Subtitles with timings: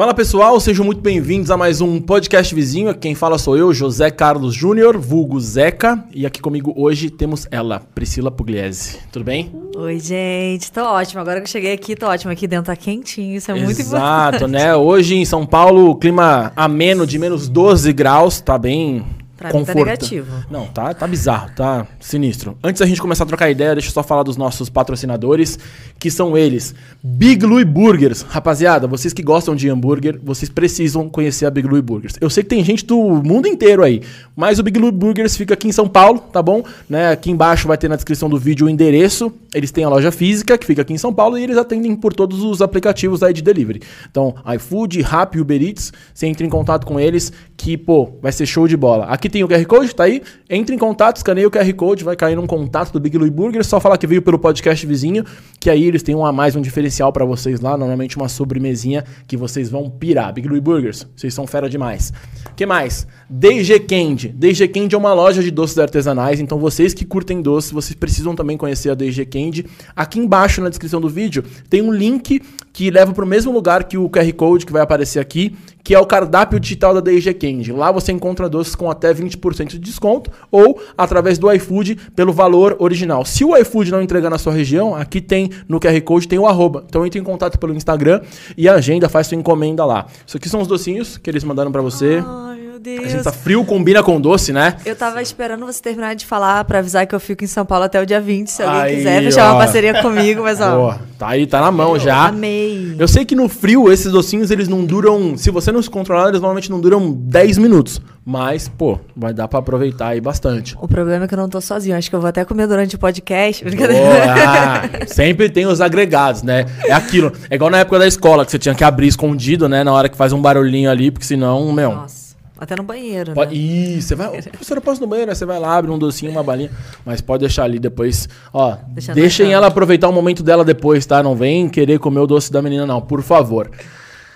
[0.00, 2.94] Fala pessoal, sejam muito bem-vindos a mais um podcast vizinho.
[2.94, 6.02] Quem fala sou eu, José Carlos Júnior, vulgo Zeca.
[6.10, 8.96] E aqui comigo hoje temos ela, Priscila Pugliese.
[9.12, 9.52] Tudo bem?
[9.76, 10.72] Oi, gente.
[10.72, 11.20] Tô ótimo.
[11.20, 12.32] Agora que eu cheguei aqui, tô ótimo.
[12.32, 14.50] Aqui dentro tá quentinho, isso é muito Exato, importante.
[14.50, 14.74] né?
[14.74, 19.04] Hoje em São Paulo, clima ameno de menos 12 graus, tá bem
[19.40, 20.44] Pra mim tá negativo.
[20.50, 22.58] Não, tá, tá bizarro, tá sinistro.
[22.62, 25.58] Antes da gente começar a trocar ideia, deixa eu só falar dos nossos patrocinadores,
[25.98, 26.74] que são eles.
[27.02, 28.20] Big Louie Burgers.
[28.20, 32.16] Rapaziada, vocês que gostam de hambúrguer, vocês precisam conhecer a Big Louie Burgers.
[32.20, 34.02] Eu sei que tem gente do mundo inteiro aí,
[34.36, 36.62] mas o Big Louie Burgers fica aqui em São Paulo, tá bom?
[36.86, 39.32] Né, aqui embaixo vai ter na descrição do vídeo o endereço.
[39.54, 42.12] Eles têm a loja física, que fica aqui em São Paulo, e eles atendem por
[42.12, 43.80] todos os aplicativos aí de delivery.
[44.10, 48.44] Então, iFood, Rappi, Uber Eats, você entra em contato com eles, que, pô, vai ser
[48.44, 49.06] show de bola.
[49.06, 50.22] Aqui tem o QR Code, tá aí.
[50.48, 53.64] Entre em contato, escaneia o QR Code, vai cair num contato do Big Louie Burger.
[53.64, 55.24] Só falar que veio pelo podcast vizinho,
[55.58, 57.76] que aí eles têm um a mais, um diferencial pra vocês lá.
[57.76, 60.32] Normalmente uma sobremesinha que vocês vão pirar.
[60.32, 62.12] Big Louie Burgers, vocês são fera demais.
[62.56, 63.06] que mais?
[63.28, 64.28] DG Candy.
[64.28, 68.34] DG Candy é uma loja de doces artesanais, então vocês que curtem doces, vocês precisam
[68.34, 69.66] também conhecer a DG Candy.
[69.94, 73.84] Aqui embaixo na descrição do vídeo tem um link que leva para o mesmo lugar
[73.84, 77.34] que o QR Code que vai aparecer aqui, que é o cardápio digital da DG
[77.34, 77.72] Candy.
[77.72, 82.76] Lá você encontra doces com até 20% de desconto ou através do iFood pelo valor
[82.78, 83.24] original.
[83.24, 86.46] Se o iFood não entregar na sua região, aqui tem no QR Code tem o
[86.46, 86.84] arroba.
[86.88, 88.20] Então entre em contato pelo Instagram
[88.56, 90.06] e agenda, faz sua encomenda lá.
[90.26, 92.22] Isso aqui são os docinhos que eles mandaram para você.
[92.26, 93.12] Ai, meu A Deus.
[93.12, 94.76] gente tá frio, combina com doce, né?
[94.84, 97.84] Eu tava esperando você terminar de falar pra avisar que eu fico em São Paulo
[97.84, 98.48] até o dia 20.
[98.48, 99.52] Se alguém Aí, quiser fechar ó.
[99.52, 100.76] uma parceria comigo, mas ó.
[100.76, 102.28] Boa, tá aí, tá na mão já.
[102.28, 102.96] Amei.
[102.98, 105.36] Eu sei que no frio esses docinhos eles não duram.
[105.36, 108.00] Se você não se controlar, eles normalmente não duram 10 minutos.
[108.24, 110.76] Mas, pô, vai dar pra aproveitar aí bastante.
[110.80, 111.96] O problema é que eu não tô sozinho.
[111.96, 113.64] Acho que eu vou até comer durante o podcast.
[113.64, 114.02] Brincadeira.
[114.04, 115.06] Boa.
[115.08, 116.66] Sempre tem os agregados, né?
[116.84, 117.32] É aquilo.
[117.48, 119.82] É igual na época da escola, que você tinha que abrir escondido, né?
[119.82, 121.92] Na hora que faz um barulhinho ali, porque senão, meu.
[121.92, 122.29] Nossa.
[122.60, 123.60] Até no banheiro, Pode, né?
[123.60, 124.28] Ih, você vai.
[124.52, 125.30] Professora, eu posso no banheiro?
[125.30, 126.70] Aí você vai lá, abre um docinho, uma balinha.
[127.06, 128.28] Mas pode deixar ali depois.
[128.52, 128.76] Ó,
[129.14, 131.22] deixem ela aproveitar o momento dela depois, tá?
[131.22, 133.70] Não vem querer comer o doce da menina, não, por favor.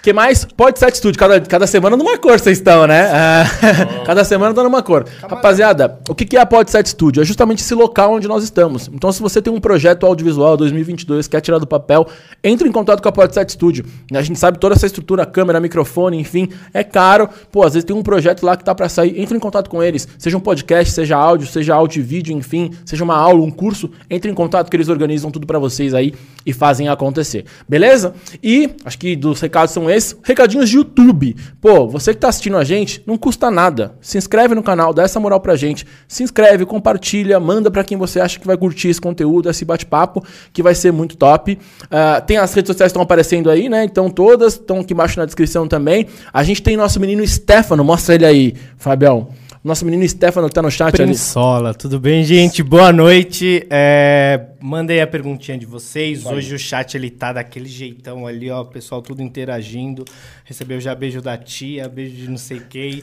[0.05, 0.45] Que mais?
[0.45, 1.17] Pode ser atitude.
[1.17, 3.11] Cada, cada semana numa cor vocês estão, né?
[3.11, 3.45] Ah,
[4.05, 5.07] cada semana dando uma cor.
[5.23, 7.23] Rapaziada, o que que é a Podset Studio?
[7.23, 8.91] É justamente esse local onde nós estamos.
[8.93, 12.07] Então, se você tem um projeto audiovisual 2022, quer tirar do papel,
[12.43, 13.87] entre em contato com a Podset Studio.
[14.13, 17.27] A gente sabe toda essa estrutura, câmera, microfone, enfim, é caro.
[17.51, 19.83] Pô, às vezes tem um projeto lá que tá para sair, entre em contato com
[19.83, 20.07] eles.
[20.19, 23.91] Seja um podcast, seja áudio, seja áudio e vídeo, enfim, seja uma aula, um curso,
[24.11, 26.13] entre em contato que eles organizam tudo para vocês aí
[26.45, 27.47] e fazem acontecer.
[27.67, 28.15] Beleza?
[28.43, 29.94] E acho que dos recados são esses.
[30.23, 31.37] Recadinhos de YouTube.
[31.61, 33.95] Pô, você que tá assistindo a gente, não custa nada.
[34.01, 35.87] Se inscreve no canal, dá essa moral pra gente.
[36.09, 40.25] Se inscreve, compartilha, manda pra quem você acha que vai curtir esse conteúdo, esse bate-papo,
[40.53, 41.59] que vai ser muito top.
[41.91, 43.85] Ah, tem as redes sociais que estão aparecendo aí, né?
[43.85, 46.07] Então todas estão aqui embaixo na descrição também.
[46.33, 49.29] A gente tem nosso menino Stefano, mostra ele aí, Fabião.
[49.65, 51.13] Nosso menino Stefano que tá no chat ali.
[51.13, 52.63] Prinsola, tudo bem, gente?
[52.63, 53.67] Boa noite.
[53.71, 56.27] É, mandei a perguntinha de vocês.
[56.27, 60.05] Hoje o chat ele tá daquele jeitão ali, ó, o pessoal tudo interagindo.
[60.45, 63.03] Recebeu já beijo da tia, beijo de não sei quem.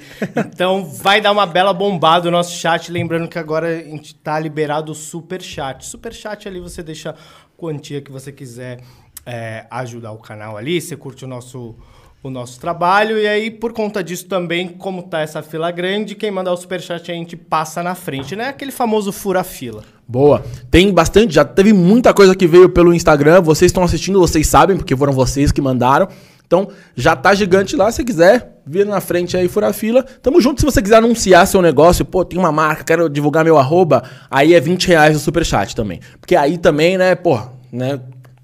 [0.53, 2.91] Então vai dar uma bela bombada o nosso chat.
[2.91, 5.83] Lembrando que agora a gente tá liberado o super chat.
[5.83, 7.15] Super chat ali você deixa a
[7.57, 8.81] quantia que você quiser
[9.25, 10.79] é, ajudar o canal ali.
[10.79, 11.75] Você curte o nosso
[12.23, 13.17] o nosso trabalho.
[13.17, 17.11] E aí, por conta disso também, como tá essa fila grande, quem mandar o superchat
[17.11, 18.49] a gente passa na frente, né?
[18.49, 19.83] Aquele famoso fura-fila.
[20.07, 20.43] Boa.
[20.69, 23.41] Tem bastante, já teve muita coisa que veio pelo Instagram.
[23.41, 26.07] Vocês estão assistindo, vocês sabem, porque foram vocês que mandaram.
[26.45, 27.89] Então, já tá gigante lá.
[27.93, 30.03] Se quiser, vir na frente aí, fura fila.
[30.21, 30.59] Tamo junto.
[30.59, 34.53] Se você quiser anunciar seu negócio, pô, tem uma marca, quero divulgar meu arroba, aí
[34.53, 36.01] é 20 reais o superchat também.
[36.19, 37.39] Porque aí também, né, pô,
[37.71, 38.01] né.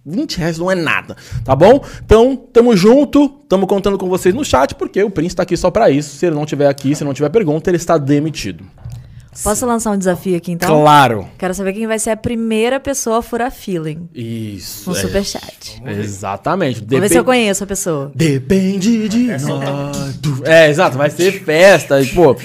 [0.07, 1.83] 20 reais não é nada, tá bom?
[2.03, 5.69] Então, tamo junto, tamo contando com vocês no chat, porque o Prince tá aqui só
[5.69, 6.15] pra isso.
[6.15, 8.63] Se ele não tiver aqui, se não tiver pergunta, ele está demitido.
[9.43, 10.81] Posso lançar um desafio aqui então?
[10.81, 11.27] Claro.
[11.37, 14.89] Quero saber quem vai ser a primeira pessoa a furar feeling Isso.
[14.89, 14.99] no é.
[14.99, 15.81] superchat.
[15.85, 16.83] Exatamente.
[16.83, 18.11] Vamos ver se eu conheço a pessoa.
[18.15, 20.19] Depende de nós.
[20.43, 22.01] É, exato, vai ser festa.
[22.01, 22.35] E, pô,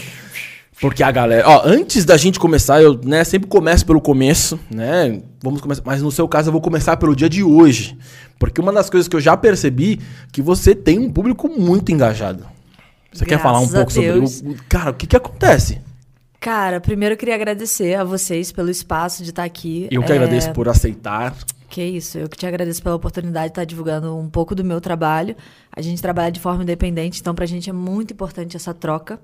[0.82, 1.48] porque a galera.
[1.48, 5.22] Ó, antes da gente começar, eu né, sempre começo pelo começo, né?
[5.40, 5.80] Vamos começar.
[5.86, 7.96] Mas no seu caso, eu vou começar pelo dia de hoje.
[8.36, 10.00] Porque uma das coisas que eu já percebi
[10.32, 12.44] que você tem um público muito engajado.
[13.12, 14.40] Você quer Graças falar um pouco sobre Deus.
[14.40, 14.56] o.
[14.68, 15.80] Cara, o que que acontece?
[16.40, 19.86] Cara, primeiro eu queria agradecer a vocês pelo espaço de estar aqui.
[19.88, 21.32] Eu que É, agradeço por aceitar.
[21.72, 24.78] Que isso, eu que te agradeço pela oportunidade de estar divulgando um pouco do meu
[24.78, 25.34] trabalho.
[25.74, 29.18] A gente trabalha de forma independente, então pra gente é muito importante essa troca.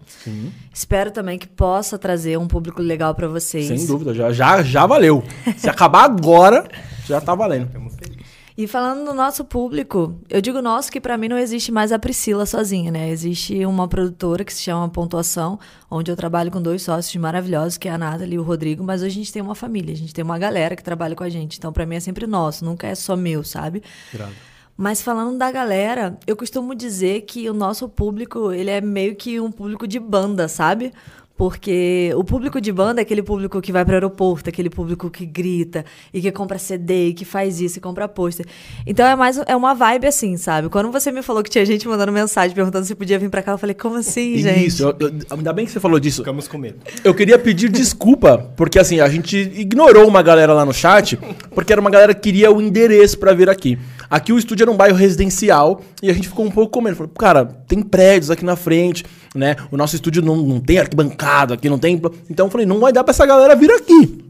[0.72, 3.66] Espero também que possa trazer um público legal pra vocês.
[3.66, 5.22] Sem dúvida, já, já, já valeu.
[5.58, 6.66] Se acabar agora,
[7.06, 7.68] já tá valendo.
[7.70, 8.17] Tamo feliz.
[8.58, 11.98] E falando do nosso público, eu digo nosso que para mim não existe mais a
[11.98, 13.08] Priscila sozinha, né?
[13.08, 17.88] Existe uma produtora que se chama Pontuação, onde eu trabalho com dois sócios maravilhosos, que
[17.88, 20.12] é a Nathalie e o Rodrigo, mas hoje a gente tem uma família, a gente
[20.12, 21.56] tem uma galera que trabalha com a gente.
[21.56, 23.80] Então para mim é sempre nosso, nunca é só meu, sabe?
[24.76, 29.38] Mas falando da galera, eu costumo dizer que o nosso público, ele é meio que
[29.38, 30.92] um público de banda, sabe?
[31.38, 35.08] Porque o público de banda é aquele público que vai para o aeroporto, aquele público
[35.08, 38.44] que grita e que compra CD, e que faz isso e compra pôster.
[38.84, 40.68] Então é mais é uma vibe assim, sabe?
[40.68, 43.52] Quando você me falou que tinha gente mandando mensagem perguntando se podia vir para cá,
[43.52, 44.66] eu falei, como assim, gente?
[44.66, 46.22] Isso, eu- eu- ainda bem que você falou disso.
[46.22, 46.78] Ficamos com medo.
[47.04, 51.16] Eu queria pedir desculpa, porque assim, a gente ignorou uma galera lá no chat,
[51.54, 53.78] porque era uma galera que queria o endereço pra vir aqui.
[54.10, 56.96] Aqui o estúdio era um bairro residencial e a gente ficou um pouco com medo.
[56.96, 59.56] Falou, cara, tem prédios aqui na frente, né?
[59.70, 62.00] O nosso estúdio não, não tem arquibancada aqui, não tem.
[62.30, 64.28] Então eu falei, não vai dar pra essa galera vir aqui.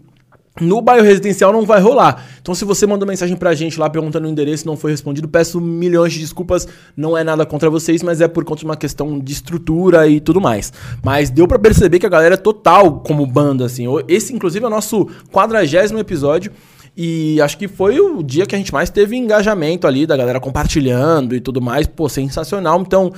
[0.60, 2.24] No bairro residencial não vai rolar.
[2.40, 5.28] Então, se você mandou mensagem pra gente lá perguntando o endereço e não foi respondido,
[5.28, 6.66] peço milhões de desculpas.
[6.96, 10.20] Não é nada contra vocês, mas é por conta de uma questão de estrutura e
[10.20, 10.72] tudo mais.
[11.02, 13.84] Mas deu pra perceber que a galera é total como banda, assim.
[14.08, 16.52] Esse, inclusive, é o nosso quadragésimo episódio.
[17.00, 20.40] E acho que foi o dia que a gente mais teve engajamento ali, da galera
[20.40, 21.86] compartilhando e tudo mais.
[21.86, 22.80] Pô, sensacional.
[22.80, 23.12] Então,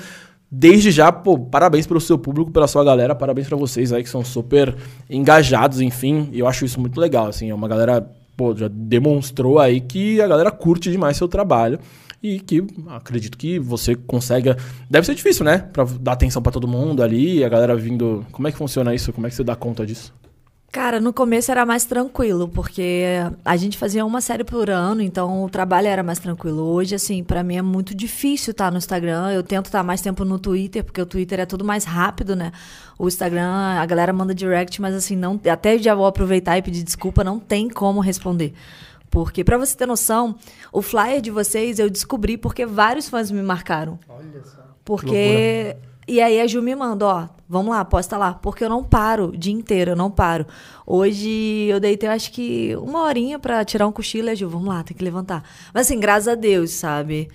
[0.53, 4.09] Desde já, pô, parabéns pelo seu público, pela sua galera, parabéns pra vocês aí que
[4.09, 4.75] são super
[5.09, 8.05] engajados, enfim, eu acho isso muito legal, assim, é uma galera,
[8.37, 11.79] pô, já demonstrou aí que a galera curte demais seu trabalho
[12.21, 14.57] e que acredito que você consegue,
[14.91, 18.49] deve ser difícil, né, Pra dar atenção pra todo mundo ali, a galera vindo, como
[18.49, 20.13] é que funciona isso, como é que você dá conta disso?
[20.73, 23.05] Cara, no começo era mais tranquilo, porque
[23.45, 26.63] a gente fazia uma série por ano, então o trabalho era mais tranquilo.
[26.63, 29.33] Hoje, assim, pra mim é muito difícil estar no Instagram.
[29.33, 32.53] Eu tento estar mais tempo no Twitter, porque o Twitter é tudo mais rápido, né?
[32.97, 33.51] O Instagram,
[33.81, 37.41] a galera manda direct, mas assim, não, até já vou aproveitar e pedir desculpa, não
[37.41, 38.55] tem como responder.
[39.11, 40.37] Porque, pra você ter noção,
[40.73, 43.99] o flyer de vocês eu descobri porque vários fãs me marcaram.
[44.09, 44.61] Olha só.
[44.85, 45.75] Porque.
[46.11, 48.35] E aí a Ju me manda, ó, vamos lá, posta lá.
[48.35, 50.45] Porque eu não paro o dia inteiro, eu não paro.
[50.85, 54.49] Hoje eu deitei, eu acho que uma horinha pra tirar um cochilo, e a Ju,
[54.49, 55.45] vamos lá, tem que levantar.
[55.73, 57.31] Mas assim, graças a Deus, sabe?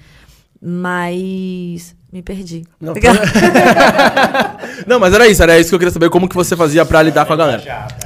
[0.62, 1.96] Mas.
[2.16, 2.64] Me perdi.
[2.80, 2.94] Não,
[4.88, 7.04] Não, mas era isso, era isso que eu queria saber, como que você fazia pra
[7.04, 7.62] lidar com a galera.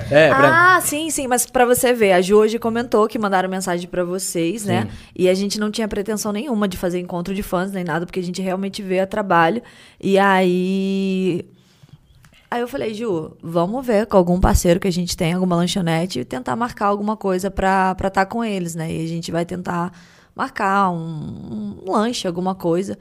[0.10, 0.78] É, pra...
[0.78, 4.04] Ah, sim, sim, mas pra você ver, a Ju hoje comentou que mandaram mensagem pra
[4.04, 4.88] vocês, né?
[5.16, 8.20] E a gente não tinha pretensão nenhuma de fazer encontro de fãs nem nada, porque
[8.20, 9.62] a gente realmente veio a trabalho.
[10.02, 11.46] E aí.
[12.50, 16.22] Aí eu falei, Ju, vamos ver com algum parceiro que a gente tem, alguma lanchonete,
[16.22, 18.92] e tentar marcar alguma coisa pra estar tá com eles, né?
[18.92, 19.92] E a gente vai tentar
[20.36, 22.98] marcar um, um lanche, alguma coisa.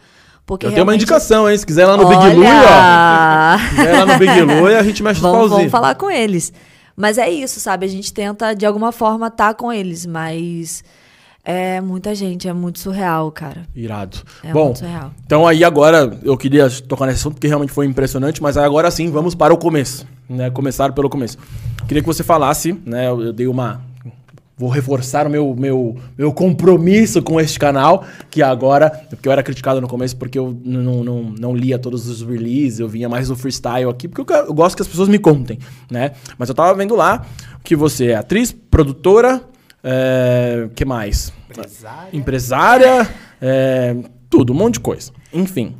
[0.48, 1.58] Porque Eu tenho uma indicação, hein?
[1.58, 2.48] Se quiser ir lá no Big Lu, ó.
[2.48, 3.58] Olha!
[3.58, 5.50] Se quiser ir lá no Big Lu, a gente mexe os pauzinhos.
[5.50, 6.50] vamos falar com eles.
[6.96, 7.84] Mas é isso, sabe?
[7.84, 10.82] A gente tenta, de alguma forma, estar com eles, mas
[11.44, 13.66] é muita gente, é muito surreal, cara.
[13.76, 14.18] Irado.
[14.42, 15.10] É Bom, muito surreal.
[15.24, 19.10] então aí agora eu queria tocar nesse assunto porque realmente foi impressionante, mas agora sim,
[19.10, 20.48] vamos para o começo, né?
[20.50, 21.36] Começar pelo começo.
[21.86, 23.06] Queria que você falasse, né?
[23.06, 23.80] Eu, eu dei uma
[24.58, 29.42] vou reforçar o meu, meu, meu compromisso com este canal, que agora, porque eu era
[29.42, 33.28] criticado no começo porque eu não, não, não lia todos os releases, eu vinha mais
[33.28, 36.12] no freestyle aqui, porque eu, eu gosto que as pessoas me contem, né?
[36.36, 37.24] Mas eu tava vendo lá
[37.62, 39.40] que você é atriz, produtora,
[39.82, 41.32] é, que mais?
[41.48, 42.08] Empresária.
[42.12, 43.08] empresária,
[43.40, 43.96] é,
[44.28, 45.12] tudo, um monte de coisa.
[45.32, 45.74] Enfim.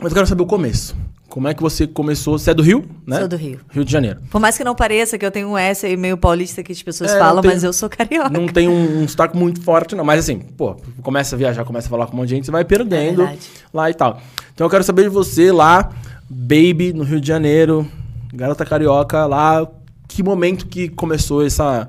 [0.00, 0.96] Mas eu quero saber o começo.
[1.28, 2.38] Como é que você começou?
[2.38, 3.18] Você é do Rio, né?
[3.18, 3.60] Sou do Rio.
[3.70, 4.18] Rio de Janeiro.
[4.30, 6.82] Por mais que não pareça que eu tenho um S aí meio paulista que as
[6.82, 8.30] pessoas É, falam, tem- mas eu sou carioca.
[8.30, 10.04] Não tem um, um sotaque muito forte, não.
[10.04, 12.50] Mas assim, pô, começa a viajar, começa a falar com um monte de gente, você
[12.50, 13.48] vai perdendo É verdade.
[13.74, 14.20] lá e tal.
[14.54, 15.90] Então eu quero saber de você lá,
[16.30, 17.86] baby, no Rio de Janeiro,
[18.32, 19.68] garota carioca, lá.
[20.08, 21.88] Que momento que começou essa,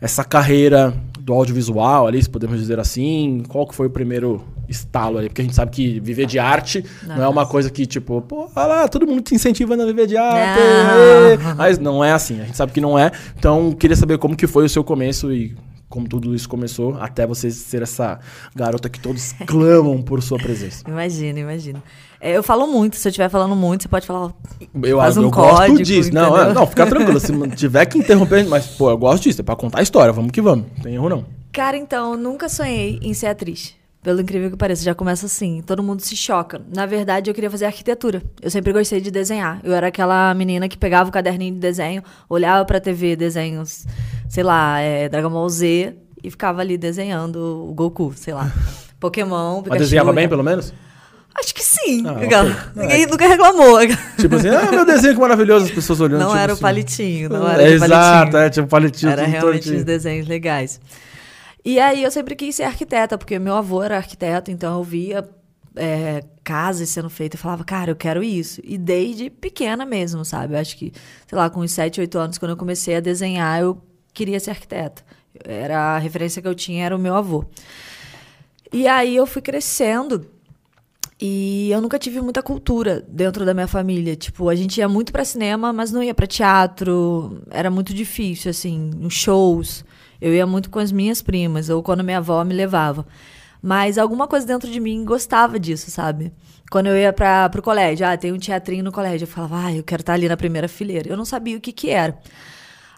[0.00, 3.42] essa carreira do audiovisual ali, se podemos dizer assim?
[3.48, 5.28] Qual que foi o primeiro estalo ali?
[5.28, 8.50] Porque a gente sabe que viver de arte não, é uma coisa que, tipo, pô,
[8.54, 10.60] olha lá, todo mundo te incentivando a viver de arte.
[11.44, 11.54] Não.
[11.56, 13.10] Mas não é assim, a gente sabe que não é.
[13.38, 15.56] Então, queria saber como que foi o seu começo e
[15.88, 18.18] como tudo isso começou até você ser essa
[18.54, 20.84] garota que todos clamam por sua presença.
[20.88, 21.82] Imagina, imagina.
[22.20, 24.32] É, eu falo muito, se eu estiver falando muito, você pode falar.
[24.82, 26.12] Eu, Faz um eu gosto código, disso.
[26.12, 27.20] Não, é, não, fica tranquilo.
[27.20, 29.40] Se tiver que interromper, mas, pô, eu gosto disso.
[29.40, 30.12] É pra contar a história.
[30.12, 30.66] Vamos que vamos.
[30.76, 31.24] Não tem erro, não.
[31.52, 33.74] Cara, então, eu nunca sonhei em ser atriz.
[34.06, 36.62] Pelo incrível que pareça, já começa assim, todo mundo se choca.
[36.72, 38.22] Na verdade, eu queria fazer arquitetura.
[38.40, 39.58] Eu sempre gostei de desenhar.
[39.64, 43.84] Eu era aquela menina que pegava o caderninho de desenho, olhava pra TV, desenhos,
[44.28, 48.48] sei lá, é, Dragon Ball Z, e ficava ali desenhando o Goku, sei lá.
[49.00, 49.78] Pokémon, Mas Pikachu.
[49.80, 50.72] desenhava bem, pelo menos?
[51.34, 52.04] Acho que sim.
[52.06, 52.56] Ah, Aquela- ok.
[52.76, 53.76] Ninguém nunca reclamou.
[54.20, 56.20] Tipo assim, ah, meu desenho que maravilhoso, as pessoas olhando.
[56.20, 56.62] Não tipo era o assim.
[56.62, 59.10] palitinho, não É, era de Exato, é tipo palitinho.
[59.10, 59.78] Era realmente tortinho.
[59.78, 60.80] os desenhos legais.
[61.66, 65.28] E aí eu sempre quis ser arquiteta, porque meu avô era arquiteto, então eu via
[65.74, 68.60] é, casas sendo feitas e falava, cara, eu quero isso.
[68.62, 70.54] E desde pequena mesmo, sabe?
[70.54, 70.92] Eu acho que,
[71.26, 73.82] sei lá, com uns 7, 8 anos, quando eu comecei a desenhar, eu
[74.14, 75.04] queria ser arquiteta.
[75.44, 77.44] Era a referência que eu tinha era o meu avô.
[78.72, 80.24] E aí eu fui crescendo
[81.20, 84.14] e eu nunca tive muita cultura dentro da minha família.
[84.14, 87.42] Tipo, a gente ia muito para cinema, mas não ia para teatro.
[87.50, 89.84] Era muito difícil, assim, shows.
[90.20, 93.06] Eu ia muito com as minhas primas, ou quando minha avó me levava.
[93.62, 96.32] Mas alguma coisa dentro de mim gostava disso, sabe?
[96.70, 99.74] Quando eu ia para pro colégio, ah, tem um teatrinho no colégio, eu falava, ah,
[99.74, 101.08] eu quero estar ali na primeira fileira.
[101.08, 102.16] Eu não sabia o que que era.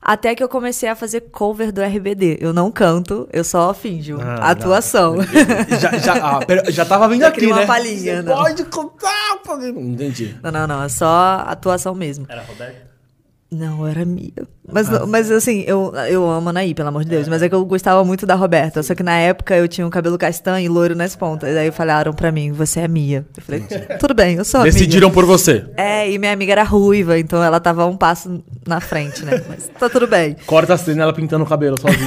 [0.00, 2.38] Até que eu comecei a fazer cover do RBD.
[2.40, 4.18] Eu não canto, eu só finjo.
[4.20, 5.16] Ah, atuação.
[5.80, 7.66] já, já, ah, já tava vindo Já aqui, uma né?
[7.66, 8.36] palhinha, Você não.
[8.36, 9.38] pode contar.
[9.44, 10.36] pode- Entendi.
[10.42, 10.82] Não, não, não.
[10.84, 12.26] É só atuação mesmo.
[12.28, 12.86] Era Roberto?
[13.50, 14.30] Não, era Mia.
[14.70, 17.26] Mas, mas assim, eu, eu amo a Anaí, pelo amor de Deus.
[17.28, 18.82] Mas é que eu gostava muito da Roberta.
[18.82, 21.56] Só que na época eu tinha um cabelo castanho e loiro nas pontas.
[21.56, 23.24] Aí falaram pra mim, você é Mia.
[23.34, 23.64] Eu falei,
[23.98, 24.64] tudo bem, eu sou.
[24.64, 25.64] Decidiram por você.
[25.78, 29.42] É, e minha amiga era ruiva, então ela tava um passo na frente, né?
[29.48, 30.36] Mas tá tudo bem.
[30.44, 31.98] Corta a cena ela pintando o cabelo sozinha.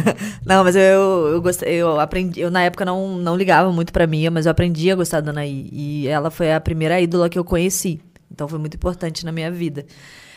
[0.46, 2.40] Não, mas eu, eu, gostei, eu aprendi.
[2.40, 5.30] Eu na época não, não ligava muito pra Mia, mas eu aprendi a gostar da
[5.30, 5.68] Anaí.
[5.70, 8.00] E ela foi a primeira ídola que eu conheci.
[8.32, 9.84] Então foi muito importante na minha vida.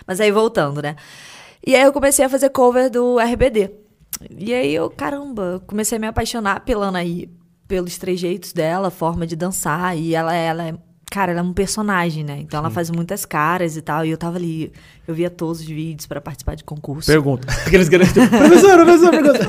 [0.05, 0.95] Mas aí voltando, né?
[1.65, 3.71] E aí eu comecei a fazer cover do RBD.
[4.37, 7.29] E aí eu, caramba, comecei a me apaixonar pela Anaí,
[7.67, 9.97] pelos trejeitos dela, forma de dançar.
[9.97, 10.73] E ela, ela é.
[11.09, 12.39] Cara, ela é um personagem, né?
[12.39, 14.03] Então ela faz muitas caras e tal.
[14.03, 14.73] E eu tava ali,
[15.07, 17.05] eu via todos os vídeos pra participar de concurso.
[17.05, 17.47] Pergunta.
[17.67, 19.39] Aqueles que Professor, professor, pergunta.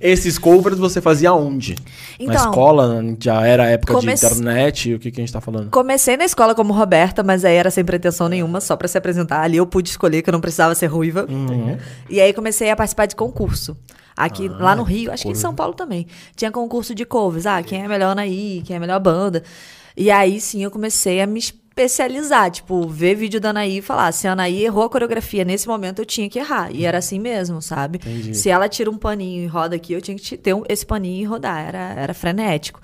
[0.00, 1.74] Esses covers você fazia onde?
[1.74, 1.84] Na
[2.32, 3.02] Então, escola?
[3.20, 4.94] Já era época de internet?
[4.94, 5.70] O que, que a gente tá falando?
[5.70, 9.40] Comecei na escola como Roberta, mas aí era sem pretensão nenhuma, só pra se apresentar.
[9.40, 11.26] Ali eu pude escolher que eu não precisava ser ruiva.
[11.28, 11.76] Uhum.
[12.10, 13.76] E aí comecei a participar de concurso.
[14.16, 16.06] Aqui, Ah, lá no Rio, acho que em São Paulo também.
[16.34, 17.44] Tinha concurso de covers.
[17.46, 19.42] Ah, quem é melhor Anaí, quem é melhor banda.
[19.96, 21.40] E aí sim eu comecei a me
[21.76, 22.50] especializar.
[22.50, 26.00] Tipo, ver vídeo da Anaí e falar: se a Anaí errou a coreografia nesse momento,
[26.00, 26.70] eu tinha que errar.
[26.74, 27.98] E era assim mesmo, sabe?
[27.98, 28.34] Entendi.
[28.34, 31.22] Se ela tira um paninho e roda aqui, eu tinha que ter um- esse paninho
[31.22, 31.66] e rodar.
[31.68, 32.80] Era, era frenético.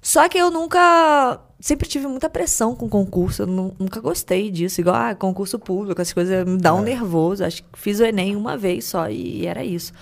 [0.00, 1.40] Só que eu nunca.
[1.60, 3.42] Sempre tive muita pressão com concurso.
[3.42, 4.80] Eu nu- nunca gostei disso.
[4.80, 7.42] Igual, ah, concurso público, as coisas me dão um nervoso.
[7.44, 9.92] Acho que fiz o Enem uma vez só e era isso.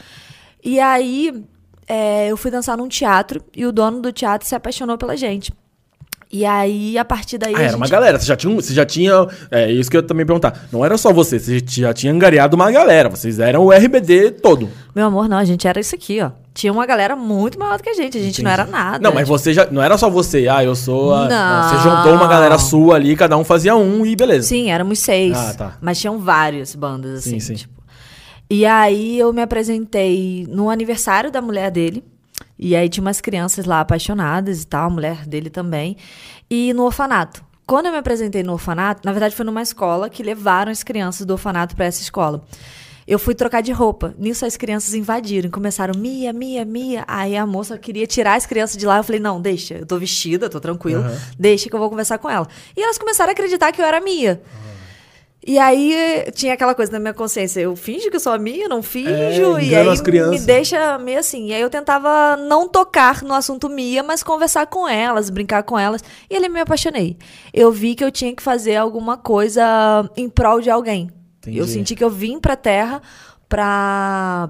[0.64, 1.44] E aí,
[1.86, 5.52] é, eu fui dançar num teatro e o dono do teatro se apaixonou pela gente.
[6.32, 7.54] E aí, a partir daí.
[7.54, 8.18] Ah, era uma gente- galera.
[8.18, 8.54] Você já tinha.
[8.54, 10.66] Você já tinha é isso que eu também perguntar.
[10.72, 13.10] Não era só você, você já tinha angariado uma galera.
[13.10, 14.66] Vocês eram o RBD todo.
[14.94, 16.30] Meu amor, não, a gente era isso aqui, ó.
[16.54, 18.16] Tinha uma galera muito maior do que a gente.
[18.16, 18.98] A gente não era nada.
[18.98, 19.66] Não, mas você já.
[19.70, 20.48] Não era só você.
[20.48, 21.12] Ah, eu sou.
[21.14, 21.68] A, Não.
[21.68, 24.48] Você juntou uma galera sua ali, cada um fazia um e beleza.
[24.48, 25.36] Sim, éramos seis.
[25.36, 25.76] Ah, tá.
[25.82, 27.38] Mas tinham várias bandas, assim.
[27.38, 27.54] Sim, sim.
[27.56, 27.74] Tipo.
[28.48, 32.02] E aí eu me apresentei no aniversário da mulher dele.
[32.64, 35.96] E aí tinha umas crianças lá apaixonadas e tal, a mulher dele também.
[36.48, 37.44] E no orfanato.
[37.66, 41.26] Quando eu me apresentei no orfanato, na verdade foi numa escola que levaram as crianças
[41.26, 42.44] do orfanato para essa escola.
[43.04, 44.14] Eu fui trocar de roupa.
[44.16, 47.04] Nisso as crianças invadiram, começaram Mia, Mia, Mia.
[47.08, 48.98] Aí a moça queria tirar as crianças de lá.
[48.98, 49.74] Eu falei: "Não, deixa.
[49.74, 51.20] Eu tô vestida, tô tranquila.
[51.36, 52.46] Deixa que eu vou conversar com ela".
[52.76, 54.40] E elas começaram a acreditar que eu era Mia.
[55.44, 58.68] E aí tinha aquela coisa na minha consciência, eu finjo que eu sou a minha,
[58.68, 61.48] não finjo, É, e aí me deixa meio assim.
[61.48, 65.76] E aí eu tentava não tocar no assunto Mia, mas conversar com elas, brincar com
[65.76, 66.02] elas.
[66.30, 67.16] E ali me apaixonei.
[67.52, 71.10] Eu vi que eu tinha que fazer alguma coisa em prol de alguém.
[71.38, 71.58] Entendi.
[71.58, 73.02] Eu senti que eu vim pra terra
[73.48, 74.48] pra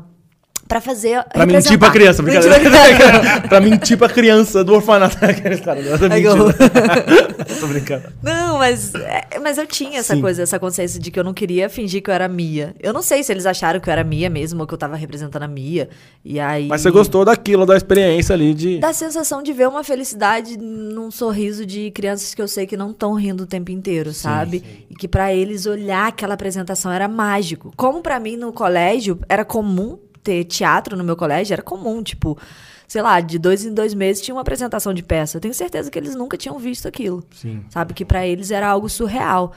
[0.72, 2.70] para fazer Pra mentir pra criança, Mentir brincadeira.
[2.70, 3.40] pra criança.
[3.48, 5.18] pra mentir pra criança do orfanato.
[5.22, 6.46] Aqueles caras, que mentindo.
[7.60, 8.04] tô brincando.
[8.22, 10.22] Não, mas, é, mas eu tinha essa Sim.
[10.22, 12.74] coisa, essa consciência de que eu não queria fingir que eu era Mia.
[12.80, 14.96] Eu não sei se eles acharam que eu era Mia mesmo, ou que eu tava
[14.96, 15.90] representando a Mia.
[16.24, 16.68] E aí.
[16.68, 18.78] Mas você gostou daquilo, da experiência ali de.
[18.78, 22.78] Dá a sensação de ver uma felicidade num sorriso de crianças que eu sei que
[22.78, 24.86] não estão rindo o tempo inteiro, sabe?
[24.88, 27.74] E que pra eles olhar aquela apresentação era mágico.
[27.76, 32.38] Como pra mim no colégio era comum ter teatro no meu colégio, era comum, tipo,
[32.86, 35.36] sei lá, de dois em dois meses tinha uma apresentação de peça.
[35.36, 37.24] Eu tenho certeza que eles nunca tinham visto aquilo.
[37.32, 37.64] Sim.
[37.70, 37.94] Sabe?
[37.94, 39.52] Que pra eles era algo surreal.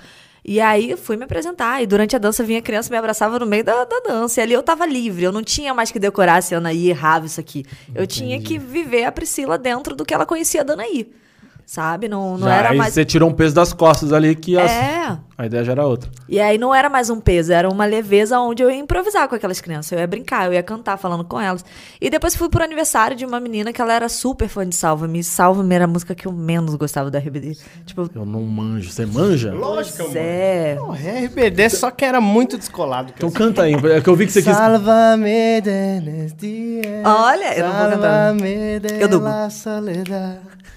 [0.48, 1.82] E aí eu fui me apresentar.
[1.82, 4.40] E durante a dança vinha a criança me abraçava no meio da, da dança.
[4.40, 5.24] E ali eu tava livre.
[5.24, 7.66] Eu não tinha mais que decorar se Anaí errava isso aqui.
[7.96, 11.12] Eu tinha que viver a Priscila dentro do que ela conhecia da Anaí.
[11.66, 12.08] Sabe?
[12.08, 12.94] Não, não Já, era aí mais.
[12.94, 14.70] você tirou um peso das costas ali que as.
[14.70, 15.18] É.
[15.38, 16.10] A ideia já era outra.
[16.30, 19.36] E aí não era mais um peso, era uma leveza onde eu ia improvisar com
[19.36, 19.92] aquelas crianças.
[19.92, 21.64] Eu ia brincar, eu ia cantar falando com elas.
[22.00, 25.22] E depois fui pro aniversário de uma menina que ela era super fã de Salva-me.
[25.26, 27.58] Salva-me era a música que eu menos gostava da RBD.
[27.86, 28.90] Tipo, Eu não manjo.
[28.90, 29.54] Você manja?
[29.54, 30.26] Lógico, pois mano.
[30.26, 30.76] é.
[30.76, 33.12] Não, RBD só que era muito descolado.
[33.16, 33.74] Então canta aí.
[33.74, 34.56] É que eu vi que você quis.
[34.56, 35.62] Salva-me
[37.04, 38.30] Olha, eu não vou cantar.
[38.30, 39.28] Salva-me de Eu dublo.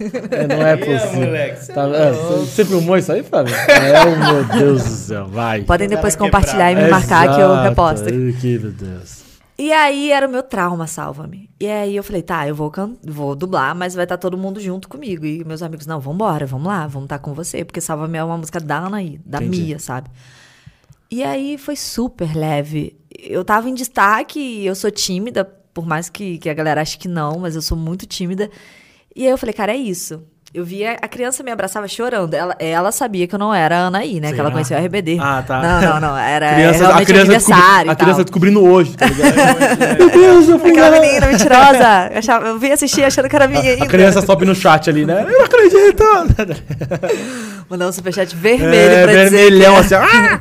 [0.00, 1.56] É, não é possível.
[1.60, 3.52] cê Tá- é é, você filmou isso aí, Fábio?
[3.54, 5.26] É, oh, meu Deus do céu.
[5.26, 5.62] Vai.
[5.62, 7.68] Podem depois compartilhar e me marcar que eu Exato.
[7.68, 8.04] reposto.
[8.40, 9.28] Que meu Deus.
[9.60, 11.50] E aí era o meu trauma, salva-me.
[11.58, 14.60] E aí eu falei, tá, eu vou, can- vou dublar, mas vai estar todo mundo
[14.60, 15.26] junto comigo.
[15.26, 17.64] E meus amigos, não, vambora, vamos lá, vamos estar com você.
[17.64, 19.62] Porque salva-me é uma música da Anaí, da Entendi.
[19.62, 20.08] Mia, sabe?
[21.10, 22.96] E aí foi super leve.
[23.18, 26.96] Eu tava em destaque, e eu sou tímida, por mais que, que a galera ache
[26.96, 28.48] que não, mas eu sou muito tímida.
[29.16, 30.22] E aí eu falei, cara, é isso.
[30.52, 32.32] Eu via a criança me abraçava chorando.
[32.32, 34.28] Ela, ela sabia que eu não era a Anaí, né?
[34.32, 34.50] Que ela Será?
[34.50, 35.18] conhecia o RBD.
[35.20, 35.60] Ah, tá.
[35.60, 36.16] Não, não, não.
[36.18, 37.90] Era Criança- realmente descobri- aniversário.
[37.90, 39.34] a criança descobrindo hoje, tá ligado?
[39.98, 41.00] Meu Deus, eu fui Aquela lá.
[41.00, 42.08] menina mentirosa.
[42.12, 43.84] Eu, achava, eu vim assistir achando que era minha ainda.
[43.84, 45.22] A criança sobe no chat ali, né?
[45.28, 46.02] Eu não acredito.
[47.68, 49.30] Mandar um superchat vermelho É, pra dizer.
[49.30, 49.94] vermelhão assim.
[49.96, 50.40] Ah!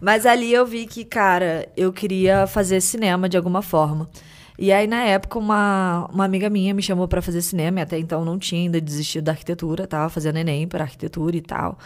[0.00, 4.08] Mas ali eu vi que, cara, eu queria fazer cinema de alguma forma.
[4.58, 7.98] E aí, na época, uma, uma amiga minha me chamou pra fazer cinema, e até
[7.98, 11.78] então não tinha ainda desistido da arquitetura, tava fazendo Enem para arquitetura e tal.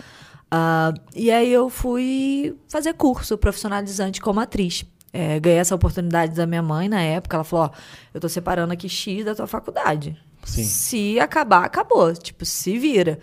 [0.50, 4.84] Ah, e aí eu fui fazer curso profissionalizante como atriz.
[5.12, 7.36] É, ganhei essa oportunidade da minha mãe na época.
[7.36, 7.70] Ela falou: Ó,
[8.12, 10.16] eu tô separando aqui X da tua faculdade.
[10.44, 10.64] Sim.
[10.64, 12.12] Se acabar, acabou.
[12.14, 13.18] Tipo, se vira.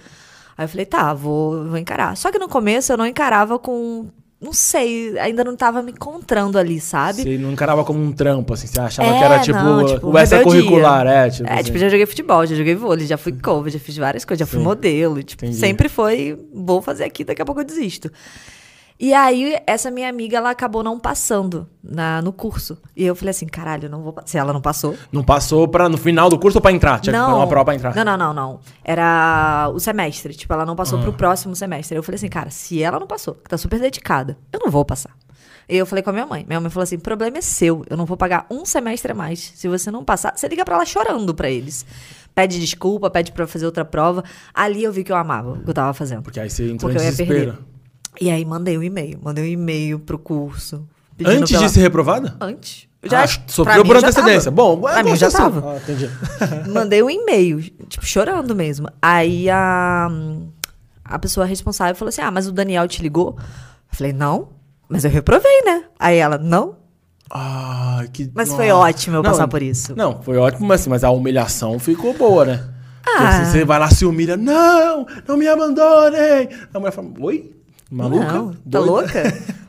[0.58, 2.16] Aí eu falei, tá, vou, vou encarar.
[2.16, 4.08] Só que no começo eu não encarava com.
[4.46, 7.24] Não sei, ainda não tava me encontrando ali, sabe?
[7.24, 8.68] Você não encarava como um trampo, assim.
[8.68, 11.30] Você achava É, que era tipo, não, tipo, o extracurricular, é.
[11.32, 11.64] Tipo, É, assim.
[11.64, 14.46] tipo, já joguei futebol, já joguei vôlei, já fui cover, já fiz várias coisas, já
[14.46, 14.66] fui Sim.
[14.66, 15.24] modelo.
[15.24, 15.60] Tipo, Entendi.
[15.60, 18.12] sempre foi, vou fazer aqui, daqui a pouco eu desisto.
[18.98, 22.78] E aí, essa minha amiga, ela acabou não passando na, no curso.
[22.96, 24.96] E eu falei assim, caralho, não vou Se ela não passou.
[25.12, 27.00] Não passou pra, no final do curso ou pra entrar?
[27.02, 27.94] Tinha que fazer uma prova pra entrar.
[27.94, 28.60] Não, não, não, não.
[28.84, 30.34] Era o semestre.
[30.34, 31.02] Tipo, ela não passou Ah.
[31.02, 31.98] pro próximo semestre.
[31.98, 34.86] Eu falei assim, cara, se ela não passou, que tá super dedicada, eu não vou
[34.86, 35.12] passar.
[35.68, 36.46] E eu falei com a minha mãe.
[36.48, 37.84] Minha mãe falou assim: o problema é seu.
[37.90, 39.52] Eu não vou pagar um semestre a mais.
[39.56, 41.86] Se você não passar, você liga pra ela chorando pra eles.
[42.34, 44.24] Pede desculpa, pede pra fazer outra prova.
[44.54, 46.22] Ali eu vi que eu amava o que eu tava fazendo.
[46.22, 47.58] Porque aí você entrou Porque em desespero.
[48.20, 49.20] E aí mandei um e-mail.
[49.22, 50.88] Mandei um e-mail pro curso.
[51.24, 52.36] Antes pela- de ser reprovada?
[52.42, 52.88] Antes.
[53.04, 54.52] ah, pra sofreu por já antecedência.
[54.52, 54.56] tava.
[54.56, 55.74] Bom, pra mim já tava.
[55.74, 56.10] Ah, entendi.
[56.70, 58.90] Mandei um e-mail, tipo, chorando mesmo.
[59.02, 60.10] Aí a,
[61.04, 63.36] a pessoa responsável falou assim: Ah, mas o Daniel te ligou?
[63.38, 64.50] Eu falei, não,
[64.90, 65.86] mas eu reprovei, né?
[65.98, 66.76] Aí ela, não.
[67.32, 68.30] Ai, que.
[68.34, 69.96] Mas foi ótimo eu passar por isso.
[69.96, 72.70] Não, foi ótimo, mas, mas a humilhação ficou boa, né?
[73.08, 73.30] Ah.
[73.30, 74.36] assim, você vai lá, se humilha.
[74.36, 76.50] Não, não me abandonem.
[76.74, 77.55] A mulher fala, oi?
[77.92, 78.26] Maluca?
[78.34, 79.24] Não, tá Doida?" louca?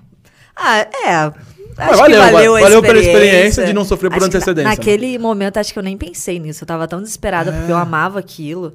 [0.57, 1.33] ah, é.
[1.79, 3.67] Acho valeu, que valeu, a valeu pela experiência.
[3.67, 4.77] de não sofrer por Acho antecedência, né?
[4.77, 6.65] naquele momento, acho que eu nem pensei nisso.
[6.65, 7.75] Eu tava tão desesperada porque É.
[7.75, 8.75] eu amava aquilo.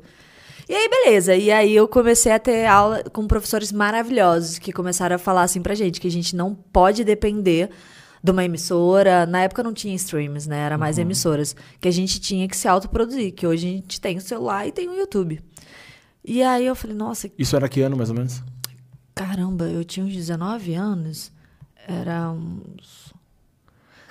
[0.69, 1.35] E aí, beleza.
[1.35, 5.61] E aí eu comecei a ter aula com professores maravilhosos que começaram a falar assim
[5.61, 7.69] pra gente que a gente não pode depender
[8.23, 9.25] de uma emissora.
[9.25, 10.59] Na época não tinha streams, né?
[10.59, 10.79] Era Uhum.
[10.79, 11.55] mais emissoras.
[11.79, 13.33] Que a gente tinha que se autoproduzir.
[13.33, 15.41] Que hoje a gente tem o celular e tem o YouTube.
[16.23, 18.43] E aí eu falei, nossa, Isso era que ano, mais ou menos?
[19.15, 21.31] Caramba, eu tinha uns 19 anos.
[21.87, 23.13] Era uns.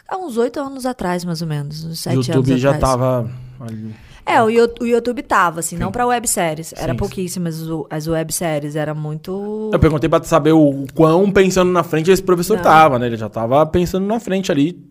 [0.08, 1.84] Há uns 8 anos atrás, mais ou menos.
[1.84, 2.92] Uns 7 O YouTube anos já atrás.
[2.92, 3.30] tava.
[3.60, 3.94] ali.
[4.26, 6.72] É, o, Yo- o YouTube tava, assim, não pra webséries.
[6.76, 8.76] Era Sim, pouquíssimas o- as webséries.
[8.76, 9.70] Era muito.
[9.72, 12.62] Eu perguntei pra saber o quão pensando na frente esse professor Não.
[12.62, 13.06] tava, né?
[13.06, 14.84] Ele já tava pensando na frente ali.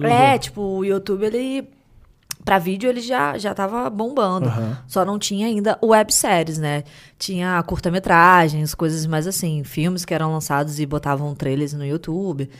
[0.00, 1.68] É, tipo, o YouTube, ele.
[2.44, 4.48] Pra vídeo ele já, já tava bombando.
[4.48, 4.78] Aham.
[4.86, 6.82] Só não tinha ainda webséries, né?
[7.18, 12.50] Tinha curta-metragens, coisas mais assim, filmes que eram lançados e botavam trailers no YouTube.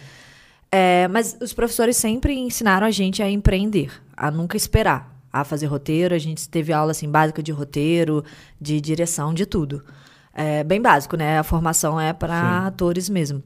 [0.71, 5.67] É, mas os professores sempre ensinaram a gente a empreender, a nunca esperar, a fazer
[5.67, 6.15] roteiro.
[6.15, 8.25] A gente teve aula assim básica de roteiro,
[8.61, 9.85] de direção, de tudo.
[10.33, 11.39] É bem básico, né?
[11.41, 13.43] A formação é para atores mesmo.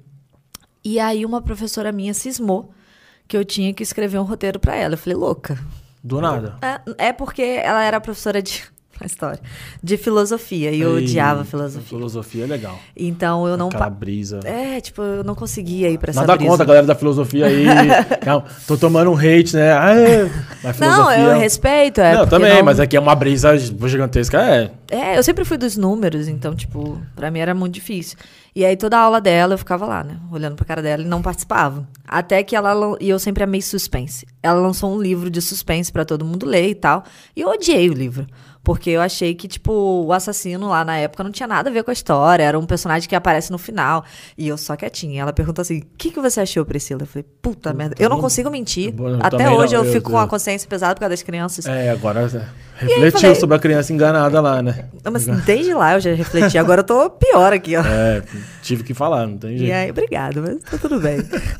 [0.85, 2.73] E aí uma professora minha cismou
[3.27, 4.95] que eu tinha que escrever um roteiro para ela.
[4.95, 5.59] Eu falei, louca,
[6.07, 6.57] Do nada.
[6.63, 8.63] é, é porque ela era professora de.
[9.01, 9.41] A história.
[9.83, 10.71] De filosofia.
[10.73, 11.87] E eu Ei, odiava filosofia.
[11.87, 12.79] Filosofia é legal.
[12.97, 13.69] Então eu não.
[13.69, 14.41] Aquela brisa.
[14.45, 16.51] É, tipo, eu não conseguia ir pra essa Nada brisa.
[16.51, 17.67] contra a galera da filosofia aí.
[18.27, 19.73] Não, tô tomando um hate, né?
[19.73, 20.31] Ah, é,
[20.65, 22.01] mas Não, eu respeito.
[22.01, 24.41] É não, também, não- mas aqui é uma brisa gigantesca.
[24.41, 28.17] É, É, eu sempre fui dos números, então, tipo, pra mim era muito difícil.
[28.55, 30.17] E aí toda a aula dela eu ficava lá, né?
[30.33, 31.87] Olhando pra cara dela e não participava.
[32.09, 32.97] Até que ela.
[33.01, 34.27] E eu sempre amei suspense.
[34.43, 37.05] Ela lançou um livro de suspense pra todo mundo ler e tal.
[37.37, 38.27] E eu odiei o livro.
[38.67, 41.85] Porque eu achei que, tipo, o assassino lá na época não tinha nada a ver
[41.85, 42.43] com a história.
[42.43, 44.05] Era um personagem que aparece no final.
[44.37, 45.23] E eu só quietinha.
[45.23, 47.03] Ela perguntou assim: o que, que você achou, Priscila?
[47.03, 47.95] Eu falei, puta merda.
[47.97, 48.93] Eu não consigo mentir.
[48.99, 51.11] Eu Até também hoje não, eu eu- fico com a eu- consciência pesada por causa
[51.11, 51.65] das crianças.
[51.65, 52.27] É, agora
[52.77, 54.89] refletiu falei- sobre a criança enganada lá, né?
[55.13, 56.59] Mas desde lá eu já refleti.
[56.59, 57.83] Agora eu tô pior aqui, ó.
[57.87, 58.21] É,
[58.63, 59.75] tive que falar, não tem E jeito.
[59.75, 61.19] aí, obrigado, mas tá tudo bem.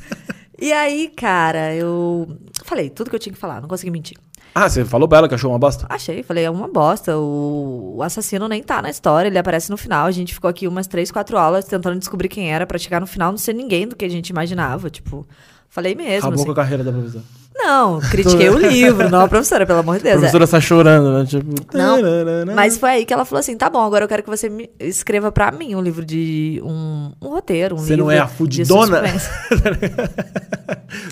[0.59, 4.17] e aí, cara, eu falei tudo que eu tinha que falar, não consegui mentir.
[4.59, 5.85] Ah, você falou bela que achou uma bosta?
[5.91, 7.15] Achei, falei, é uma bosta.
[7.19, 10.07] O, o assassino nem tá na história, ele aparece no final.
[10.07, 13.07] A gente ficou aqui umas três, quatro aulas tentando descobrir quem era pra chegar no
[13.07, 14.89] final não ser ninguém do que a gente imaginava.
[14.89, 15.27] Tipo,
[15.69, 16.21] falei mesmo.
[16.21, 16.45] Acabou assim.
[16.47, 17.23] com a carreira da professora.
[17.59, 20.17] Não, critiquei o livro, não a professora, pelo amor de A Deus.
[20.17, 20.19] é.
[20.31, 21.25] professora tá chorando, né?
[21.27, 21.99] Tipo, Não.
[22.55, 24.71] Mas foi aí que ela falou assim: tá bom, agora eu quero que você me
[24.79, 26.61] escreva pra mim um livro de.
[26.65, 29.03] um, um roteiro, um Você não é a de fudidona?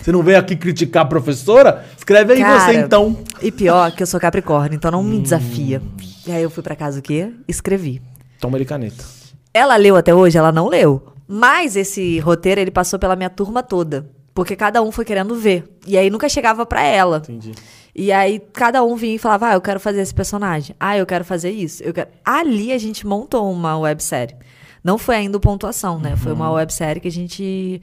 [0.03, 1.85] Você não veio aqui criticar a professora?
[1.97, 3.17] Escreve aí Cara, você então.
[3.43, 5.05] E pior que eu sou Capricórnio, então não Hum.
[5.05, 5.83] me desafia.
[6.27, 7.31] E aí eu fui pra casa o quê?
[7.49, 8.01] Escrevi.
[8.41, 9.05] Toma ele caneta.
[9.53, 10.39] Ela leu até hoje?
[10.39, 11.03] Ela não leu.
[11.27, 14.07] Mas esse roteiro, ele passou pela minha turma toda.
[14.35, 15.65] Porque cada um foi querendo ver.
[15.87, 17.19] E aí nunca chegava pra ela.
[17.19, 17.53] Entendi.
[17.95, 20.75] E aí cada um vinha e falava: Ah, eu quero fazer esse personagem.
[20.81, 21.83] Ah, eu quero fazer isso.
[21.85, 22.11] Eu quero...
[22.25, 24.35] Ali a gente montou uma websérie.
[24.83, 26.17] Não foi ainda o pontuação, né?
[26.17, 27.81] Foi uma websérie que a gente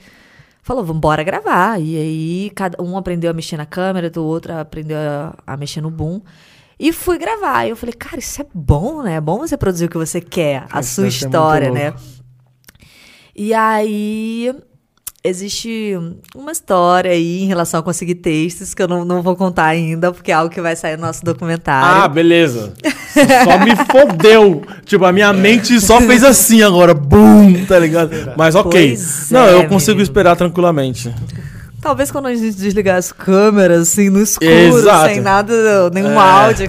[0.61, 1.79] falou: vamos bora gravar.
[1.79, 5.79] E aí cada um aprendeu a mexer na câmera, do outro aprendeu a, a mexer
[5.79, 6.21] no boom.
[6.77, 7.65] E fui gravar.
[7.65, 9.13] E eu falei, cara, isso é bom, né?
[9.13, 11.93] É bom você produzir o que você quer, a Isso sua história, né?
[13.35, 14.53] E aí
[15.23, 15.93] existe
[16.35, 20.11] uma história aí em relação a conseguir textos que eu não, não vou contar ainda,
[20.11, 22.13] porque é algo que vai sair no nosso Ah, documentário.
[22.13, 22.73] beleza.
[23.43, 24.63] Só me fodeu.
[24.85, 26.93] Tipo, a minha mente só fez assim agora.
[26.93, 28.11] Bum, tá ligado?
[28.37, 28.95] Mas ok.
[28.95, 30.03] Pois não, é, eu consigo menino.
[30.03, 31.13] esperar tranquilamente.
[31.81, 35.13] Talvez quando a gente desligar as câmeras, assim, no escuro, Exato.
[35.13, 36.17] sem nada, nenhum É.
[36.17, 36.67] áudio.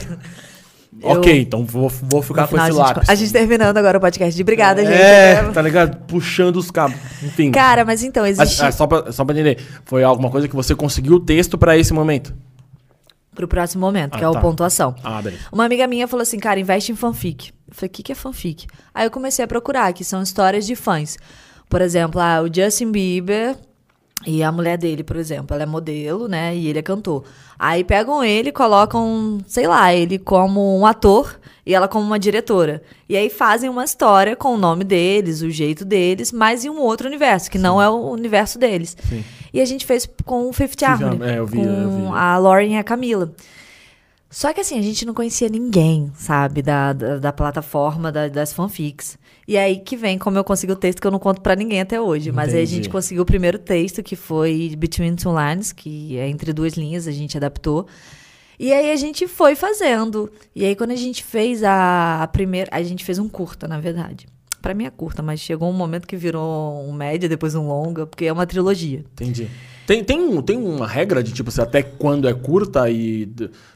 [1.03, 3.09] Eu- Ok, então vou, vou ficar com esse a gente- lápis.
[3.09, 4.35] A gente terminando agora o podcast.
[4.37, 4.95] de Obrigada, gente.
[4.95, 5.97] É, tá ligado?
[6.07, 6.97] Puxando os cabos.
[7.23, 7.51] Enfim.
[7.51, 8.63] Cara, mas então, existe.
[8.63, 11.59] Ah, ah, só, pra, só pra entender, foi alguma coisa que você conseguiu o texto
[11.59, 12.33] pra esse momento?
[13.35, 14.41] Pro próximo momento, que Ah, é o tá.
[14.41, 14.95] pontuação.
[15.03, 15.43] Ah, beleza.
[15.51, 17.51] Uma amiga minha falou assim, cara, investe em fanfic.
[17.67, 18.67] Eu falei, o que, que é fanfic?
[18.95, 21.17] Aí eu comecei a procurar, que são histórias de fãs.
[21.69, 23.57] Por exemplo, ah, o Justin Bieber
[24.27, 26.55] e a mulher dele, por exemplo, ela é modelo, né?
[26.57, 27.25] E ele é cantor.
[27.59, 32.19] Aí pegam ele e colocam, sei lá, ele como um ator e ela como uma
[32.19, 32.83] diretora.
[33.09, 36.81] E aí fazem uma história com o nome deles, o jeito deles, mas em um
[36.81, 38.97] outro universo, que não é o universo deles.
[39.09, 39.25] Sim.
[39.53, 42.07] E a gente fez com o Fifth Harmony, é, eu vi, com eu vi.
[42.17, 43.33] a Lauren e a Camila.
[44.31, 48.53] Só que assim, a gente não conhecia ninguém, sabe, da, da, da plataforma da- das
[48.53, 49.19] fanfics.
[49.47, 51.81] E aí que vem como eu consegui o texto que eu não conto pra ninguém
[51.81, 52.31] até hoje.
[52.31, 52.77] Mas aí a Entendi.
[52.77, 57.09] gente conseguiu o primeiro texto, que foi Between Two Lines, que é entre duas linhas,
[57.09, 57.87] a gente adaptou.
[58.59, 60.31] E aí a gente foi fazendo.
[60.55, 62.71] E aí quando a gente fez a, a primeira.
[62.73, 64.27] A gente fez um curta, na verdade.
[64.63, 68.07] Pra mim é curta, mas chegou um momento que virou um média, depois um longa,
[68.07, 69.01] porque é uma trilogia.
[69.13, 69.51] Entendi.
[69.85, 73.29] Tem, tem, tem uma regra de, tipo, assim, até quando é curta e,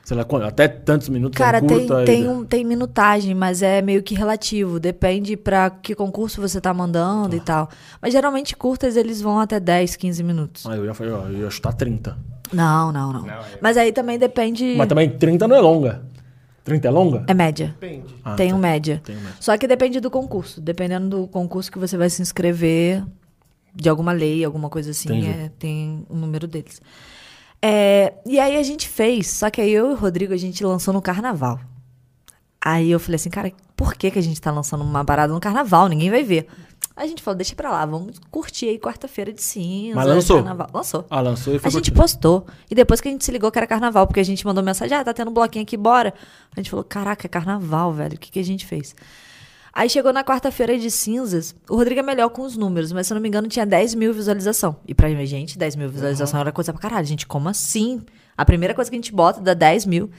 [0.05, 2.05] sei lá, quando, até tantos minutos Cara, é tem, curta?
[2.05, 2.29] tem, e...
[2.29, 4.79] um, tem minutagem, mas é meio que relativo.
[4.79, 7.69] Depende pra que concurso você tá mandando e tal.
[8.01, 10.65] Mas geralmente curtas eles vão até 10, 15 minutos.
[10.65, 12.17] Ah, eu ia, eu ia chutar 30.
[12.53, 13.23] Não, não, não.
[13.23, 14.75] Não, é- Mas aí também depende.
[14.77, 16.03] Mas também 30 não é longa.
[16.67, 17.25] 30 é longa?
[17.29, 17.77] É média.
[17.81, 18.15] Depende.
[18.25, 18.57] Ah, tem tá.
[18.57, 19.01] um média.
[19.05, 19.37] Tem um média.
[19.41, 20.61] Só que depende do concurso.
[20.61, 23.05] Dependendo do concurso que você vai se inscrever,
[23.73, 26.83] de alguma lei, alguma coisa assim, é, tem o número deles.
[27.63, 30.65] É, e aí a gente fez, só que aí eu e o Rodrigo a gente
[30.65, 31.61] lançou no carnaval.
[32.61, 35.39] Aí eu falei assim, cara, por que, que a gente tá lançando uma parada no
[35.39, 35.87] carnaval?
[35.87, 36.49] Ninguém vai ver.
[36.97, 39.95] A gente falou, deixa pra lá, vamos curtir aí quarta-feira de cinza.
[39.95, 40.37] Mas lançou?
[40.39, 40.71] Carnaval.
[40.73, 41.05] Lançou.
[41.11, 42.47] Ah, lançou e foi A gente postou.
[42.71, 44.97] E depois que a gente se ligou que era carnaval, porque a gente mandou mensagem,
[44.97, 46.15] ah, tá tendo um bloquinho aqui, bora.
[46.57, 48.15] A gente falou, caraca, é carnaval, velho.
[48.15, 48.95] O que, que a gente fez?
[49.75, 53.13] Aí chegou na quarta-feira de cinzas, o Rodrigo é melhor com os números, mas se
[53.13, 54.77] eu não me engano tinha 10 mil visualização.
[54.89, 57.07] E pra gente, 10 mil visualização era coisa pra caralho.
[57.07, 58.01] Gente, como assim?
[58.39, 60.11] A primeira coisa que a gente bota dá 10 mil.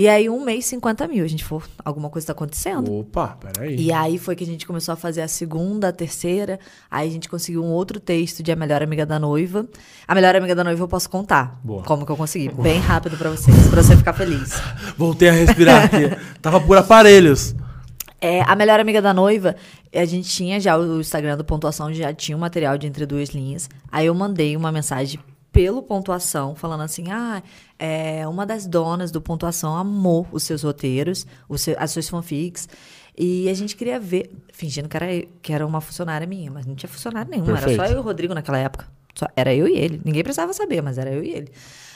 [0.00, 1.22] E aí um mês, 50 mil.
[1.22, 2.90] A gente falou, alguma coisa tá acontecendo.
[2.90, 3.76] Opa, peraí.
[3.76, 6.58] E aí foi que a gente começou a fazer a segunda, a terceira.
[6.90, 9.68] Aí a gente conseguiu um outro texto de A Melhor Amiga da Noiva.
[10.08, 11.60] A Melhor Amiga da Noiva eu posso contar.
[11.62, 11.82] Boa.
[11.82, 12.48] Como que eu consegui.
[12.48, 14.58] Bem rápido pra vocês, pra você ficar feliz.
[14.96, 16.16] Voltei a respirar aqui.
[16.40, 17.54] Tava por aparelhos.
[18.22, 19.54] É, a Melhor Amiga da Noiva,
[19.94, 23.28] a gente tinha já o Instagram do Pontuação, já tinha um material de entre duas
[23.28, 23.68] linhas.
[23.92, 25.20] Aí eu mandei uma mensagem
[25.52, 27.42] pelo Pontuação, falando assim, ah,
[27.78, 32.68] é, uma das donas do Pontuação amou os seus roteiros, os seu- as suas fanfics,
[33.18, 35.06] e a gente queria ver, fingindo que era,
[35.42, 37.76] que era uma funcionária minha, mas não tinha funcionário nenhum, era Perfeito.
[37.80, 38.86] só eu e o Rodrigo naquela época.
[39.14, 40.00] Só era eu e ele.
[40.04, 41.52] Ninguém precisava saber, mas era eu e ele.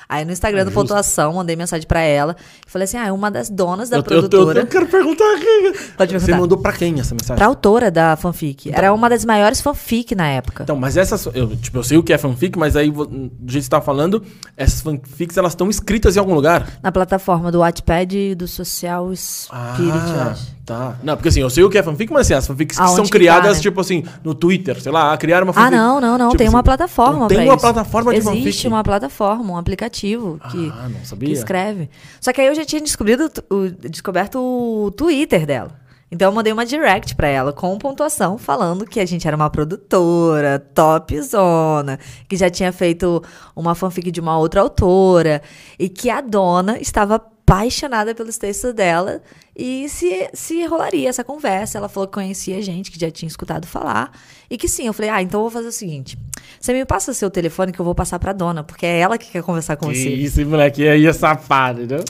[0.09, 2.37] Aí no Instagram do Pontuação, mandei mensagem pra ela
[2.67, 4.61] e falei assim: ah, é uma das donas da Eu, eu, eu, produtora.
[4.61, 5.73] eu quero perguntar aqui.
[5.97, 6.37] Pode Você perguntar.
[6.40, 7.37] mandou pra quem essa mensagem?
[7.37, 8.71] Pra autora da fanfic.
[8.73, 10.62] Era uma das maiores fanfic na época.
[10.64, 11.27] Então, mas essas.
[11.35, 13.81] Eu, tipo, eu sei o que é fanfic, mas aí, do jeito que você tá
[13.81, 14.23] falando,
[14.57, 16.69] essas fanfics elas estão escritas em algum lugar?
[16.83, 20.55] Na plataforma do Wattpad e do Social Spirit, eu Ah, acho.
[20.64, 20.96] Tá.
[21.03, 22.96] Não, porque assim, eu sei o que é fanfic, mas assim, as fanfics que Aonde
[22.96, 23.61] são que criadas, tá, né?
[23.61, 25.77] tipo assim, no Twitter, sei lá, criaram uma Ah, fanfic.
[25.77, 26.27] não, não, não.
[26.29, 27.61] Tipo tem assim, uma plataforma Tem pra uma isso.
[27.61, 28.66] plataforma de Existe fanfic.
[28.68, 31.33] uma plataforma, um aplicativo que, Ah, não que sabia.
[31.33, 31.90] escreve.
[32.20, 35.83] Só que aí eu já tinha descobrido, o, descoberto o Twitter dela.
[36.12, 39.50] Então eu mandei uma direct pra ela com pontuação falando que a gente era uma
[39.50, 41.98] produtora topzona,
[42.29, 43.22] que já tinha feito
[43.57, 45.42] uma fanfic de uma outra autora
[45.79, 49.20] e que a dona estava apaixonada pelos textos dela
[49.57, 51.78] e se, se rolaria essa conversa.
[51.78, 54.11] Ela falou que conhecia gente, que já tinha escutado falar
[54.50, 54.87] e que sim.
[54.87, 56.18] Eu falei, ah, então eu vou fazer o seguinte:
[56.59, 59.30] você me passa seu telefone que eu vou passar pra dona, porque é ela que
[59.30, 60.09] quer conversar com Que você.
[60.09, 62.04] isso, moleque, aí é safado, entendeu?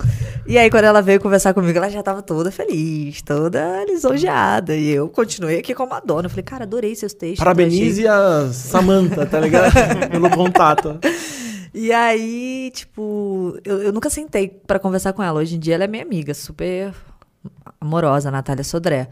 [0.47, 4.77] E aí, quando ela veio conversar comigo, ela já tava toda feliz, toda lisonjeada.
[4.77, 6.27] E eu continuei aqui como a dona.
[6.27, 7.41] Eu falei, cara, adorei seus textos.
[7.41, 9.73] achei Parabenize a Samantha, tá ligado?
[10.11, 10.99] Pelo contato.
[11.75, 15.41] E aí, tipo, eu, eu nunca sentei pra conversar com ela.
[15.41, 16.95] Hoje em dia ela é minha amiga, super
[17.81, 19.09] amorosa, Natália Sodré.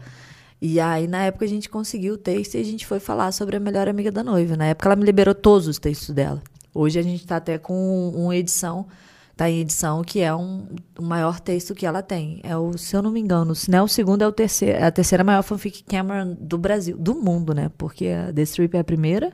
[0.61, 3.57] E aí, na época, a gente conseguiu o texto e a gente foi falar sobre
[3.57, 4.55] a melhor amiga da noiva.
[4.55, 6.41] Na época, ela me liberou todos os textos dela.
[6.73, 8.87] Hoje, a gente tá até com uma edição,
[9.35, 10.65] tá em edição, que é um,
[10.97, 12.39] o maior texto que ela tem.
[12.43, 14.77] É o, se eu não me engano, se não é o segundo, é o terceiro,
[14.77, 17.69] é a terceira maior fanfic Cameron do Brasil, do mundo, né?
[17.77, 19.33] Porque a The Strip é a primeira.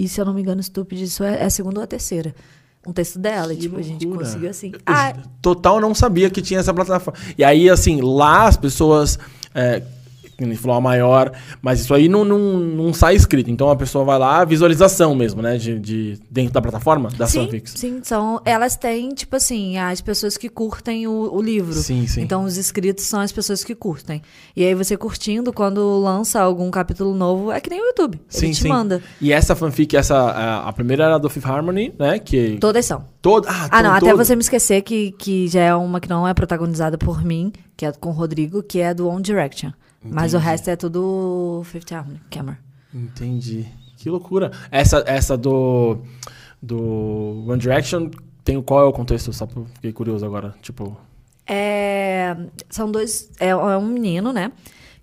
[0.00, 2.34] E se eu não me engano, Stupid, isso é, é a segunda ou a terceira.
[2.86, 3.52] Um texto dela.
[3.52, 4.24] E, tipo, a gente loucura.
[4.24, 4.72] conseguiu assim.
[4.86, 7.20] Ah, Total não sabia que tinha essa plataforma.
[7.36, 9.18] E aí, assim, lá as pessoas.
[9.54, 9.82] É,
[10.46, 13.50] nem falou a maior, mas isso aí não, não, não sai escrito.
[13.50, 15.56] Então a pessoa vai lá, visualização mesmo, né?
[15.56, 17.74] De, de- dentro da plataforma das sim, fanfics.
[17.76, 21.72] sim, são, elas têm, tipo assim, as pessoas que curtem o, o livro.
[21.74, 22.22] Sim, sim.
[22.22, 24.22] Então, os inscritos são as pessoas que curtem.
[24.56, 28.20] E aí, você curtindo, quando lança algum capítulo novo, é que nem o YouTube.
[28.28, 28.68] Sim, Ele te sim.
[28.68, 29.02] manda.
[29.20, 32.18] E essa fanfic, essa, a, a primeira era do Fifth Harmony, né?
[32.18, 33.04] Que Todas são.
[33.22, 33.48] toda.
[33.50, 36.08] Ah, Ah, não, to- até todo- você me esquecer que, que já é uma que
[36.08, 39.70] não é protagonizada por mim, que é com o Rodrigo, que é do One Direction.
[40.02, 42.56] Mas o resto é tudo Fifth Harmony, Cameron.
[42.92, 43.66] Entendi.
[43.96, 44.50] Que loucura.
[44.70, 45.98] Essa, essa do.
[46.62, 48.10] Do One Direction,
[48.44, 49.32] tem, qual é o contexto?
[49.32, 50.54] Só fiquei curioso agora.
[50.60, 50.96] Tipo.
[51.46, 52.36] É,
[52.68, 53.30] são dois.
[53.38, 54.52] É, é um menino, né?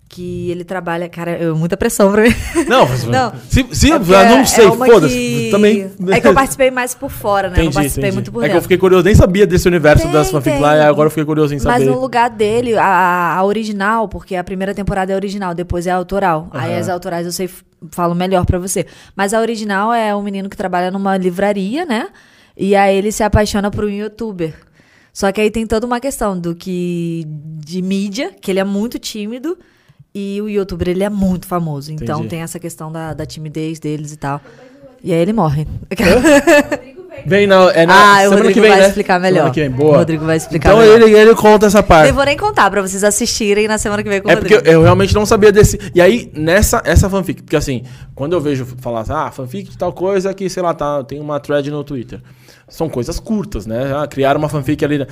[0.08, 1.06] Que ele trabalha.
[1.08, 2.34] Cara, eu, muita pressão pra mim.
[2.66, 3.30] Não, mas- Não.
[3.50, 5.14] Se, se É não sei, é foda-se.
[5.14, 5.90] que- Também.
[6.10, 7.54] É que eu participei mais por fora, né?
[7.54, 8.14] eu não Entendi, participei entendi.
[8.14, 8.58] muito por É que dentro.
[8.58, 10.62] eu fiquei curioso, nem sabia desse universo Tem, das fanfic tem.
[10.62, 11.84] lá, e agora eu fiquei curioso em Mas saber.
[11.84, 16.48] no lugar dele, a, a original, porque a primeira temporada é original, depois é autoral.
[16.52, 16.80] Aí Aham.
[16.80, 17.50] as autorais eu sei,
[17.90, 18.86] falo melhor pra você.
[19.14, 22.08] Mas a original é um menino que trabalha numa livraria, né?
[22.56, 24.54] E aí ele se apaixona por um youtuber.
[25.12, 28.98] Só que aí tem toda uma questão do que de mídia, que ele é muito
[28.98, 29.58] tímido,
[30.18, 31.92] e o youtuber ele é muito famoso.
[31.92, 32.28] Então Entendi.
[32.30, 34.40] tem essa questão da, da timidez deles e tal.
[35.02, 35.66] E aí ele morre.
[37.26, 38.88] Vem na, é na ah, o Rodrigo que vem, vai né?
[38.88, 39.52] explicar melhor.
[39.52, 39.94] Vem, boa.
[39.94, 41.00] O Rodrigo vai explicar Então melhor.
[41.02, 42.08] ele, ele conta essa parte.
[42.08, 44.54] Eu vou nem contar pra vocês assistirem na semana que vem com o É porque
[44.54, 44.74] Rodrigo.
[44.76, 45.78] eu realmente não sabia desse.
[45.94, 47.82] E aí, nessa essa fanfic, porque assim,
[48.14, 51.20] quando eu vejo falar assim, ah, fanfic de tal coisa que, sei lá, tá, tem
[51.20, 52.20] uma thread no Twitter.
[52.68, 53.92] São coisas curtas, né?
[53.96, 55.04] Ah, criaram uma fanfic ali.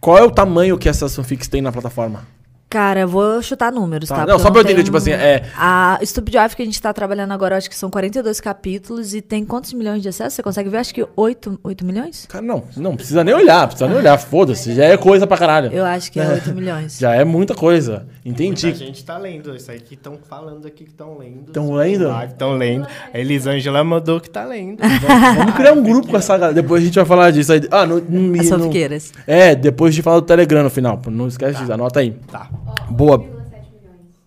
[0.00, 2.26] Qual é o tamanho que essas fanfics têm na plataforma?
[2.72, 4.26] Cara, eu vou chutar números, Tá, tá?
[4.26, 6.90] não, só pra eu entender, tipo assim, é- A Stupid Wife que a gente tá
[6.92, 10.32] trabalhando agora, eu acho que são 42 capítulos e tem quantos milhões de acessos?
[10.34, 10.78] Você consegue ver?
[10.78, 12.24] Acho que 8, 8 milhões?
[12.30, 15.70] Cara, não, não precisa nem olhar, precisa nem olhar, foda-se, já é coisa pra caralho.
[15.70, 16.98] Eu acho que é 8 milhões.
[16.98, 18.06] Já é muita coisa.
[18.24, 18.66] Entendi.
[18.68, 19.54] Muita gente tá lendo.
[19.54, 21.52] Isso aí que estão falando aqui que estão lendo.
[21.52, 22.08] Tão lendo?
[22.24, 22.86] Estão lendo.
[23.12, 24.78] A Elisângela mandou que tá lendo.
[25.36, 26.54] Vamos criar um grupo com essa galera.
[26.54, 27.60] Depois a gente vai falar disso aí.
[27.70, 29.12] Ah, no, no, As no- fanfiqueiras.
[29.26, 31.00] É, depois a gente fala do Telegram no final.
[31.08, 32.12] Não esquece disso, anota aí.
[32.30, 32.48] Tá.
[32.90, 33.24] Boa.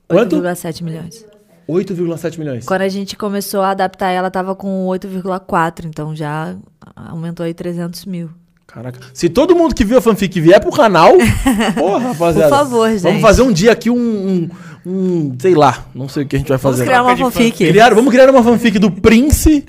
[0.07, 0.35] Quanto?
[0.41, 1.25] 8,7 milhões.
[1.67, 2.65] 8,7 milhões.
[2.65, 5.85] Quando a gente começou a adaptar ela, tava com 8,4.
[5.85, 6.55] Então já
[6.95, 8.29] aumentou aí 300 mil.
[8.67, 8.99] Caraca.
[9.13, 11.13] Se todo mundo que viu a fanfic vier pro canal,
[11.77, 12.49] porra, rapaziada.
[12.49, 13.21] Por favor, Vamos gente.
[13.21, 14.49] fazer um dia aqui um, um,
[14.85, 16.85] um- sei lá, não sei o que a gente vai Vamos fazer.
[16.85, 17.57] criar uma fanfic.
[17.69, 19.63] Criar- vamos criar uma fanfic do Prince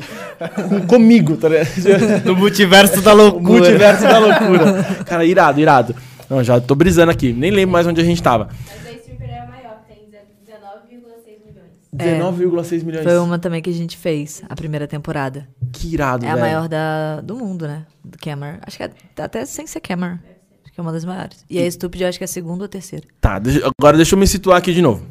[0.68, 1.68] com- comigo, tá ligado?
[2.26, 3.52] No multiverso da O loucura.
[3.60, 4.84] multiverso da loucura.
[5.06, 5.94] Cara, irado, irado.
[6.28, 7.32] Não, já tô brisando aqui.
[7.32, 8.48] Nem lembro mais onde a gente tava.
[8.66, 11.70] Mas a stripper é a maior, tem 19,6 milhões.
[11.94, 13.04] 19,6 milhões.
[13.04, 15.48] Foi uma também que a gente fez, a primeira temporada.
[15.72, 16.40] Que irado, É a velho.
[16.46, 17.86] maior da, do mundo, né?
[18.04, 18.58] Do Cameron.
[18.66, 20.18] Acho que é, até sem ser Cameron.
[20.64, 21.44] Acho que é uma das maiores.
[21.48, 23.06] E a Stupid eu acho que é a segunda ou terceira.
[23.20, 25.04] Tá, deixa- agora deixa eu me situar aqui de novo.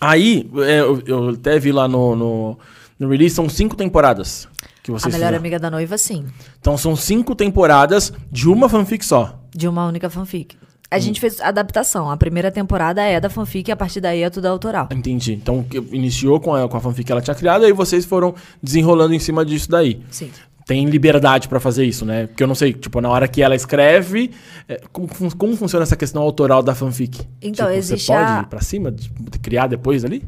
[0.00, 2.58] Aí, é, eu, eu até vi lá no, no,
[2.98, 4.48] no release são cinco temporadas
[4.82, 5.38] que A vocês melhor fizeram.
[5.38, 6.26] amiga da noiva, sim.
[6.60, 9.38] Então são cinco temporadas de uma fanfic só.
[9.54, 10.56] De uma única fanfic.
[10.90, 12.10] A gente fez adaptação.
[12.10, 14.88] A primeira temporada é da fanfic e a partir daí é tudo autoral.
[14.92, 15.32] Entendi.
[15.32, 19.14] Então iniciou com a, com a fanfic que ela tinha criado, aí vocês foram desenrolando
[19.14, 20.02] em cima disso daí.
[20.10, 20.30] Sim.
[20.66, 22.26] Tem liberdade pra fazer isso, né?
[22.26, 24.30] Porque eu não sei, tipo, na hora que ela escreve,
[24.68, 27.26] é, como, como funciona essa questão autoral da fanfic?
[27.40, 30.22] Então, Tipo, existe Você pode a- ir pra cima, de- de criar depois ali?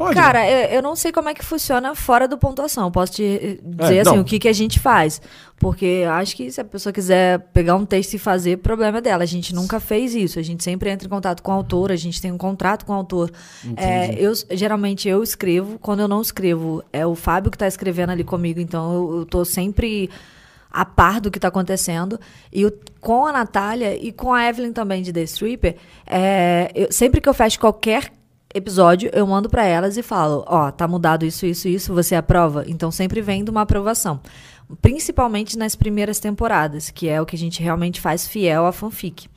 [0.00, 0.14] Pode.
[0.14, 2.90] Cara, eu, eu não sei como é que funciona fora do pontuação.
[2.90, 4.20] Posso te eh, dizer É, assim, não.
[4.22, 5.20] o que, que a gente faz.
[5.58, 9.00] Porque eu acho que se a pessoa quiser pegar um texto e fazer, problema é
[9.02, 9.22] dela.
[9.24, 10.38] A gente nunca fez isso.
[10.38, 12.92] A gente sempre entra em contato com o autor, a gente tem um contrato com
[12.92, 13.30] o autor.
[13.76, 15.78] É, eu, geralmente eu escrevo.
[15.78, 18.58] Quando eu não escrevo, é o Fábio que tá escrevendo ali comigo.
[18.58, 20.08] Então eu, eu tô sempre
[20.72, 22.18] a par do que tá acontecendo.
[22.50, 26.90] E o- com a Natália e com a Evelyn também de The Stripper, é, eu-
[26.90, 28.10] sempre que eu fecho qualquer
[28.54, 32.64] episódio, eu mando pra elas e falo, ó, tá mudado isso, isso, isso, você aprova?
[32.66, 34.20] Então sempre vem de uma aprovação.
[34.80, 39.28] Principalmente nas primeiras temporadas, que é o que a gente realmente faz fiel à fanfic.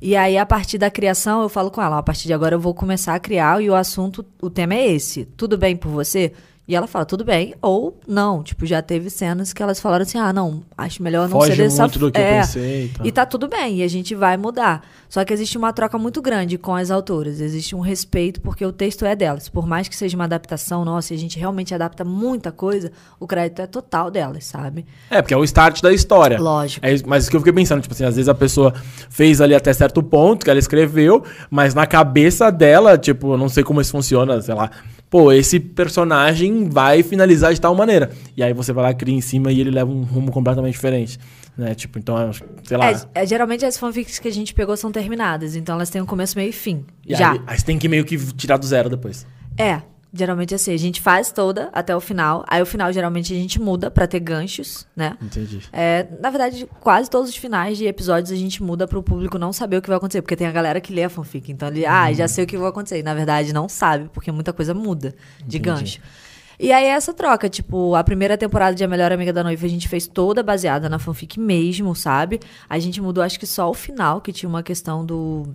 [0.00, 2.60] E aí, a partir da criação, eu falo com ela, a partir de agora eu
[2.60, 5.24] vou começar a criar e o assunto, o tema é esse.
[5.24, 6.32] Tudo bem por você?
[6.68, 8.42] E ela fala, tudo bem, ou não.
[8.42, 11.62] Tipo, já teve cenas que elas falaram assim, ah, não, acho melhor não Foge ser
[11.62, 12.92] dessa muito do que eu é, pensei.
[13.04, 14.84] E tá tudo bem, e a gente vai mudar.
[15.08, 17.40] Só que existe uma troca muito grande com as autoras.
[17.40, 19.48] Existe um respeito, porque o texto é delas.
[19.48, 23.26] Por mais que seja uma adaptação nossa, e a gente realmente adapta muita coisa, o
[23.26, 24.84] crédito é total delas, sabe?
[25.10, 26.38] É, porque é o start da história.
[26.38, 26.84] Lógico.
[26.84, 28.74] É mas isso que eu fiquei pensando, tipo assim, às vezes a pessoa
[29.10, 33.48] fez ali até certo ponto que ela escreveu, mas na cabeça dela, tipo, eu não
[33.48, 34.70] sei como isso funciona, sei lá.
[35.08, 38.10] Pô, esse personagem vai finalizar de tal maneira.
[38.36, 41.18] E aí você vai lá, cria em cima e ele leva um rumo completamente diferente.
[41.56, 41.74] Né?
[41.74, 42.32] Tipo, então,
[42.64, 42.90] sei lá.
[42.90, 46.06] É, é, geralmente as fanfics que a gente pegou são terminadas, então elas têm um
[46.06, 46.86] começo, meio e fim.
[47.06, 47.32] E já.
[47.32, 49.26] Aí, aí você tem que meio que tirar do zero depois.
[49.58, 50.72] É, geralmente é assim.
[50.72, 52.46] A gente faz toda até o final.
[52.48, 55.18] Aí o final geralmente a gente muda pra ter ganchos, né?
[55.20, 55.60] Entendi.
[55.70, 59.52] É, na verdade, quase todos os finais de episódios a gente muda pro público não
[59.52, 60.22] saber o que vai acontecer.
[60.22, 61.52] Porque tem a galera que lê a fanfic.
[61.52, 62.98] Então ele, ah, já sei o que vai acontecer.
[62.98, 66.00] E na verdade não sabe, porque muita coisa muda de gancho.
[66.58, 69.68] E aí essa troca, tipo, a primeira temporada de A Melhor Amiga da Noiva a
[69.68, 72.40] gente fez toda baseada na fanfic mesmo, sabe?
[72.68, 75.54] A gente mudou acho que só o final, que tinha uma questão do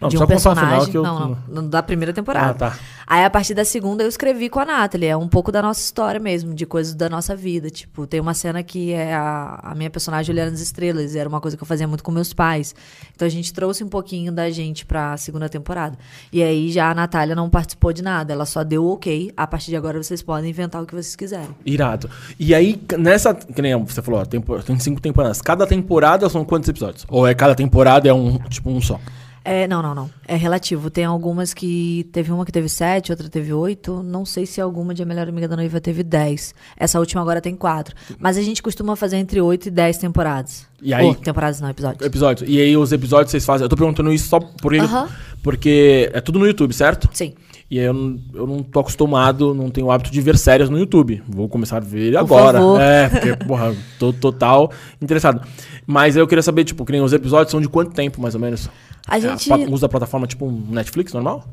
[0.00, 0.90] Não, de um personagem.
[0.90, 2.50] que eu- Não, não, da primeira temporada.
[2.50, 2.78] Ah, tá.
[3.06, 5.80] Aí a partir da segunda eu escrevi com a Nathalie, é um pouco da nossa
[5.80, 7.68] história mesmo, de coisas da nossa vida.
[7.68, 11.40] Tipo, tem uma cena que é a, a minha personagem olhando as estrelas, era uma
[11.40, 12.74] coisa que eu fazia muito com meus pais.
[13.14, 15.98] Então a gente trouxe um pouquinho da gente pra segunda temporada.
[16.32, 19.32] E aí já a Natália não participou de nada, ela só deu ok.
[19.36, 21.48] A partir de agora vocês podem inventar o que vocês quiserem.
[21.66, 22.08] Irado.
[22.38, 23.34] E aí, nessa.
[23.34, 25.40] Que nem você falou, ó, tem cinco temporadas.
[25.42, 27.04] Cada temporada são quantos episódios?
[27.08, 29.00] Ou é cada temporada é um, tipo, um só?
[29.48, 30.10] É, não, não, não.
[30.26, 30.90] É relativo.
[30.90, 32.08] Tem algumas que.
[32.12, 34.02] Teve uma que teve sete, outra teve oito.
[34.02, 36.54] Não sei se alguma de A Melhor Amiga da Noiva teve dez.
[36.76, 37.94] Essa última agora tem quatro.
[38.18, 40.66] Mas a gente costuma fazer entre oito e dez temporadas.
[40.82, 42.04] E aí- Oh, temporadas não, episódios.
[42.06, 42.48] Episódios.
[42.48, 43.64] E aí, os episódios vocês fazem.
[43.64, 44.78] Eu tô perguntando isso só porque.
[44.80, 45.08] Aham.
[45.42, 47.08] Porque é tudo no YouTube, certo?
[47.12, 47.32] Sim.
[47.70, 50.70] E aí eu não, eu não tô acostumado, não tenho o hábito de ver séries
[50.70, 51.22] no YouTube.
[51.28, 52.58] Vou começar a ver Por agora.
[52.58, 52.80] favor.
[52.80, 55.46] É, porque, porra, tô total interessado.
[55.86, 58.40] Mas eu queria saber, tipo, que nem os episódios são de quanto tempo, mais ou
[58.40, 58.70] menos?
[59.06, 61.44] A É, gente- pla- usa a plataforma tipo um Netflix normal?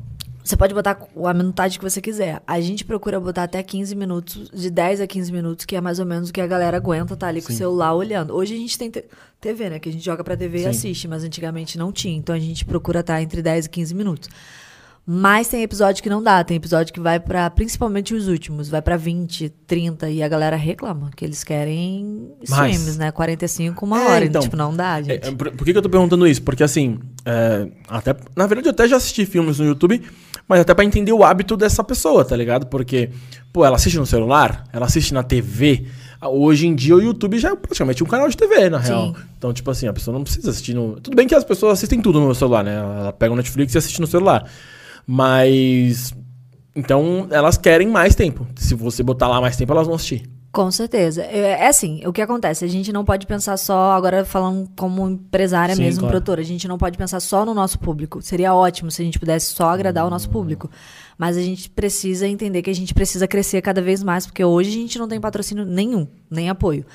[0.42, 2.40] Você pode botar a minutagem que você quiser.
[2.46, 5.98] A gente procura botar até 15 minutos, de 10 a 15 minutos, que é mais
[5.98, 8.32] ou menos o que a galera aguenta tá ali com o celular olhando.
[8.32, 9.04] Hoje a gente tem te-
[9.40, 9.78] TV, né?
[9.80, 10.68] Que a gente joga pra TV e Sim.
[10.68, 12.16] assiste, mas antigamente não tinha.
[12.16, 14.28] Então a gente procura estar entre 10 e 15 minutos.
[15.08, 18.82] Mas tem episódio que não dá, tem episódio que vai pra, principalmente os últimos, vai
[18.82, 23.12] pra 20, 30 e a galera reclama que eles querem streams, né?
[23.12, 24.24] 45, uma É, hora.
[24.24, 24.42] então.
[24.42, 25.24] tipo, não dá, gente.
[25.24, 26.42] É, é, por, por que, que eu tô perguntando isso?
[26.42, 30.02] Porque assim, é, até, na verdade eu até já assisti filmes no YouTube,
[30.48, 32.66] mas até pra entender o hábito dessa pessoa, tá ligado?
[32.66, 33.10] Porque,
[33.52, 35.86] pô, ela assiste no celular, ela assiste na TV.
[36.20, 39.14] Hoje em dia o YouTube já é praticamente um canal de TV, na real.
[39.14, 39.22] Sim.
[39.38, 40.98] Então, tipo assim, a pessoa não precisa assistir no.
[41.00, 42.74] Tudo bem que as pessoas assistem tudo no celular, né?
[42.74, 44.50] Ela pega o Netflix e assiste no celular.
[45.06, 46.14] Mas.
[46.74, 48.46] Então, elas querem mais tempo.
[48.56, 50.28] Se você botar lá mais tempo, elas vão assistir.
[50.56, 51.22] Com certeza.
[51.22, 52.64] É, é assim, o que acontece?
[52.64, 56.12] A gente não pode pensar só, agora falando como empresária Sim, mesmo, claro.
[56.12, 58.22] produtora, a gente não pode pensar só no nosso público.
[58.22, 60.70] Seria ótimo se a gente pudesse só agradar o nosso público.
[61.18, 64.70] Mas a gente precisa entender que a gente precisa crescer cada vez mais, porque hoje
[64.70, 66.86] a gente não tem patrocínio nenhum, nem apoio.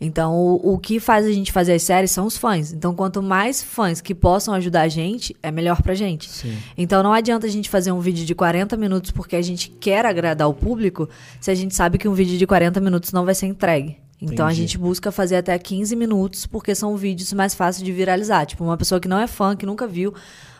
[0.00, 2.72] Então, o, o que faz a gente fazer as séries são os fãs.
[2.72, 6.30] Então, quanto mais fãs que possam ajudar a gente, é melhor pra gente.
[6.76, 10.06] Então, não adianta a gente fazer um vídeo de 40 minutos porque a gente quer
[10.06, 11.08] agradar o público,
[11.40, 13.98] se a gente sabe que um vídeo de 40 minutos não vai ser entregue.
[14.20, 14.62] Então a Entendi.
[14.62, 18.46] gente busca fazer até 15 minutos, porque são vídeos mais fáceis de viralizar.
[18.46, 20.12] Tipo, uma pessoa que não é fã, que nunca viu,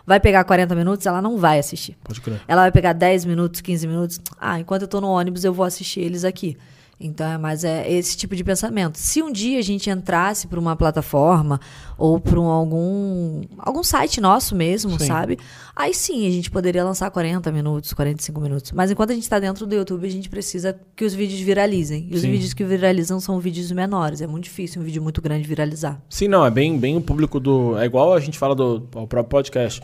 [0.06, 1.96] vai pegar 40 minutos, ela não vai assistir.
[2.04, 2.40] Pode crer.
[2.46, 4.20] Ela vai pegar 10 minutos, 15 minutos.
[4.40, 6.56] Ah, enquanto eu tô no ônibus, eu vou assistir eles aqui.
[7.00, 8.98] Então, é mais é esse tipo de pensamento.
[8.98, 11.60] Se um dia a gente entrasse para uma plataforma
[11.96, 15.06] ou para um, algum algum site nosso mesmo, Sim.
[15.06, 15.38] sabe?
[15.76, 18.72] Aí sim, a gente poderia lançar 40 minutos, 45 minutos.
[18.72, 22.08] Mas enquanto a gente está dentro do YouTube, a gente precisa que os vídeos viralizem.
[22.10, 22.32] E os Sim.
[22.32, 24.20] vídeos que viralizam são vídeos menores.
[24.20, 26.02] É muito difícil um vídeo muito grande viralizar.
[26.10, 27.78] Sim, não, é bem, bem o público do.
[27.78, 29.80] É igual a gente fala do próprio podcast.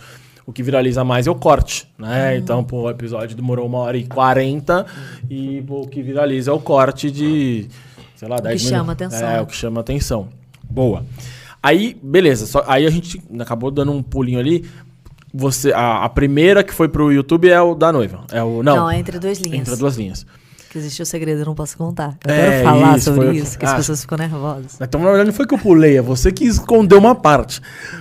[0.47, 2.36] O que viraliza mais é o corte, né?
[2.36, 4.84] Então, pô, o episódio demorou uma hora e quarenta
[5.30, 7.66] e pô, o que viraliza é o corte de,
[8.14, 8.68] sei lá, 10 que minutos.
[8.68, 10.28] chama atenção, É, o que chama atenção.
[10.68, 11.05] Boa.
[11.62, 12.45] Aí, beleza.
[12.45, 14.66] Só, aí a gente acabou dando um pulinho ali.
[15.32, 18.20] Você, a, a primeira que foi pro YouTube é o da noiva.
[18.30, 19.61] É o, não, Não, é entre duas linhas.
[19.66, 20.26] entre duas linhas.
[20.70, 22.18] Que existe o segredo, eu não posso contar.
[22.26, 23.76] Eu É, quero falar isso, sobre foi- isso, que as ah.
[23.76, 24.78] pessoas ficam nervosas.
[24.80, 27.61] Então, na verdade, não foi que eu pulei, é você que escondeu uma parte.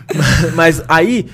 [0.56, 1.28] Mas aí,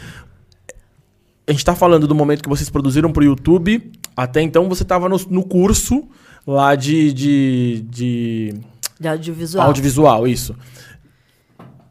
[1.50, 3.92] a gente tá falando do momento que vocês produziram pro YouTube.
[4.16, 6.08] Até então, você tava no, no curso
[6.46, 8.54] lá de, de, de
[9.00, 9.66] De audiovisual.
[9.66, 10.56] audiovisual, isso.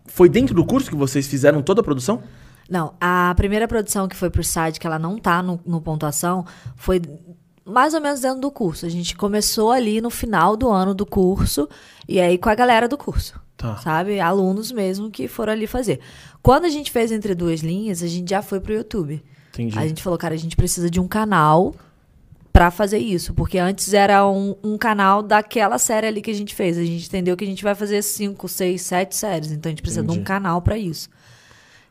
[0.07, 2.23] Foi dentro do curso que vocês fizeram toda a produção?
[2.71, 6.47] Não, a primeira produção que foi pro site, que ela não tá no, no pontuação,
[6.77, 7.03] foi
[7.65, 8.87] mais ou menos dentro do curso.
[8.87, 11.69] A gente começou ali no final do ano do curso,
[12.07, 13.41] e aí com a galera do curso.
[13.57, 13.77] Tá.
[13.79, 14.21] Sabe?
[14.21, 15.99] Alunos mesmo que foram ali fazer.
[16.41, 19.21] Quando a gente fez entre duas linhas, a gente já foi pro YouTube.
[19.63, 19.79] Entendi.
[19.79, 21.75] A gente falou, cara, a gente precisa de um canal
[22.53, 23.35] pra fazer isso.
[23.35, 26.79] Porque antes era um, um canal daquela série ali que a gente fez.
[26.79, 29.51] A gente entendeu que a gente vai fazer cinco, seis, sete séries.
[29.53, 30.21] Então a gente precisa de Entendi.
[30.21, 31.09] um canal pra isso.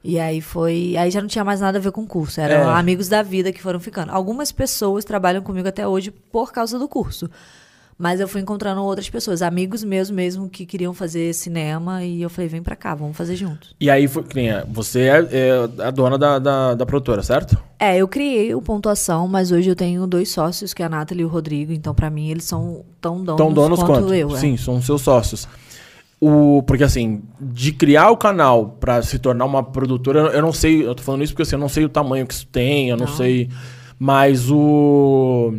[0.03, 0.95] E aí foi.
[0.97, 2.39] Aí já não tinha mais nada a ver com o curso.
[2.39, 2.79] Eram É.
[2.79, 4.11] amigos da vida que foram ficando.
[4.11, 7.29] Algumas pessoas trabalham comigo até hoje por causa do curso.
[7.99, 12.03] Mas eu fui encontrando outras pessoas, amigos meus mesmo, que queriam fazer cinema.
[12.03, 13.73] E eu falei, vem pra cá, vamos fazer juntos.
[13.79, 17.57] E aí, é, você é, é a dona da, da, da produtora, certo?
[17.79, 21.23] É, eu criei o Pontuação, mas hoje eu tenho dois sócios, que é a Nathalie
[21.23, 21.71] e o Rodrigo.
[21.73, 24.13] Então, pra mim, eles são tão donos, Tão donos quanto, quanto?
[24.13, 24.35] eu.
[24.35, 24.39] é.
[24.39, 25.47] Sim, são seus sócios.
[26.21, 30.51] O, porque assim, de criar o canal pra se tornar uma produtora, eu- eu não
[30.53, 32.89] sei, eu tô falando isso porque assim, eu não sei o tamanho que isso tem,
[32.89, 33.15] eu não, Não.
[33.15, 33.49] sei.
[33.99, 35.53] Mas o.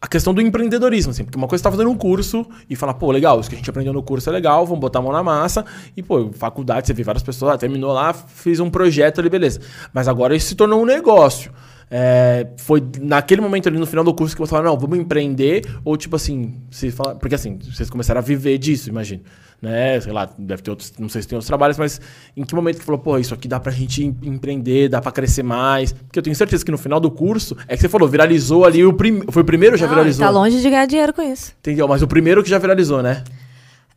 [0.00, 2.76] A questão do empreendedorismo, assim, porque uma coisa é você tá fazendo um curso e
[2.76, 5.02] falar, pô, legal, isso que a gente aprendeu no curso é legal, vamos botar a
[5.02, 5.64] mão na massa.
[5.96, 9.60] E, pô, faculdade, você vê várias pessoas, ah, terminou lá, fez um projeto ali, beleza.
[9.94, 11.50] Mas agora isso se tornou um negócio.
[11.90, 15.62] É, foi naquele momento ali no final do curso que você falou, não, vamos empreender,
[15.84, 19.22] ou tipo assim, se fala, porque assim, vocês começaram a viver disso, imagino.
[19.62, 19.98] Né?
[20.00, 21.98] Sei lá, deve ter outros, não sei se tem outros trabalhos, mas
[22.36, 25.10] em que momento que falou, pô, isso aqui dá pra gente em- empreender, dá pra
[25.10, 25.92] crescer mais?
[25.92, 28.84] Porque eu tenho certeza que no final do curso, é que você falou, viralizou ali,
[28.84, 29.22] o prim...
[29.30, 30.26] foi o primeiro ou já Não, viralizou?
[30.26, 31.52] Tá longe de ganhar dinheiro com isso.
[31.60, 31.88] Entendeu?
[31.88, 33.24] Mas o primeiro que já viralizou, né?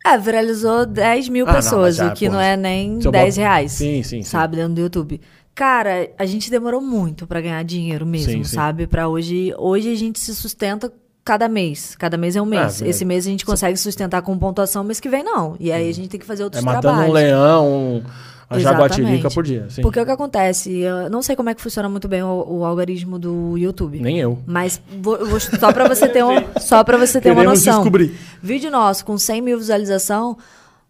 [0.06, 2.98] É, viralizou 10 mil Ah, não, pessoas, mas já, o que pô, não é nem
[3.02, 3.72] se eu 10 boto- reais.
[3.72, 4.22] Sim, sim, sim.
[4.22, 5.20] Sabe, dentro do YouTube.
[5.54, 8.54] Cara, a gente demorou muito pra ganhar dinheiro mesmo, Sim, sim.
[8.56, 8.86] sabe?
[8.86, 9.52] Pra hoje.
[9.58, 10.90] Hoje a gente se sustenta
[11.24, 11.94] cada mês.
[11.98, 12.80] Cada mês é um mês.
[12.80, 15.56] Ah, Esse mês a gente consegue sustentar com pontuação, mês que vem não.
[15.60, 17.10] E aí a gente tem que fazer É outros matando trabalhos.
[17.10, 18.02] um leão,
[18.50, 19.66] uma jaguatirica por dia.
[19.68, 19.82] Sim.
[19.82, 20.78] Porque o que acontece?
[20.78, 24.00] Eu não sei como é que funciona muito bem o, o algoritmo do YouTube.
[24.00, 24.38] Nem eu.
[24.46, 27.80] Mas vou, vou- só pra você ter, um, só pra você ter uma Queremos noção.
[27.80, 28.14] descobrir.
[28.42, 30.38] Vídeo nosso com 100 mil visualização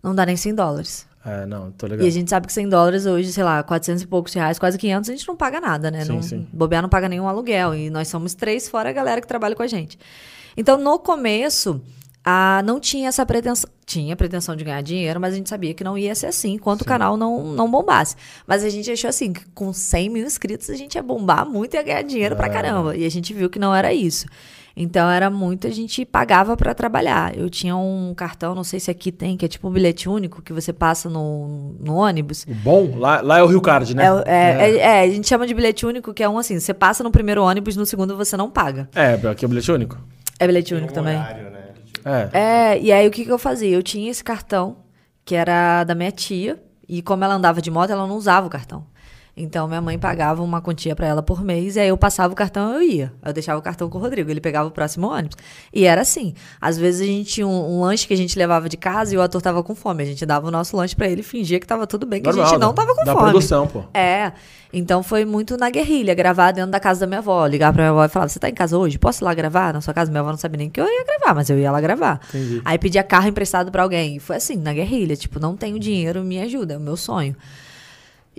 [0.03, 1.10] não dá nem 100 dólares.
[1.25, 1.87] É, não, tô.
[1.87, 4.79] E a gente sabe que 100 dólares hoje, sei lá, 400 e poucos reais, quase
[4.79, 6.05] 500, a gente não paga nada, né?
[6.05, 6.47] Sim, não, sim.
[6.53, 7.75] Bobear não paga nenhum aluguel.
[7.75, 9.99] E nós somos três, fora a galera que trabalha com a gente.
[10.57, 11.81] Então, no começo,
[12.25, 13.71] a, não tinha essa pretensão.
[13.85, 16.83] Tinha pretensão de ganhar dinheiro, mas a gente sabia que não ia ser assim, enquanto
[16.83, 18.15] o canal não, não bombasse.
[18.47, 21.75] Mas a gente achou assim, que com 100 mil inscritos a gente ia bombar muito
[21.75, 22.37] e ia ganhar dinheiro É.
[22.39, 22.97] pra caramba.
[22.97, 24.27] E a gente viu que não era isso.
[24.77, 27.37] Então era muito, a gente pagava pra trabalhar.
[27.37, 30.41] Eu tinha um cartão, não sei se aqui tem, que é tipo um bilhete único
[30.41, 32.45] que você passa no, no ônibus.
[32.49, 34.05] O bom, lá, lá é o Rio Card, né?
[34.07, 36.59] É, o- é, é- é, a gente chama de bilhete único, que é um assim,
[36.59, 38.89] você passa no primeiro ônibus, no segundo você não paga.
[38.95, 39.99] É, aqui é o bilhete único.
[40.39, 41.17] É bilhete Tem único um também.
[41.19, 41.61] horário, né?
[42.33, 42.39] É.
[42.39, 43.69] É, e aí o que, que eu fazia?
[43.77, 44.77] Eu tinha esse cartão,
[45.25, 46.59] que era da minha tia,
[46.89, 48.87] e como ela andava de moto, ela não usava o cartão.
[49.41, 52.37] Então minha mãe pagava uma quantia pra ela por mês, e aí eu passava o
[52.37, 53.13] cartão e eu ia.
[53.25, 55.37] Eu deixava o cartão com o Rodrigo, ele pegava o próximo ônibus.
[55.73, 56.35] E era assim.
[56.61, 59.19] Às vezes a gente tinha um, um lanche que a gente levava de casa e
[59.19, 60.03] o ator tava com fome.
[60.03, 62.29] A gente dava o nosso lanche pra ele e fingia que tava tudo bem, que
[62.29, 63.31] a gente não tava com da fome.
[63.31, 63.85] produção, pô.
[63.95, 64.33] É.
[64.73, 67.45] Então foi muito na guerrilha, gravar dentro da casa da minha avó.
[67.47, 68.99] Ligar pra minha avó e falar: Você tá em casa hoje?
[68.99, 69.73] Posso ir lá gravar?
[69.73, 70.11] Na sua casa?
[70.11, 72.21] Minha avó não sabia nem que eu ia gravar, mas eu ia lá gravar.
[72.29, 72.63] Entendi.
[72.65, 74.17] Aí pedia carro emprestado pra alguém.
[74.17, 75.17] E foi assim, na guerrilha.
[75.17, 77.35] Tipo, não tenho dinheiro, me ajuda, é o meu sonho.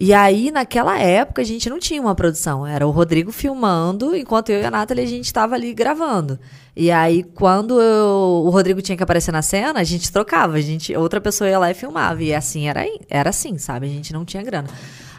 [0.04, 2.66] E aí, naquela época, a gente não tinha uma produção.
[2.66, 6.40] Era o Rodrigo filmando, enquanto eu e a Nathalie, a gente estava ali gravando.
[6.76, 10.56] E aí, quando eu- o Rodrigo tinha que aparecer na cena, a gente trocava.
[10.58, 12.24] A gente, outra pessoa ia lá e filmava.
[12.24, 13.86] E assim, era, era assim, sabe?
[13.86, 14.68] A gente não tinha grana.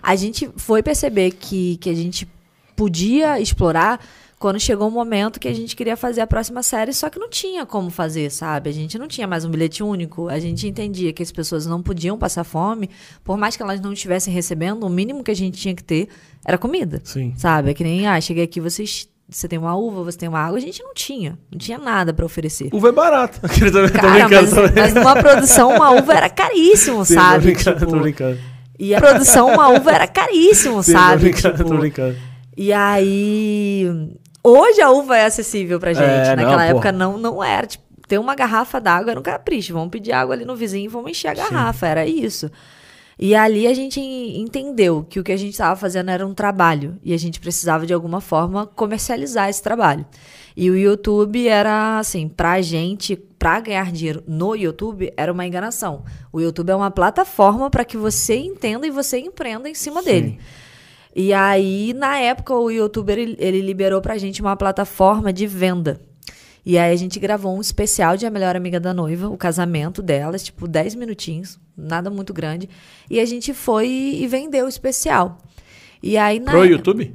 [0.03, 2.27] A gente foi perceber que, que a gente
[2.75, 4.01] podia explorar
[4.43, 7.31] quando chegou um momento que a gente queria fazer a próxima série, só que não
[7.31, 8.69] tinha como fazer, sabe?
[8.69, 11.81] A gente não tinha mais um bilhete único, a gente entendia que as pessoas não
[11.81, 12.91] podiam passar fome,
[13.23, 16.09] por mais que elas não estivessem recebendo, o mínimo que a gente tinha que ter
[16.45, 17.01] era comida.
[17.05, 17.33] Sim.
[17.37, 17.71] Sabe?
[17.71, 20.59] É que nem, ah, cheguei aqui, vocês, você tem uma uva, você tem uma água,
[20.59, 22.69] a gente não tinha, não tinha nada pra oferecer.
[22.73, 22.93] Uva é
[23.39, 27.53] tô Cara, mas, mas numa produção uma uva era caríssimo, Sim, sabe?
[27.53, 28.39] Tô brincando, Tipo, tô brincando.
[28.77, 31.27] e a produção uma uva era caríssimo, Sim, sabe?
[31.27, 32.17] Tô brincando, Tipo, tô brincando.
[32.57, 34.19] e aí.
[34.45, 36.05] Hoje a uva é acessível pra gente.
[36.05, 36.71] É, não, Naquela pô.
[36.71, 37.67] época não, não era.
[37.67, 39.73] Tipo, ter uma garrafa d'água era um capricho.
[39.73, 41.87] Vamos pedir água ali no vizinho e vamos encher a garrafa.
[41.87, 42.51] Era isso.
[43.19, 46.35] E ali a gente en- entendeu que o que a gente estava fazendo era um
[46.35, 46.99] trabalho.
[47.05, 50.05] E a gente precisava, de alguma forma, comercializar esse trabalho.
[50.57, 56.03] E o YouTube era, assim, pra gente, pra ganhar dinheiro no YouTube, era uma enganação.
[56.33, 60.39] O YouTube é uma plataforma para que você entenda e você empreenda em cima dele.
[61.15, 66.01] E aí, na época, o youtuber ele, ele liberou pra gente uma plataforma de venda.
[66.65, 70.01] E aí a gente gravou um especial de A Melhor Amiga da Noiva, o casamento
[70.01, 72.69] delas, tipo 10 minutinhos, nada muito grande.
[73.11, 75.39] E a gente foi e vendeu o especial.
[76.01, 77.15] E aí na Pro YouTube?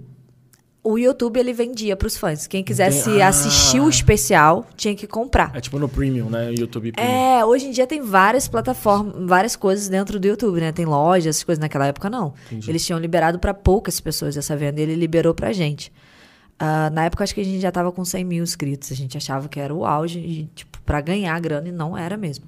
[0.90, 2.48] O YouTube ele vendia pros fãs.
[2.48, 3.22] Quem quisesse Entendi.
[3.22, 3.28] Ah.
[3.28, 5.52] assistir o especial tinha que comprar.
[5.54, 6.54] É tipo no Premium, né?
[6.58, 7.14] YouTube Premium.
[7.14, 10.72] É, hoje em dia tem várias plataformas, várias coisas dentro do YouTube, né?
[10.72, 11.60] Tem lojas, essas coisas.
[11.62, 12.34] Naquela época, não.
[12.46, 12.72] Entendi.
[12.72, 15.92] Eles tinham liberado pra poucas pessoas essa venda e ele liberou pra gente.
[16.58, 18.90] Ah, na época, acho que a gente já tava com 100 mil inscritos.
[18.92, 22.16] A gente achava que era o auge, e, tipo, pra ganhar grana, e não era
[22.16, 22.46] mesmo.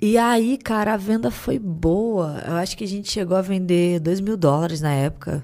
[0.00, 2.42] E aí, cara, a venda foi boa.
[2.46, 5.42] Eu acho que a gente chegou a vender 2 mil dólares na época.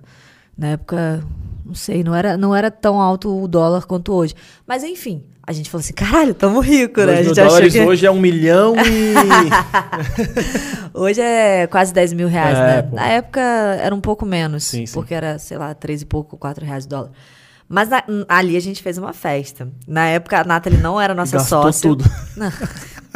[0.56, 1.24] Na época,
[1.64, 4.34] não sei, não era, não era tão alto o dólar quanto hoje.
[4.66, 7.06] Mas enfim, a gente falou assim: caralho, tamo rico, né?
[7.06, 9.14] Dois A gente dólares que- hoje é um milhão e...
[10.94, 12.82] Hoje é quase 10 mil reais, É, né?
[12.82, 12.96] pô.
[12.96, 14.92] Na época era um pouco menos, Sim, sim.
[14.94, 17.10] porque era, sei lá, 3 e pouco, 4 reais o dólar.
[17.68, 19.68] Mas na- ali a gente fez uma festa.
[19.88, 21.88] Na época a Nathalie não era nossa Gastou sócia.
[21.88, 22.04] tudo.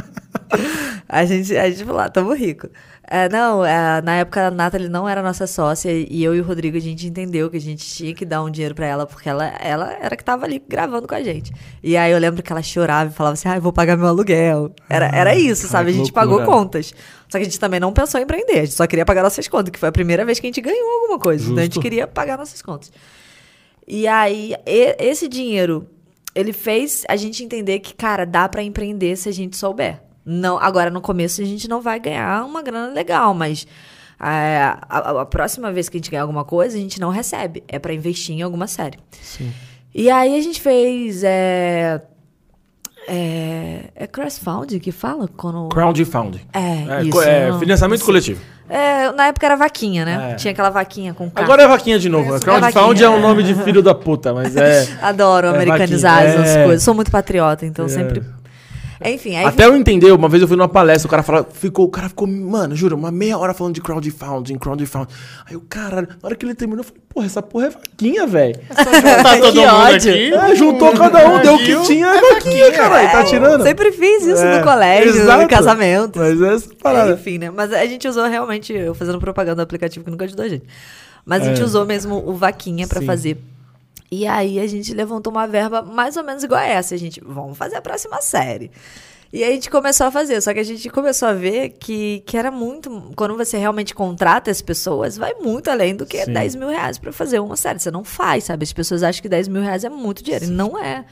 [1.09, 2.69] A gente, a gente falou, ah, tamo rico.
[3.09, 6.45] É, não, é, na época a Nathalie não era nossa sócia e eu e o
[6.45, 9.29] Rodrigo a gente entendeu que a gente tinha que dar um dinheiro pra ela, porque
[9.29, 11.53] ela, ela era que tava ali gravando com a gente.
[11.85, 14.09] E aí eu lembro que ela chorava e falava assim, ah, eu vou pagar meu
[14.09, 14.75] aluguel.
[14.89, 15.91] Era, era isso, sabe?
[15.91, 16.27] A gente loucura.
[16.39, 16.93] pagou contas.
[17.29, 19.47] Só que a gente também não pensou em empreender, a gente só queria pagar nossas
[19.47, 21.45] contas, que foi a primeira vez que a gente ganhou alguma coisa.
[21.45, 21.83] Então a gente Justo.
[21.83, 22.91] queria pagar nossas contas.
[23.87, 25.87] E aí, e- esse dinheiro,
[26.35, 30.01] ele fez a gente entender que, cara, dá pra empreender se a gente souber.
[30.27, 33.65] Não, agora, no começo, a gente não vai ganhar uma grana legal, mas
[34.21, 37.11] é, a, a- a próxima vez que a gente ganhar alguma coisa, a gente não
[37.11, 37.63] recebe.
[37.69, 38.99] É pra investir em alguma série.
[39.23, 39.53] Sim.
[39.95, 41.23] E aí a gente fez.
[41.23, 42.03] É,
[43.09, 45.29] é, é crowdfunding que fala?
[45.37, 45.69] Quando...
[45.69, 46.41] Crowdfunding.
[46.53, 47.23] É, É, isso.
[47.23, 48.41] é, não, financiamento coletivo.
[48.69, 50.33] É, na época era vaquinha, né?
[50.33, 50.35] É.
[50.35, 51.41] Tinha aquela vaquinha com K.
[51.41, 52.41] Agora é vaquinha de novo.
[52.41, 53.07] Crowdfunding vaquinha.
[53.07, 54.89] é um nome de filho da puta, mas é...
[55.01, 56.65] Adoro É americanizar vaquinha, as é.
[56.65, 56.83] coisas.
[56.83, 57.89] Sou muito patriota, então É.
[57.89, 58.25] sempre.
[59.05, 59.45] Enfim, aí.
[59.45, 62.09] Até eu entender, uma vez eu fui numa palestra, o cara falou, ficou, o cara
[62.09, 65.09] ficou, mano, juro, uma meia hora falando de crowdfunding, crowdfunding.
[65.49, 68.27] Aí o caralho, na hora que ele terminou, eu falei, porra, essa porra é vaquinha,
[68.27, 68.59] velho.
[68.75, 70.11] Tá todo Que mundo ódio.
[70.13, 70.33] aqui.
[70.35, 73.63] É, juntou cada um, deu o que tinha, é vaquinha, caralho, tá tirando?
[73.63, 75.43] Sempre fiz isso É, no colégio, exato.
[75.43, 76.19] no casamento.
[76.19, 77.13] Mas é essa parada.
[77.13, 77.51] Enfim, né?
[77.51, 80.65] Mas a gente usou realmente, eu fazendo propaganda do aplicativo que nunca ajudou a gente.
[81.25, 81.65] Mas a gente É.
[81.65, 83.07] usou mesmo o Vaquinha pra Sim.
[83.07, 83.39] fazer.
[84.11, 86.95] E aí a gente levantou uma verba mais ou menos igual a essa.
[86.95, 88.71] A gente, vamos fazer a próxima série.
[89.33, 92.23] E aí a gente começou a fazer, só que a gente começou a ver que,
[92.25, 93.13] que era muito.
[93.17, 96.33] Quando você realmente contrata as pessoas, vai muito além do que Sim.
[96.33, 97.79] 10 mil reais pra fazer uma série.
[97.79, 98.63] Você não faz, sabe?
[98.63, 100.45] As pessoas acham que 10 mil reais é muito dinheiro.
[100.45, 101.05] E não é.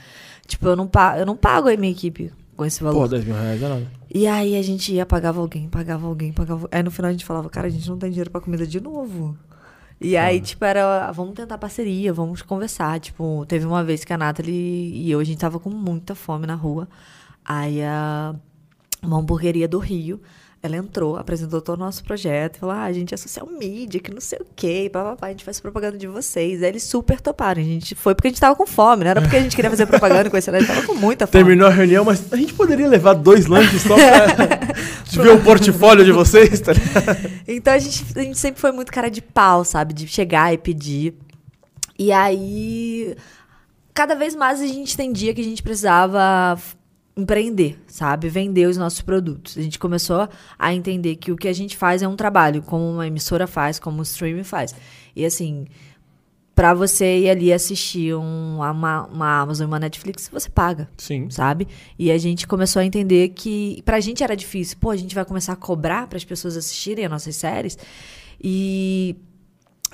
[0.46, 3.00] Tipo, eu não, pago, eu não pago a minha equipe com esse valor.
[3.00, 3.86] Pô, 10 mil reais é nada.
[4.14, 6.68] E aí a gente ia, pagava alguém, pagava alguém, pagava.
[6.70, 8.80] Aí no final a gente falava, cara, a gente não tem dinheiro pra comida de
[8.80, 9.36] novo.
[10.04, 13.00] E aí, tipo, era, vamos tentar parceria, vamos conversar.
[13.00, 16.46] Tipo, teve uma vez que a Nathalie e eu, a gente tava com muita fome
[16.46, 16.86] na rua.
[17.42, 18.34] Aí a,
[19.02, 20.20] uma hamburgueria do Rio,
[20.64, 24.10] ela entrou, apresentou todo o nosso projeto, falou, ah, a gente é social media, que
[24.10, 26.62] não sei o quê, papapá, a gente faz propaganda de vocês.
[26.62, 29.20] Aí eles super toparam, a gente foi porque a gente tava com fome, não era
[29.20, 31.44] porque a gente queria fazer propaganda com esse, a gente tava com muita fome.
[31.44, 36.02] Terminou a reunião, mas a gente poderia levar dois lanches só pra ver o portfólio
[36.02, 36.72] de vocês, tá?
[37.46, 39.92] Então a gente, a gente sempre foi muito cara de pau, sabe?
[39.92, 41.12] De chegar e pedir.
[41.98, 43.14] E aí,
[43.92, 46.58] cada vez mais a gente entendia que a gente precisava
[47.16, 48.28] empreender, sabe?
[48.28, 49.56] Vender os nossos produtos.
[49.56, 52.84] A gente começou a entender que o que a gente faz é um trabalho, como
[52.90, 54.74] uma emissora faz, como um streaming faz.
[55.14, 55.66] E assim,
[56.54, 61.28] para você ir ali assistir um, uma, uma Amazon uma Netflix, você paga, Sim.
[61.30, 61.68] sabe?
[61.98, 64.76] E a gente começou a entender que pra gente era difícil.
[64.80, 67.78] Pô, a gente vai começar a cobrar para as pessoas assistirem as nossas séries.
[68.42, 69.16] E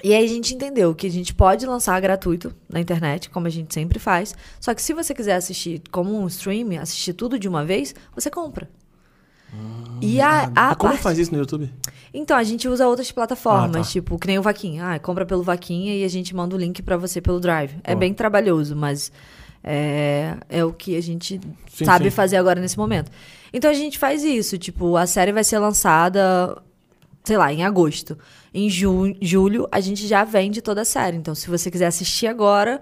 [0.03, 3.51] e aí a gente entendeu que a gente pode lançar gratuito na internet, como a
[3.51, 4.35] gente sempre faz.
[4.61, 8.31] Só que se você quiser assistir como um stream, assistir tudo de uma vez, você
[8.31, 8.69] compra.
[10.01, 11.71] e a, a Mas Ah, como parte- faz isso no YouTube?
[12.13, 13.89] Então, a gente usa outras plataformas, Ah, tá.
[13.89, 14.85] tipo, que nem o Vaquinha.
[14.95, 17.77] Ah, compra pelo Vaquinha e a gente manda o link pra você pelo Drive.
[17.85, 17.97] É Ó.
[17.97, 19.13] bem trabalhoso, mas
[19.63, 21.41] é, é o que a gente
[21.73, 22.11] Sim, sabe sim.
[22.11, 23.11] fazer agora nesse momento.
[23.53, 26.57] Então a gente faz isso, tipo, a série vai ser lançada,
[27.25, 28.18] sei lá, em agosto.
[28.53, 31.16] Em ju julho, a gente já vende toda a série.
[31.16, 32.81] Então, se você quiser assistir agora,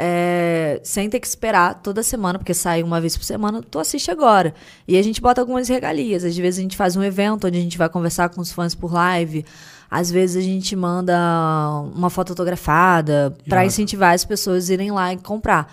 [0.00, 4.10] é, sem ter que esperar toda semana, porque sai uma vez por semana, tu assiste
[4.10, 4.54] agora.
[4.86, 6.24] E a gente bota algumas regalias.
[6.24, 8.76] Às vezes a gente faz um evento onde a gente vai conversar com os fãs
[8.76, 9.44] por live.
[9.90, 11.18] Às vezes a gente manda
[11.96, 15.72] uma foto autografada para incentivar as pessoas a irem lá e comprar.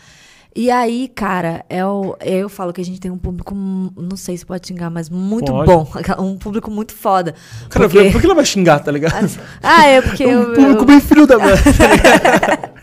[0.58, 4.38] E aí, cara, é o, eu falo que a gente tem um público, não sei
[4.38, 5.66] se pode xingar, mas muito Pode.
[5.70, 5.86] bom.
[6.18, 7.36] Um público muito foda.
[7.70, 9.30] Cara, Porque- por que ela vai xingar, tá ligado?
[9.62, 11.56] Ah, é porque É eu, um público eu- bem filho da mãe.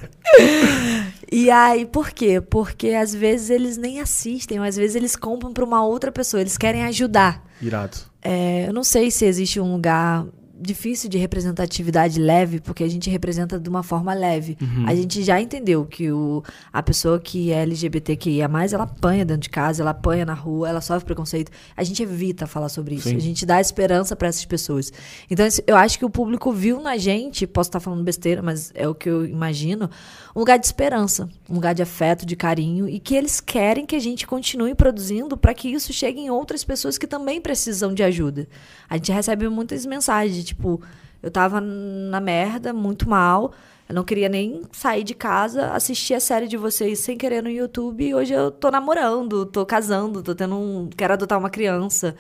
[1.35, 2.43] E aí, por quê?
[2.43, 6.43] Porque às vezes eles nem assistem, ou às vezes eles compram pra uma outra pessoa,
[6.43, 7.43] eles querem ajudar.
[7.61, 7.97] Irado.
[8.21, 10.27] É, eu não sei se existe um lugar
[10.63, 14.57] difícil de representatividade leve, porque a gente representa de uma forma leve.
[14.61, 14.87] Uhum.
[14.87, 16.43] A gente já entendeu que o,
[16.73, 20.81] a pessoa que é LGBTQIA+, ela apanha dentro de casa, ela apanha na rua, ela
[20.81, 21.51] sofre preconceito.
[21.77, 23.09] A gente evita falar sobre isso.
[23.09, 23.17] Sim.
[23.17, 24.93] A gente dá esperança para essas pessoas.
[25.31, 28.89] Então, eu acho que o público viu na gente, posso estar falando besteira, mas é
[28.89, 29.91] o que eu imagino,
[30.35, 33.97] um lugar de esperança, um lugar de afeto, de carinho, e que eles querem que
[33.97, 38.03] a gente continue produzindo para que isso chegue em outras pessoas que também precisam de
[38.03, 38.49] ajuda.
[38.89, 40.81] A gente recebe muitas mensagens, de, tipo,
[41.23, 43.53] eu tava na merda, muito mal,
[43.93, 47.51] eu não queria nem sair de casa, assistir a série de vocês sem querer no
[47.51, 50.89] YouTube, e hoje eu tô namorando, tô casando, tô tendo um.
[50.97, 52.17] quero adotar uma criança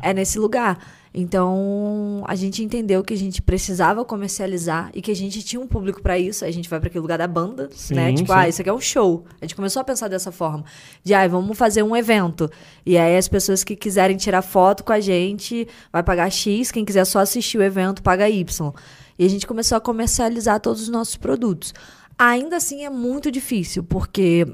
[0.00, 0.78] é nesse lugar.
[1.12, 5.66] Então, a gente entendeu que a gente precisava comercializar e que a gente tinha um
[5.66, 6.44] público pra isso.
[6.44, 8.12] Aí a gente vai pra aquele lugar da banda, Sim, né?
[8.12, 8.38] Tipo, sim.
[8.38, 9.24] ah, isso aqui é um show.
[9.40, 10.64] A gente começou a pensar dessa forma.
[11.02, 12.48] De, ah, vamos fazer um evento.
[12.86, 16.84] E aí as pessoas que quiserem tirar foto com a gente vai pagar X, quem
[16.84, 18.72] quiser só assistir o evento paga Y.
[19.20, 21.74] E a gente começou a comercializar todos os nossos produtos.
[22.18, 24.46] Ainda assim é muito difícil, porque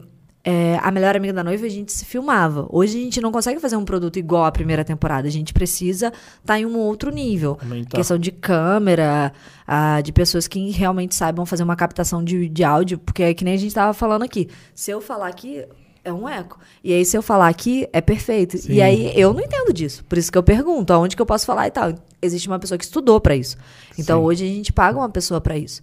[0.42, 2.66] é, a melhor amiga da noiva a gente se filmava.
[2.68, 5.28] Hoje a gente não consegue fazer um produto igual à primeira temporada.
[5.28, 7.56] A gente precisa estar em um outro nível.
[7.62, 7.96] Aumentar.
[7.96, 9.32] Questão de câmera,
[9.64, 13.44] ah, de pessoas que realmente saibam fazer uma captação de, de áudio, porque é que
[13.44, 14.48] nem a gente estava falando aqui.
[14.74, 15.64] Se eu falar aqui,
[16.07, 16.59] é um eco.
[16.84, 18.57] E aí, se eu falar aqui, é perfeito.
[18.57, 18.74] Sim.
[18.74, 20.04] E aí, eu não entendo disso.
[20.04, 21.94] Por isso que eu pergunto, aonde que eu posso falar e tal.
[22.22, 23.57] Existe uma pessoa que estudou para isso.
[23.98, 24.26] Então, Sim.
[24.26, 25.82] hoje a gente paga uma pessoa para isso.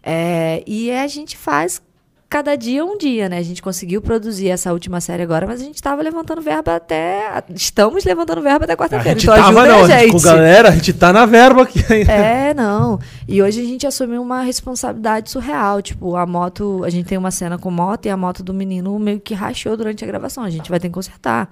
[0.00, 1.82] É, e a gente faz
[2.34, 3.38] cada dia um dia, né?
[3.38, 7.44] A gente conseguiu produzir essa última série agora, mas a gente estava levantando verba até.
[7.54, 9.16] Estamos levantando verba até quarta-feira.
[9.16, 10.10] Então tava, ajuda não, a gente.
[10.10, 12.10] com galera, a gente tá na verba aqui ainda.
[12.10, 12.98] É, não.
[13.28, 15.80] E hoje a gente assumiu uma responsabilidade surreal.
[15.80, 16.82] Tipo, a moto.
[16.82, 19.76] A gente tem uma cena com moto e a moto do menino meio que rachou
[19.76, 20.42] durante a gravação.
[20.42, 21.48] A gente vai ter que consertar.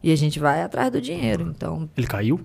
[0.00, 1.52] E a gente vai atrás do dinheiro.
[1.56, 1.90] Então.
[1.96, 2.38] Ele caiu?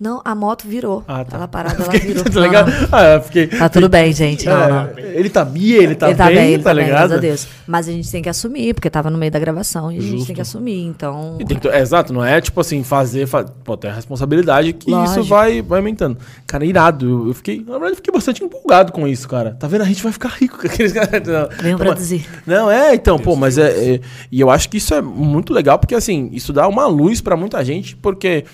[0.00, 1.04] Não, a moto virou.
[1.06, 1.36] Ah, tá.
[1.36, 2.24] Ela parada, ela virou.
[2.24, 2.70] tá Não, ligado?
[2.70, 2.88] não.
[2.92, 3.46] Ah, eu fiquei.
[3.46, 4.46] Tá tudo bem, gente.
[4.46, 4.98] Não, É, não.
[4.98, 6.98] Ele tá bem, ele tá ele tá bem, bem, ele tá tá bem, ligado?
[7.08, 7.46] graças a Deus.
[7.66, 10.10] Mas a gente tem que assumir, porque tava no meio da gravação e a gente
[10.12, 10.26] Justo.
[10.26, 10.84] tem que assumir.
[10.84, 11.36] Então.
[11.40, 13.26] E tem que- é, exato, não é tipo assim, fazer.
[13.26, 13.44] Fa...
[13.44, 15.20] Pô, tem a responsabilidade que Lógico.
[15.20, 16.18] isso vai, vai aumentando.
[16.46, 17.08] Cara, irado.
[17.08, 17.58] Eu, eu fiquei.
[17.58, 19.56] Na verdade, eu fiquei bastante empolgado com isso, cara.
[19.58, 19.82] Tá vendo?
[19.82, 21.22] A gente vai ficar rico com aqueles caras.
[21.26, 22.26] Não, Venham Não, produzir.
[22.46, 25.78] Não, é, então, pô, mas é, é- E eu acho que isso é muito legal,
[25.78, 28.44] porque assim, isso dá uma luz pra muita gente, porque.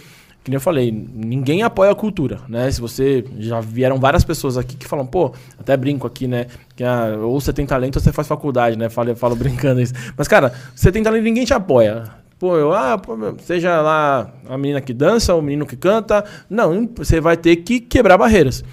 [0.48, 2.70] Que nem eu falei, ninguém apoia a cultura, né?
[2.70, 3.22] Se você.
[3.38, 6.46] Já vieram várias pessoas aqui que falam, pô, até brinco aqui, né?
[6.74, 8.88] Que ah, ou você tem talento ou você faz faculdade, né?
[8.88, 9.92] Falo, falo brincando isso.
[10.16, 12.04] Mas, cara, você tem talento ninguém te apoia.
[12.38, 16.24] Pô, eu, ah, pô, seja lá a menina que dança, o menino que canta.
[16.48, 18.64] Não, você vai ter que quebrar barreiras.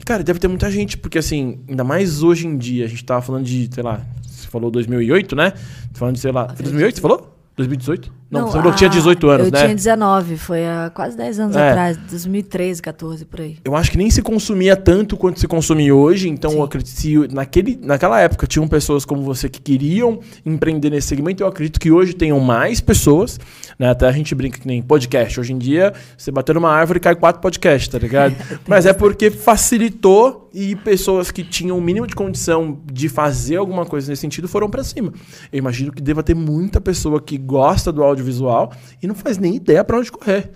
[0.00, 3.04] E, cara, deve ter muita gente, porque assim, ainda mais hoje em dia, a gente
[3.04, 5.52] tava falando de, sei lá, você falou 2008, né?
[5.92, 7.36] Falando de, sei lá, foi 2008 você falou?
[7.54, 8.17] 2018?
[8.30, 9.60] Não, você falou que tinha a- 18 anos, eu né?
[9.62, 11.68] tinha 19, foi há quase 10 anos É.
[11.70, 13.56] atrás, 2013, 14, por aí.
[13.64, 16.56] Eu acho que nem se consumia tanto quanto se consome hoje, então Sim.
[16.58, 21.42] eu acredito se naquele, naquela época tinham pessoas como você que queriam empreender nesse segmento,
[21.42, 23.40] eu acredito que hoje tenham mais pessoas,
[23.78, 23.88] né?
[23.88, 25.40] Até a gente brinca que nem podcast.
[25.40, 28.34] Hoje em dia, você bater numa árvore cai quatro podcasts, tá ligado?
[28.68, 33.84] Mas é porque facilitou e pessoas que tinham o mínimo de condição de fazer alguma
[33.84, 35.12] coisa nesse sentido foram pra cima.
[35.52, 39.56] Eu imagino que deva ter muita pessoa que gosta do audiovisual e não faz nem
[39.56, 40.50] ideia pra onde correr.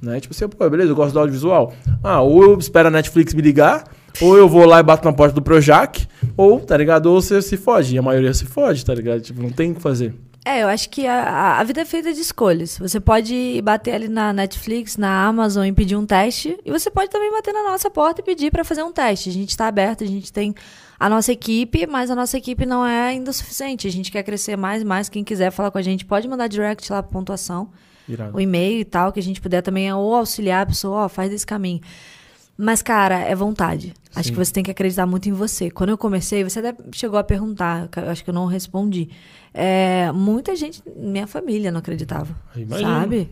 [0.00, 0.20] Né?
[0.20, 1.72] Tipo assim, pô, beleza, eu gosto do audiovisual.
[2.02, 3.84] Ah, ou eu espero a Netflix me ligar,
[4.20, 6.06] ou eu vou lá e bato na porta do Projac,
[6.36, 7.06] ou, tá ligado?
[7.06, 7.96] Ou você se foge.
[7.96, 9.20] E a maioria se foge, tá ligado?
[9.20, 10.14] Tipo, não tem o que fazer.
[10.44, 12.78] É, eu acho que a- a, vida é feita de escolhas.
[12.78, 16.58] Você pode bater ali na Netflix, na Amazon e pedir um teste.
[16.64, 19.28] E você pode também bater na nossa porta e pedir pra fazer um teste.
[19.28, 20.54] A gente tá aberto, a gente tem
[20.98, 23.86] a nossa equipe, mas a nossa equipe não é ainda o suficiente.
[23.86, 25.08] A gente quer crescer mais e mais.
[25.08, 27.70] Quem quiser falar com a gente pode mandar direct lá pra pontuação.
[28.08, 28.34] Irado.
[28.34, 31.30] o e-mail e tal, que a gente puder também ou auxiliar a pessoa, ó, faz
[31.30, 31.80] esse caminho.
[32.56, 33.92] Mas, cara, é vontade.
[34.14, 34.34] Acho Sim.
[34.34, 35.70] que você tem que acreditar muito em você.
[35.70, 39.10] Quando eu comecei, você até chegou a perguntar, eu acho que eu não respondi.
[39.54, 42.90] É, muita gente, minha família não acreditava, Imagino.
[42.90, 43.30] sabe?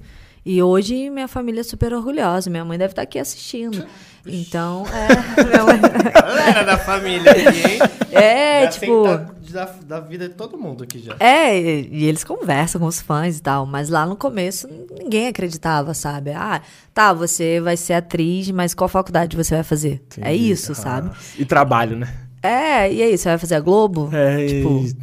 [0.48, 2.48] E hoje minha família é super orgulhosa.
[2.48, 3.84] Minha mãe deve estar aqui assistindo.
[4.24, 5.42] Então, é.
[5.44, 5.80] minha mãe-
[6.14, 7.78] Galera da família aqui, hein?
[8.12, 9.02] é, Já tipo.
[9.50, 11.16] Da, da vida de todo mundo aqui já.
[11.18, 14.68] É, e, e eles conversam com os fãs e tal, mas lá no começo
[14.98, 16.30] ninguém acreditava, sabe?
[16.32, 16.60] Ah,
[16.94, 20.02] tá, você vai ser atriz, mas qual faculdade você vai fazer?
[20.20, 20.50] É Entendi.
[20.52, 21.10] isso, Ah, sabe?
[21.38, 22.12] E trabalho, né?
[22.42, 24.10] É, e aí, você vai fazer a Globo?
[24.12, 24.96] É, Tipo, e,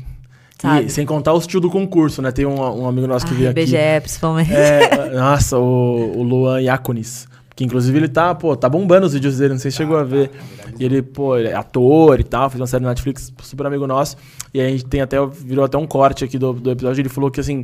[0.64, 0.86] sabe?
[0.88, 2.32] e sem contar os tio do concurso, né?
[2.32, 3.59] Tem um, um amigo nosso que Ah, veio aqui.
[3.61, 4.51] IBGE, principalmente.
[4.53, 7.28] É, nossa, o, o Luan Iaconis.
[7.55, 10.03] Que inclusive ele tá, pô, tá bombando os vídeos dele, não sei se chegou a
[10.03, 10.32] ver.
[10.80, 13.86] E ele, pô, ele é ator e tal, fez uma série na Netflix, super amigo
[13.86, 14.18] nosso.
[14.51, 17.09] E aí a gente tem até, virou até um corte aqui do, do episódio, ele
[17.09, 17.64] falou que assim,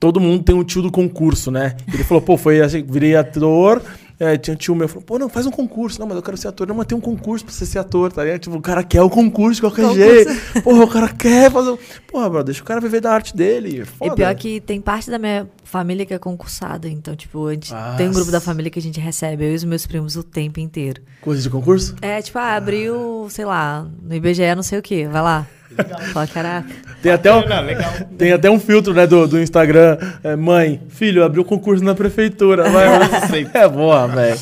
[0.00, 1.76] todo mundo tem um tio do concurso, né?
[1.92, 3.82] Ele falou, pô, foi assim, virei ator,
[4.18, 5.98] é, tinha um tio meu, falou, pô, não, faz um concurso.
[6.00, 6.66] Não, mas eu quero ser ator.
[6.66, 8.40] Não, mas tem um concurso pra você ser ator, tá ligado?
[8.40, 10.00] Tipo, o cara quer o concurso de qualquer Concurso.
[10.00, 10.62] jeito.
[10.62, 11.70] Porra, o cara quer fazer...
[11.70, 11.78] um-
[12.10, 13.80] Porra, bro, deixa o cara viver da arte dele.
[13.80, 14.14] E Foda.
[14.14, 18.08] pior que tem parte da minha família que é concursada, então, tipo, a gente tem
[18.08, 20.60] um grupo da família que a gente recebe, eu e os meus primos, o tempo
[20.60, 21.02] inteiro.
[21.20, 21.96] Coisa de concurso?
[22.00, 25.46] É, tipo, ah, abriu, sei lá, no IBGE não sei o quê, vai lá.
[26.12, 26.68] Fala, caraca.
[27.04, 29.98] Tem até, um, Não, tem até um filtro, né, do, do Instagram.
[30.22, 32.64] É, mãe, filho, abriu concurso na prefeitura.
[32.70, 32.86] Vai,
[33.52, 34.38] é boa, velho.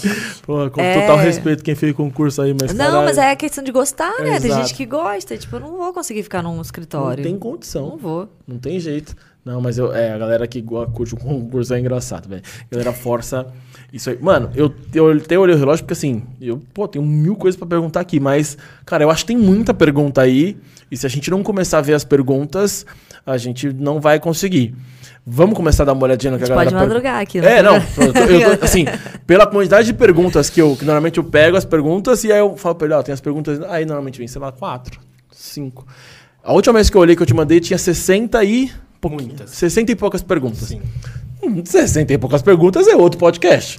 [0.46, 1.00] Com É.
[1.00, 4.38] total respeito quem fez concurso aí, mas Não, caralho, mas é questão de gostar, né?
[4.38, 4.62] Tem Exato.
[4.68, 5.36] gente que gosta.
[5.36, 7.24] Tipo, eu não vou conseguir ficar num Não escritório.
[7.24, 7.98] tem Não condição.
[8.00, 8.28] vou.
[8.46, 9.16] Não tem jeito.
[9.44, 12.42] Não, mas eu, é, a galera que curte o concurso é engraçado, velho.
[12.70, 13.44] A galera força
[13.92, 14.18] isso aí.
[14.20, 17.66] Mano, eu, eu até olhei o relógio porque assim, eu, pô, tenho mil coisas pra
[17.66, 20.56] perguntar aqui, mas, cara, eu acho que tem muita pergunta aí.
[20.90, 22.84] E se a gente não começar a ver as perguntas,
[23.24, 24.74] a gente não vai conseguir.
[25.24, 27.40] Vamos começar a dar uma olhadinha no que A a galera pode per- madrugar aqui.
[27.40, 27.58] né?
[27.58, 27.76] É, não.
[27.76, 28.84] Eu tô- eu tô- assim,
[29.26, 30.76] pela quantidade de perguntas que eu.
[30.76, 33.20] Que normalmente eu pego as perguntas e aí eu falo pra ele, ó, tem as
[33.20, 33.60] perguntas.
[33.68, 34.98] Aí normalmente vem, sei lá, quatro,
[35.30, 35.86] cinco.
[36.42, 38.70] A última vez que eu olhei que eu te mandei tinha 60 e.
[39.00, 39.28] pouquinho.
[39.28, 39.50] Muitas.
[39.50, 40.58] 60 e poucas perguntas.
[40.68, 40.82] Sim.
[41.44, 43.78] Hum, 60 e poucas perguntas é outro podcast.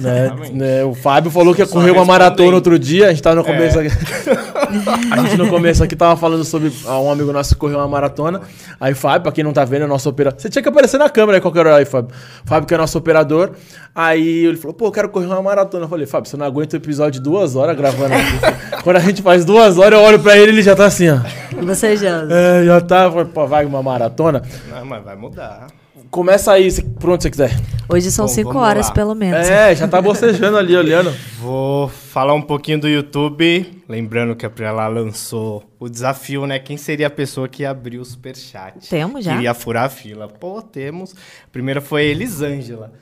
[0.00, 0.24] né?
[0.26, 0.52] exatamente.
[0.52, 3.06] Né, O Fábio falou que ia correr uma maratona outro dia.
[3.06, 3.86] A gente tava no começo É.
[3.86, 3.96] aqui.
[5.12, 7.86] A gente no começo aqui tava falando sobre ah, um amigo nosso que correu uma
[7.86, 8.40] maratona.
[8.80, 10.40] Aí, Fábio, pra quem não tá vendo, é nosso operador.
[10.40, 12.10] Você tinha que aparecer na câmera aí qualquer hora aí, Fábio.
[12.44, 13.52] Fábio, que é nosso operador.
[13.94, 15.84] Aí ele falou, pô, eu quero correr uma maratona.
[15.84, 18.82] Eu falei, Fábio, você não aguenta o episódio de duas horas gravando aqui.
[18.82, 21.08] Quando a gente faz duas horas, eu olho pra ele e ele já tá assim,
[21.10, 21.18] ó.
[21.56, 22.26] E você, já.
[22.28, 24.42] É, já tá, pô, vai uma maratona.
[24.68, 25.68] Não, mas vai mudar.
[26.14, 27.50] Começa aí, se- por onde você quiser.
[27.88, 28.92] Hoje são Bom, cinco vamos horas, lá.
[28.94, 29.48] pelo menos.
[29.48, 31.12] É, já tá bocejando ali, olhando.
[31.42, 33.82] Vou falar um pouquinho do YouTube.
[33.88, 36.60] Lembrando que a Priela lançou o desafio, né?
[36.60, 38.88] Quem seria a pessoa que abriu o superchat?
[38.88, 39.32] Temos já?
[39.34, 40.28] Queria furar a fila.
[40.28, 41.10] Pô, temos.
[41.12, 42.92] A primeira foi a Elisângela.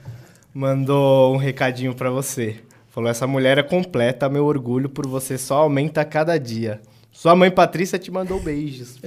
[0.55, 2.57] Mandou um recadinho pra você.
[2.89, 6.81] Falou: essa mulher é completa, meu orgulho por você só aumenta a cada dia.
[7.13, 8.99] Sua mãe Patrícia te mandou beijos.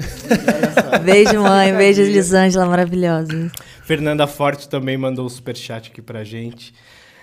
[1.04, 1.74] Beijo, mãe.
[1.76, 2.04] Beijo.
[2.04, 3.52] Elisângela, maravilhosa.
[3.86, 6.74] Fernanda Forte também mandou o superchat aqui pra gente.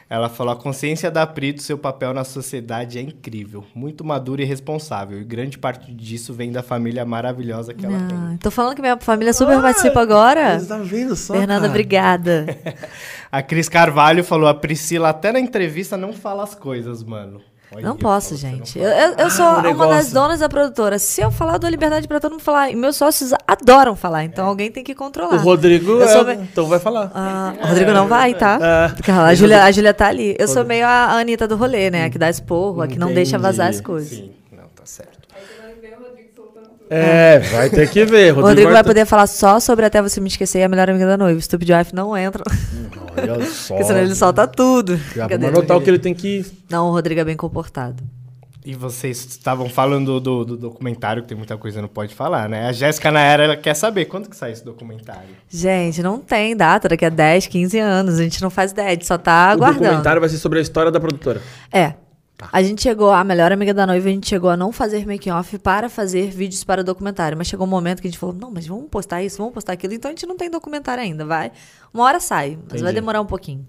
[0.08, 4.42] Ela falou: a consciência da Pri do seu papel na sociedade é incrível, muito madura
[4.42, 5.20] e responsável.
[5.20, 8.16] E grande parte disso vem da família maravilhosa que ela tem.
[8.16, 10.60] Ah, tô falando que minha família super participa agora.
[10.60, 11.34] Você tá vendo só?
[11.34, 11.70] Fernanda, cara?
[11.70, 12.46] obrigada.
[13.32, 17.40] A Cris Carvalho falou: a Priscila até na entrevista não fala as coisas, mano.
[17.74, 18.78] Olha, Não posso, gente.
[18.78, 20.98] não Eu, eu, sou o uma das donas da produtora.
[20.98, 22.70] Se eu falar, eu dou liberdade pra todo mundo falar.
[22.70, 25.36] E meus sócios adoram falar, então alguém tem que controlar.
[25.36, 27.10] O Rodrigo, é, meio- então vai falar.
[27.14, 28.58] Ah, o Rodrigo não vai, tá?
[28.60, 28.88] É.
[28.94, 30.36] Porque a Júlia, a Júlia tá ali.
[30.38, 32.04] Eu sou meio a Anitta do rolê, né?
[32.04, 33.86] A que dá esporro, a que não deixa vazar as Entendi.
[33.86, 34.18] coisas.
[34.18, 35.11] Sim, não, tá certo.
[36.94, 38.32] É, vai ter que ver.
[38.36, 40.90] O Rodrigo vai ter- poder falar só sobre Até Você Me Esquecer e a Melhor
[40.90, 41.40] Amiga da Noiva.
[41.40, 42.42] Stupid Wife não entra,
[43.16, 43.74] Olha só.
[43.74, 44.96] porque senão ele solta tudo.
[45.14, 46.44] Já vamos anotar o que ele tem que...
[46.70, 48.02] Não, o Rodrigo é bem comportado.
[48.64, 52.48] E vocês estavam falando do, do documentário, que tem muita coisa que não pode falar,
[52.48, 52.68] né?
[52.68, 55.30] A Jéssica Naera ela quer saber quando que sai esse documentário.
[55.50, 58.20] Gente, não tem data, daqui a 10, 15 anos.
[58.20, 59.82] A gente não faz ideia, a gente só tá O aguardando.
[59.82, 61.42] documentário vai ser sobre a história da produtora.
[61.72, 61.94] É.
[62.50, 65.58] A gente chegou, a melhor amiga da noiva, a gente chegou a não fazer making-off
[65.58, 67.38] para fazer vídeos para documentário.
[67.38, 69.74] Mas chegou um momento que a gente falou, não, mas vamos postar isso, vamos postar
[69.74, 69.94] aquilo.
[69.94, 71.52] Então a gente não tem documentário ainda, vai.
[71.94, 72.94] Uma hora sai, mas vai Entendi.
[72.94, 73.66] demorar um pouquinho.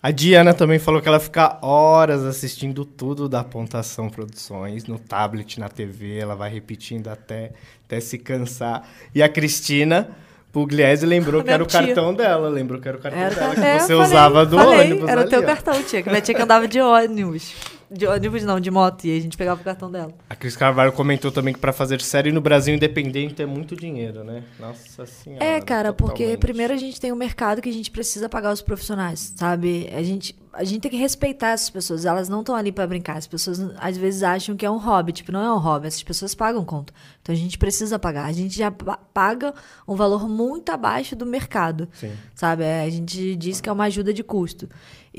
[0.00, 5.58] A Diana também falou que ela fica horas assistindo tudo da Pontação Produções, no tablet,
[5.58, 7.52] na TV, ela vai repetindo até,
[7.84, 8.88] até se cansar.
[9.12, 10.08] E a Cristina
[10.52, 11.80] Pugliese lembrou que era o tia.
[11.82, 14.80] cartão dela, lembrou que era o cartão Era, dela, que você falei, usava do falei,
[14.92, 15.44] ônibus Era o teu ó.
[15.44, 16.02] cartão, tia.
[16.02, 17.52] Que minha tia que andava de ônibus.
[17.90, 19.04] De ônibus não, de moto.
[19.06, 20.12] E a gente pegava o cartão dela.
[20.28, 24.22] A Cris Carvalho comentou também que pra fazer série no Brasil independente é muito dinheiro,
[24.24, 24.44] né?
[24.60, 25.42] Nossa senhora.
[25.42, 26.38] É, cara, porque totalmente.
[26.40, 29.88] primeiro a gente tem um mercado que a gente precisa pagar os profissionais, sabe?
[29.94, 32.04] A gente, a gente tem que respeitar essas pessoas.
[32.04, 33.16] Elas não estão ali pra brincar.
[33.16, 35.12] As pessoas às vezes acham que é um hobby.
[35.12, 35.86] Tipo, não é um hobby.
[35.86, 36.92] Essas pessoas pagam conta.
[37.22, 38.26] Então a gente precisa pagar.
[38.26, 39.54] A gente já pa- paga
[39.86, 41.88] um valor muito abaixo do mercado.
[41.94, 42.12] Sim.
[42.34, 42.64] Sabe?
[42.64, 44.68] É, A gente diz que é uma ajuda de custo.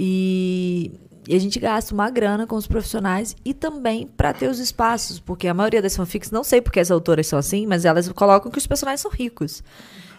[0.01, 0.91] E,
[1.29, 5.19] e a gente gasta uma grana com os profissionais e também para ter os espaços,
[5.19, 8.51] porque a maioria das fanfics, não sei porque as autoras são assim, mas elas colocam
[8.51, 9.63] que os personagens são ricos.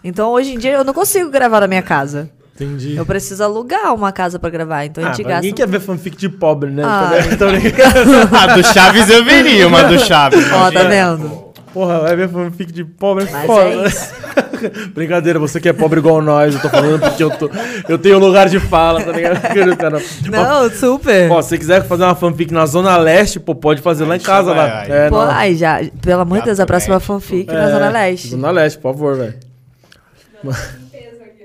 [0.05, 2.31] Então hoje em dia eu não consigo gravar na minha casa.
[2.55, 2.95] Entendi.
[2.95, 5.67] Eu preciso alugar uma casa para gravar, então a Ah, gente mas ninguém gasta.
[5.67, 6.83] quer ver fanfic de pobre, né?
[6.85, 7.11] Ah.
[7.39, 8.37] Tô brincando.
[8.37, 10.45] a do Chaves eu veria, uma do Chaves.
[10.53, 11.17] Ó, tá imagina.
[11.17, 11.50] vendo?
[11.73, 13.69] Porra, vai ver fanfic de pobre é Mas foda.
[13.69, 14.13] é isso.
[14.93, 17.51] Brincadeira, você que é pobre igual nós, eu tô falando porque eu, tô,
[17.89, 19.41] eu tenho lugar de fala, tá ligado?
[20.31, 21.31] Não, super.
[21.31, 24.21] Ó, se você quiser fazer uma fanfic na Zona Leste, pô, pode fazer lá em
[24.21, 24.81] casa, lá.
[24.83, 24.91] aí.
[24.91, 28.29] É, Pô, aí já, pelo amor de Deus, a próxima fanfic É, na Zona Leste.
[28.29, 29.35] Zona Leste, por favor, velho.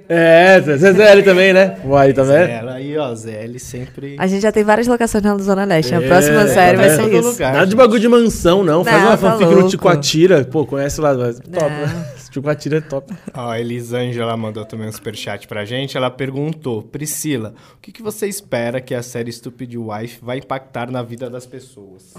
[0.08, 1.80] É, Zezé também, né?
[1.84, 2.32] Vai, vendo?
[2.32, 4.16] Ela aí, ó, Zé, sempre...
[4.20, 5.94] A gente já tem várias locações na Zona Leste.
[5.96, 7.04] A É, próxima tá série vai vendo?
[7.04, 7.30] ser isso.
[7.30, 7.54] lugar.
[7.54, 8.84] Nada de bagulho de mansão, não.
[8.84, 9.68] Faz uma tá fanfic no.
[9.70, 10.46] Ticoatira.
[10.46, 12.08] Pô, conhece lá, top, né?
[12.32, 13.14] Ticoatira é top.
[13.34, 15.98] Ó, a Elisângela mandou também um superchat pra gente.
[15.98, 20.92] Ela perguntou: Priscila, o que, que você espera que a série Stupid Wife vai impactar
[20.92, 22.14] na vida das pessoas?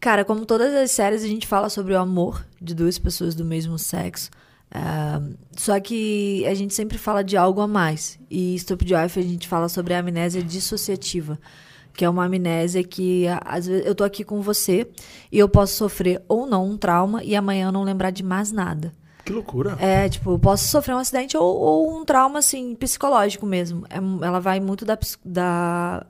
[0.00, 3.44] Cara, como todas as séries, a gente fala sobre o amor de duas pessoas do
[3.44, 4.30] mesmo sexo.
[4.72, 5.20] Ah,
[5.56, 8.18] só que a gente sempre fala de algo a mais.
[8.30, 11.38] E Stupid Wife a gente fala sobre a amnésia dissociativa.
[11.92, 14.88] Que é uma amnésia que, às vezes, eu tô aqui com você
[15.30, 18.52] e eu posso sofrer ou não um trauma e amanhã eu não lembrar de mais
[18.52, 18.92] nada.
[19.24, 19.76] Que loucura.
[19.80, 23.84] É, tipo, eu posso sofrer um acidente ou, ou um trauma, assim, psicológico mesmo.
[23.90, 26.06] É ela vai muito da, da-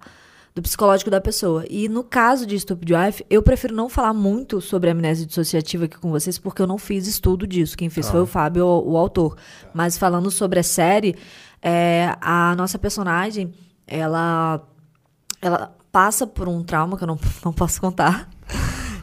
[0.55, 1.65] do psicológico da pessoa.
[1.71, 5.99] E no caso de Stupid Wife, eu prefiro não falar muito sobre amnésia dissociativa aqui
[5.99, 7.77] com vocês, porque eu não fiz estudo disso.
[7.77, 9.37] Quem fez foi o Fábio, o, o autor.
[9.73, 11.17] Mas falando sobre a série,
[11.63, 13.53] é, a nossa personagem,
[13.87, 14.67] ela
[15.41, 18.29] ela passa por um trauma que eu não, não posso contar.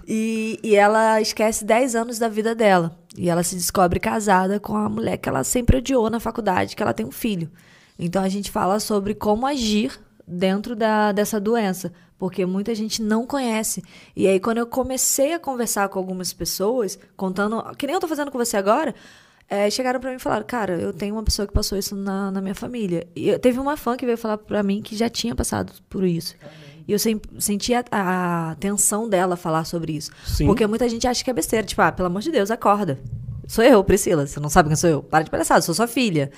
[0.08, 2.98] E, e ela esquece 10 anos da vida dela.
[3.18, 6.84] E ela se descobre casada com a mulher que ela sempre odiou na faculdade, que
[6.84, 7.50] ela tem um filho.
[8.00, 11.92] Então a gente fala sobre como agir dentro da, dessa doença.
[12.20, 13.84] Porque muita gente não conhece.
[14.16, 18.08] E aí, quando eu comecei a conversar com algumas pessoas, contando, que nem eu tô
[18.08, 18.96] fazendo com você agora,
[19.48, 22.32] é, chegaram pra mim e falaram, cara, eu tenho uma pessoa que passou isso na,
[22.32, 23.08] na minha família.
[23.16, 26.04] E eu- teve uma fã que veio falar pra mim que já tinha passado por
[26.04, 26.36] isso.
[26.88, 30.10] E eu sem, senti a, a tensão dela falar sobre isso.
[30.26, 30.48] Sim.
[30.48, 31.68] Porque muita gente acha que é besteira.
[31.68, 33.00] Tipo, ah, pelo amor de Deus, acorda.
[33.48, 34.26] Sou eu, Priscila.
[34.26, 35.04] Você não sabe quem sou eu?
[35.04, 36.32] Para de palhaçada, sou sua filha.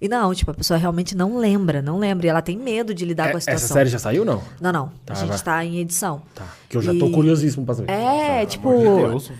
[0.00, 2.26] E não, tipo, a pessoa realmente não lembra, não lembra.
[2.26, 3.64] E ela tem medo de lidar com a É, situação.
[3.64, 4.40] essa série já saiu, não?
[4.60, 4.92] Não, não.
[5.04, 5.38] Tá, a gente vai.
[5.40, 6.22] tá em edição.
[6.34, 6.46] Tá.
[6.68, 7.90] Que eu já tô E- curiosíssimo pra saber.
[7.90, 8.70] É, tipo.
[8.70, 9.32] Meu Deus,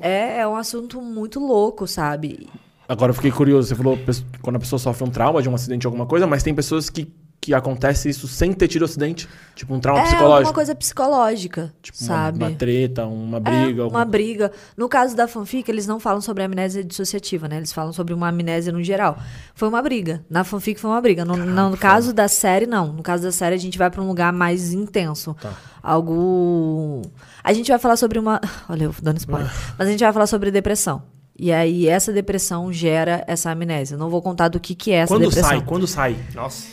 [0.00, 2.48] É, é um assunto muito louco, sabe?
[2.88, 3.68] Agora eu fiquei curioso.
[3.68, 3.98] Você falou
[4.40, 7.12] quando a pessoa sofre um trauma de um acidente, alguma coisa, mas tem pessoas que,
[7.46, 9.28] que acontece isso sem ter tido acidente.
[9.54, 10.34] Tipo um trauma é psicológico.
[10.38, 12.38] alguma coisa psicológica, Tipo uma- sabe?
[12.44, 13.82] Uma, treta, uma É, briga.
[13.82, 14.52] uma alguma- briga.
[14.76, 17.56] No caso da fanfic, eles não falam sobre amnésia dissociativa, né?
[17.58, 19.16] Eles falam sobre uma amnésia no geral.
[19.54, 20.24] Foi uma briga.
[20.28, 21.24] Na fanfic foi uma briga.
[21.24, 22.92] No, no- no caso da série, não.
[22.92, 25.34] No caso da série, a gente vai pra um lugar mais intenso.
[25.40, 25.52] Tá.
[25.82, 27.02] Algo.
[27.44, 28.40] A gente vai falar sobre uma.
[28.68, 29.50] Olha, eu dando spoiler.
[29.78, 31.02] Mas a gente vai falar sobre depressão.
[31.38, 33.94] E aí, essa depressão gera essa amnésia.
[33.98, 35.50] Não vou contar do que, que é essa Quando depressão.
[35.50, 35.60] sai?
[35.66, 36.16] Quando sai?
[36.34, 36.66] Nossa.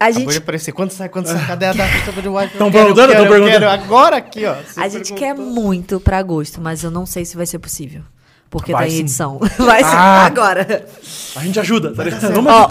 [0.00, 0.72] A gente, aparecer.
[0.72, 1.46] Quando sai, quando sai?
[1.46, 2.56] Cadê a data do Stupid Wife?
[2.56, 3.12] Tão Eu quero, perguntando?
[3.12, 3.66] eu Tão quero, eu perguntando?
[3.68, 4.54] Agora aqui, ó.
[4.78, 8.00] A gente quer muito pra agosto, mas eu não sei se vai ser possível.
[8.48, 9.00] Porque Vai tá em sim.
[9.02, 9.38] edição.
[9.58, 10.24] Vai ser Ah.
[10.26, 10.84] agora.
[11.36, 12.02] A gente ajuda, tá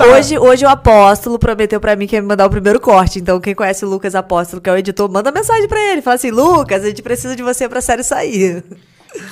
[0.04, 3.20] Ó, hoje, hoje o Apóstolo prometeu pra mim que ia me mandar o primeiro corte.
[3.20, 6.02] Então, quem conhece o Lucas Apóstolo, que é o editor, manda mensagem pra ele.
[6.02, 8.62] Fala assim, Lucas, a gente precisa de você pra série sair.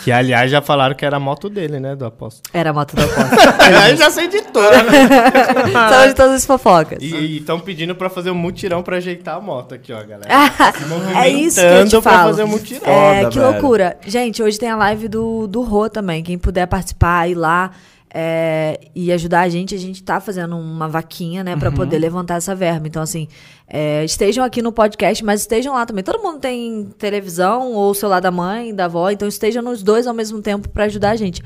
[0.03, 2.43] Que, aliás, já falaram que era a moto dele, né, do apóstolo.
[2.53, 3.53] Era a moto do Apóstolo.
[3.83, 4.59] Aí já sei de tudo.
[5.89, 6.97] São de todas as fofocas.
[7.01, 10.27] E estão pedindo pra fazer um mutirão pra ajeitar a moto aqui, ó, galera.
[11.21, 12.29] é isso que eu te falo.
[12.29, 12.81] fazer um mutirão.
[12.85, 13.51] É, Foda, que velho.
[13.51, 13.97] loucura.
[14.05, 16.23] Gente, hoje tem a live do, do Rô também.
[16.23, 17.71] Quem puder participar, ir lá.
[18.13, 22.35] É, e ajudar a gente, a gente tá fazendo uma vaquinha, né, para poder levantar
[22.35, 22.87] essa verba.
[22.87, 23.27] Então, assim,
[23.67, 26.03] é, estejam aqui no podcast, mas estejam lá também.
[26.03, 30.13] Todo mundo tem televisão ou celular da mãe, da avó, então estejam nos dois ao
[30.13, 31.43] mesmo tempo para ajudar a gente.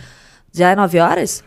[0.54, 1.44] Já é nove horas?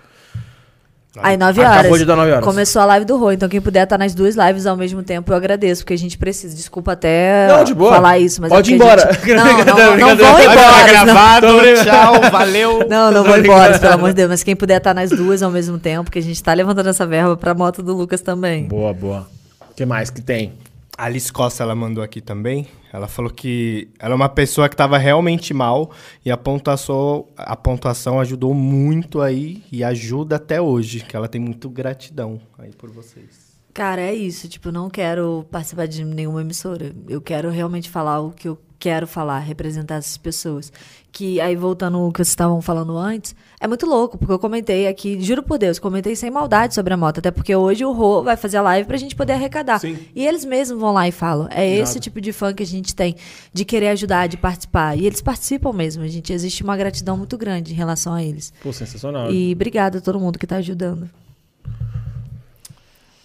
[1.22, 1.78] Aí, nove horas.
[1.80, 2.44] Acabou de dar nove horas.
[2.44, 3.30] Começou a live do Rô.
[3.32, 6.18] Então, quem puder estar nas duas lives ao mesmo tempo, eu agradeço, porque a gente
[6.18, 6.54] precisa.
[6.56, 7.92] Desculpa até Não, de boa.
[7.94, 9.12] falar isso, mas Pode é ir porque a embora.
[9.14, 10.78] gente- Não, não, não, não vão embora.
[10.78, 10.86] não.
[11.04, 11.84] gravado, brincando.
[11.84, 12.86] tchau, valeu.
[12.90, 14.28] Não, não vou embora, pelo amor de Deus.
[14.30, 17.06] Mas quem puder estar nas duas ao mesmo tempo, que a gente tá levantando essa
[17.06, 18.64] verba pra moto do Lucas também.
[18.66, 19.26] Boa, boa.
[19.70, 20.52] O que mais que tem?
[20.96, 22.68] A Alice Costa, ela mandou aqui também.
[22.92, 25.90] Ela falou que ela é uma pessoa que estava realmente mal
[26.24, 31.40] e a pontuação, a pontuação ajudou muito aí e ajuda até hoje, que ela tem
[31.40, 33.54] muito gratidão aí por vocês.
[33.72, 34.48] Cara, é isso.
[34.48, 36.94] Tipo, não quero participar de nenhuma emissora.
[37.08, 40.70] Eu quero realmente falar o que eu quero falar, representar essas pessoas.
[41.10, 44.86] Que aí, voltando ao que vocês estavam falando antes, é muito louco, porque eu comentei
[44.86, 47.18] aqui, juro por Deus, comentei sem maldade sobre a moto.
[47.18, 49.78] Até porque hoje o Rô vai fazer a live pra gente poder arrecadar.
[49.78, 49.96] Sim.
[50.14, 51.48] E eles mesmos vão lá e falam.
[51.50, 53.16] É esse tipo de fã que a gente tem,
[53.54, 54.98] de querer ajudar, de participar.
[54.98, 56.02] E eles participam mesmo.
[56.02, 58.52] A gente existe uma gratidão muito grande em relação a eles.
[58.62, 59.32] Pô, sensacional.
[59.32, 61.08] E obrigada a todo mundo que tá ajudando.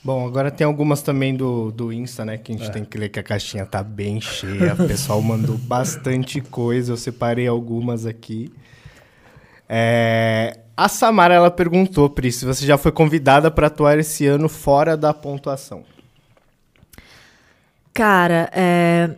[0.04, 2.38] Bom, agora tem algumas também do, do Insta, né?
[2.38, 4.74] Que a gente tem que ler que a caixinha tá bem cheia.
[4.74, 6.94] O pessoal mandou bastante coisa.
[6.94, 8.52] Eu separei algumas aqui.
[9.68, 14.48] É, A Samara, ela perguntou, Pri, se você já foi convidada para atuar esse ano
[14.48, 15.84] fora da pontuação.
[17.94, 19.10] Cara, é,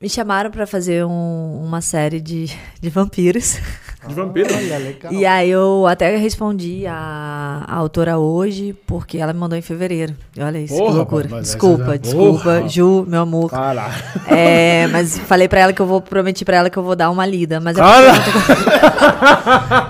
[0.00, 2.46] me chamaram pra fazer um- uma série de,
[2.80, 3.58] de vampiros.
[4.06, 4.48] De vampiro.
[4.54, 5.12] Olha, legal.
[5.12, 10.14] E aí eu até respondi a, a autora hoje, porque ela me mandou em fevereiro.
[10.36, 11.28] E olha isso, Porra, que loucura.
[11.30, 12.68] mas essa Desculpa, já- desculpa, Porra.
[12.68, 13.50] Ju, meu amor.
[13.50, 13.92] Caralho.
[14.26, 17.10] É, mas falei pra ela que eu vou, prometi pra ela que eu vou dar
[17.10, 17.60] uma lida.
[17.60, 17.82] Mas é.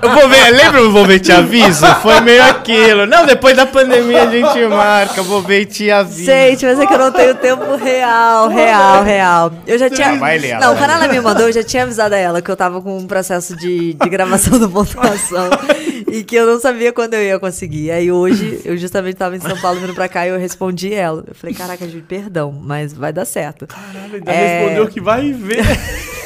[0.02, 1.86] Eu vou ver, lembra o Vou Ver Te Aviso?
[1.96, 3.06] Foi meio aquilo.
[3.06, 6.24] Não, depois da pandemia a gente marca, vou ver e te aviso.
[6.24, 9.52] Gente, mas é que eu não tenho tempo real, real, real.
[9.66, 10.16] Eu já tinha.
[10.18, 12.56] Vai ler, não, quando ela me mandou, eu já tinha avisado a ela que eu
[12.56, 15.50] tava com um processo de, de gravação da pontuação
[16.10, 17.90] e que eu não sabia quando eu ia conseguir.
[17.90, 21.24] Aí hoje, eu justamente tava em São Paulo vindo pra cá e eu respondi ela.
[21.26, 23.66] Eu falei, caraca, Ju, perdão, mas vai dar certo.
[23.66, 24.60] Caralho, ainda É.
[24.60, 25.64] respondeu que vai ver.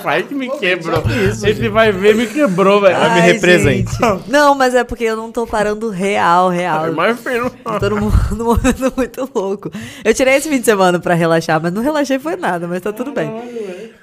[0.00, 1.02] Pai que me quebrou.
[1.28, 2.96] Esse vai ver me quebrou, velho.
[2.96, 3.90] me Ai, represente.
[3.90, 4.30] gente.
[4.30, 6.86] Não, mas é porque eu não tô parando real, real.
[6.88, 7.50] Imagina.
[7.64, 9.72] Eu tô num, num momento muito louco.
[10.04, 12.92] Eu tirei esse fim de semana pra relaxar, mas não relaxei foi nada, mas tá
[12.92, 13.28] tudo bem.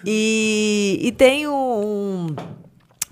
[0.05, 2.28] E, e tem um,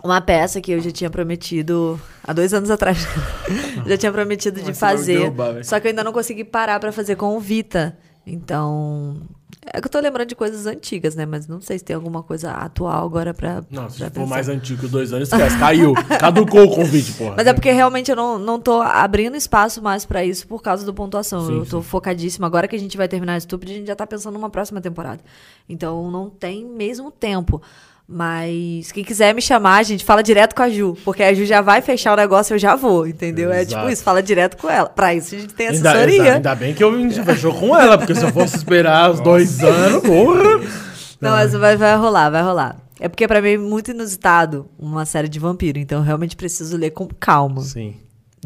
[0.07, 3.07] uma peça que eu já tinha prometido há dois anos atrás.
[3.85, 5.19] já tinha prometido de fazer.
[5.19, 7.97] derrubar, só que eu ainda não consegui parar pra fazer com o Vita.
[8.25, 9.21] Então.
[9.73, 11.25] É que eu tô lembrando de coisas antigas, né?
[11.25, 13.63] Mas não sei se tem alguma coisa atual agora pra.
[13.69, 14.27] Não, se pra for pensar.
[14.27, 15.57] mais antigo que dois anos, esquece.
[15.57, 15.93] Caiu.
[16.19, 17.35] Caducou o convite, porra.
[17.37, 20.85] Mas é porque realmente eu não, não tô abrindo espaço mais pra isso por causa
[20.85, 21.45] do pontuação.
[21.47, 22.47] Sim, eu tô focadíssima.
[22.47, 25.21] Agora que a gente vai terminar Estúpido, a gente já tá pensando numa próxima temporada.
[25.67, 27.61] Então não tem mesmo tempo.
[28.07, 30.95] Mas quem quiser me chamar, gente, fala direto com a Ju.
[31.03, 33.51] Porque a Ju já vai fechar o negócio, eu já vou, entendeu?
[33.51, 33.91] É tipo Exato.
[33.91, 34.87] isso, fala direto com ela.
[34.87, 36.21] Pra isso a gente tem assessoria.
[36.23, 39.19] ainda, ainda bem que eu vim- fechou com ela, porque se eu fosse esperar os
[39.19, 40.59] dois anos, porra.
[41.19, 42.77] Não, mas vai, vai rolar, vai rolar.
[42.99, 45.77] É porque pra mim é muito inusitado uma série de vampiro.
[45.77, 47.61] Então eu realmente preciso ler com calma.
[47.61, 47.95] Sim.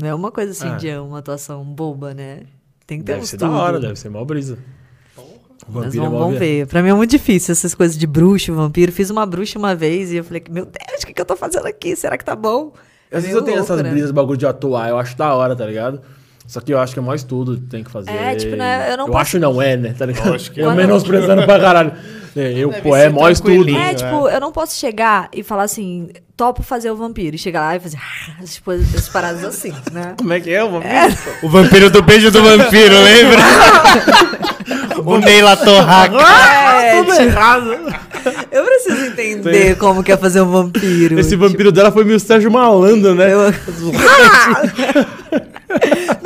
[0.02, 0.76] Não é uma coisa assim Ah.
[0.78, 2.40] de uma atuação boba, né?
[2.88, 3.52] Tem que ter Deve um ser estudo.
[3.52, 4.58] da hora, deve ser mó brisa.
[5.68, 6.68] Mas Vampiro é vamos ver.
[6.68, 8.92] Pra mim é muito difícil essas coisas de bruxo, vampiro.
[8.92, 11.36] Fiz uma bruxa uma vez e eu falei, meu Deus, o que, que eu tô
[11.36, 11.96] fazendo aqui?
[11.96, 12.74] Será que tá bom?
[13.10, 13.90] É Às vezes eu tenho louco, essas né?
[13.90, 16.02] brisas, bagulho de atuar, eu acho da hora, tá ligado?
[16.48, 18.12] Só que eu acho que é mais tudo que tem que fazer.
[18.12, 19.96] É, tipo, né, eu não Eu posso- acho não é, né?
[19.98, 20.34] Tá ligado?
[20.34, 20.76] acho que eu é.
[20.76, 21.94] menosprezando pra caralho.
[22.36, 23.70] É, eu, Deve pô, é estudo.
[23.70, 23.94] É, é.
[23.94, 27.36] tipo, eu não posso chegar e falar assim, topo fazer o vampiro.
[27.36, 27.98] E chegar lá e fazer
[28.46, 30.16] tipo, as paradas assim, né?
[30.18, 31.18] Como é que é o vampiro?
[31.44, 33.40] O vampiro do beijo do vampiro, lembra?
[34.98, 36.18] o Neila Torraca.
[36.18, 37.78] É, Tudo tipo, errado.
[38.52, 41.20] eu preciso entender como que é fazer um vampiro.
[41.20, 43.34] Esse vampiro dela foi meio Sérgio Malandro, né?
[43.34, 43.54] Eu-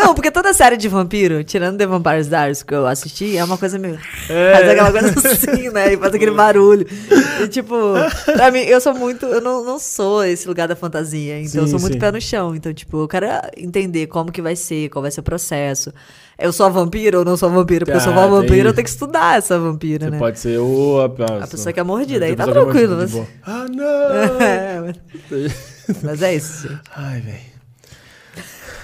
[0.06, 3.58] Não, porque toda série de vampiro, tirando The Vampire's Diaries que eu assisti, é uma
[3.58, 4.00] coisa meio.
[4.30, 4.54] É.
[4.54, 5.94] Faz aquela coisa assim, né?
[5.94, 6.86] E faz aquele barulho.
[7.42, 7.76] E tipo,
[8.34, 9.26] pra mim, eu sou muito.
[9.26, 11.40] Eu não, não sou esse lugar da fantasia.
[11.42, 12.00] Então eu Sim, sou muito sim.
[12.00, 12.56] pé no chão.
[12.56, 13.26] Então, tipo, eu quero
[13.58, 15.92] entender como que vai ser, qual vai ser o processo.
[16.38, 17.86] Eu sou a vampira ou não sou a vampira?
[17.86, 20.18] Porque eu sou Ah, uma vampira, tem eu tenho que estudar essa vampira, Você né?
[20.20, 21.00] pode ser o...
[21.00, 22.98] A, A pessoa que é mordida, aí tá é tranquilo.
[22.98, 23.16] Mas...
[23.46, 23.86] Ah, não!
[24.46, 26.04] É, mas...
[26.04, 26.82] mas é isso, gente.
[26.96, 27.55] Ai, velho.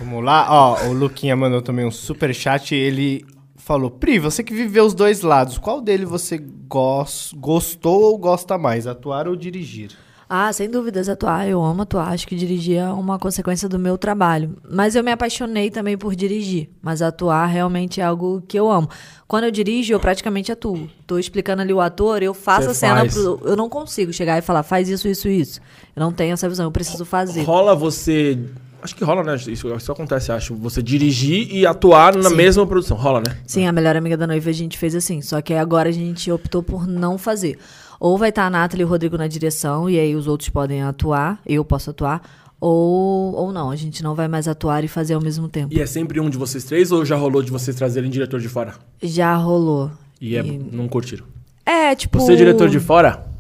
[0.04, 3.24] Vamos lá, ó, o Luquinha mandou também um super chat, ele
[3.56, 6.38] falou: "Pri, você que viveu os dois lados, qual dele você
[6.68, 9.92] gos- gostou ou gosta mais, atuar ou dirigir?"
[10.34, 11.46] Ah, sem dúvidas, atuar.
[11.46, 12.08] Eu amo atuar.
[12.14, 14.56] Acho que dirigir é uma consequência do meu trabalho.
[14.72, 16.70] Mas eu me apaixonei também por dirigir.
[16.82, 18.88] Mas atuar realmente é algo que eu amo.
[19.28, 20.88] Quando eu dirijo, eu praticamente atuo.
[21.06, 23.14] Tô explicando ali o ator, eu faço Você a cena faz.
[23.14, 23.42] pro.
[23.44, 25.60] Eu não consigo chegar e falar, faz isso, isso, isso.
[25.94, 27.44] Eu não tenho essa visão, eu preciso fazer.
[27.44, 28.40] Rola você.
[28.82, 29.36] Acho que rola, né?
[29.36, 30.56] Isso, isso acontece, acho.
[30.56, 32.36] Você dirigir e atuar na Sim.
[32.36, 32.98] mesma produção.
[32.98, 33.38] Rola, né?
[33.46, 35.22] Sim, a melhor amiga da noiva a gente fez assim.
[35.22, 37.58] Só que agora a gente optou por não fazer.
[38.00, 40.82] Ou vai estar a Nathalie e o Rodrigo na direção, e aí os outros podem
[40.82, 42.22] atuar, eu posso atuar.
[42.60, 45.74] Ou, ou não, a gente não vai mais atuar e fazer ao mesmo tempo.
[45.74, 48.50] E é sempre um de vocês três ou já rolou de vocês trazerem diretor de
[48.50, 48.74] fora?
[49.02, 49.92] Já rolou.
[50.20, 51.26] E, é, não curtiram?
[51.66, 52.20] É, tipo.
[52.20, 53.31] Você, diretor de fora?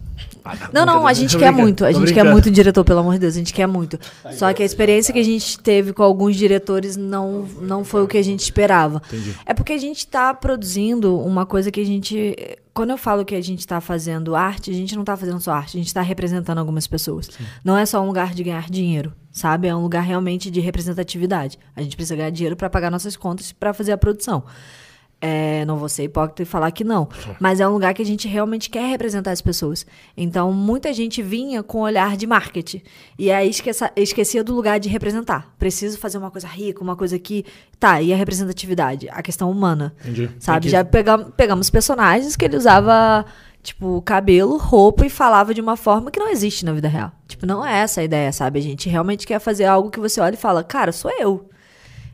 [0.74, 1.86] Não, não, a gente quer muito.
[1.86, 4.00] A gente quer muito diretor, pelo amor de Deus, a gente quer muito.
[4.34, 8.08] Só que a experiência que a gente teve com alguns diretores não, não foi o
[8.08, 9.02] que a gente esperava.
[9.08, 9.36] Entendi.
[9.46, 12.36] É porque a gente tá produzindo uma coisa que a gente.
[12.74, 15.52] Quando eu falo que a gente tá fazendo arte, a gente não tá fazendo só
[15.52, 17.30] arte, a gente tá representando algumas pessoas.
[17.64, 19.68] Não é só um lugar de ganhar dinheiro, sabe?
[19.68, 21.60] É um lugar realmente de representatividade.
[21.76, 24.44] A gente precisa ganhar dinheiro para pagar nossas contas para fazer a produção.
[25.24, 27.07] É, não vou ser hipócrita e falar que não.
[27.39, 29.86] Mas é um lugar que a gente realmente quer representar as pessoas.
[30.17, 32.82] Então, muita gente vinha com olhar de marketing.
[33.19, 35.53] E aí esqueça- esquecia do lugar de representar.
[35.59, 37.45] Preciso fazer uma coisa rica, uma coisa que.
[37.80, 39.07] Tá, e a representatividade?
[39.11, 39.93] A questão humana.
[40.01, 40.30] Entendi.
[40.39, 40.65] Sabe?
[40.65, 43.24] Que- Já pegam, pegamos personagens que ele usava,
[43.61, 47.11] tipo, cabelo, roupa e falava de uma forma que não existe na vida real.
[47.28, 48.57] Tipo, não é essa a ideia, sabe?
[48.57, 51.47] A gente realmente quer fazer algo que você olha e fala, cara, sou eu.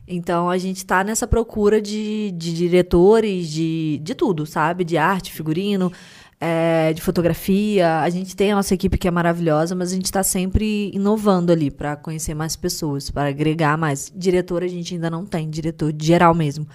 [0.08, 4.84] Então a gente tá nessa procura de, de diretores, de, de tudo, sabe?
[4.84, 5.92] De arte, figurino,
[6.40, 8.00] é, de fotografia.
[8.00, 11.52] A gente tem a nossa equipe que é maravilhosa, mas a gente tá sempre inovando
[11.52, 14.10] ali para conhecer mais pessoas, para agregar mais.
[14.14, 16.66] Diretor a gente ainda não tem, diretor geral mesmo.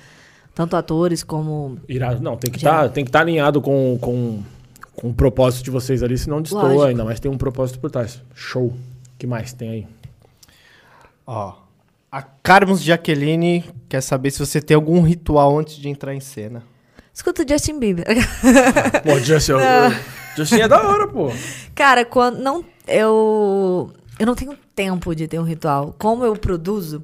[0.53, 1.79] Tanto atores como.
[1.89, 2.21] Irado.
[2.21, 2.85] Não, tem que Já.
[2.85, 4.43] estar alinhado com, com,
[4.95, 6.83] com o propósito de vocês ali, senão destoa Lógico.
[6.83, 8.21] ainda, mas tem um propósito por trás.
[8.35, 8.67] Show.
[8.67, 8.75] O
[9.17, 9.87] que mais tem aí?
[11.25, 11.53] Ó,
[12.13, 16.61] a Carlos Jaqueline quer saber se você tem algum ritual antes de entrar em cena.
[17.11, 18.05] Escuta o Justin Bieber.
[19.01, 19.53] Pô, Justin,
[20.37, 21.31] Justin é da hora, pô.
[21.73, 25.95] Cara, quando não eu eu não tenho tempo de ter um ritual.
[25.97, 27.03] Como eu produzo,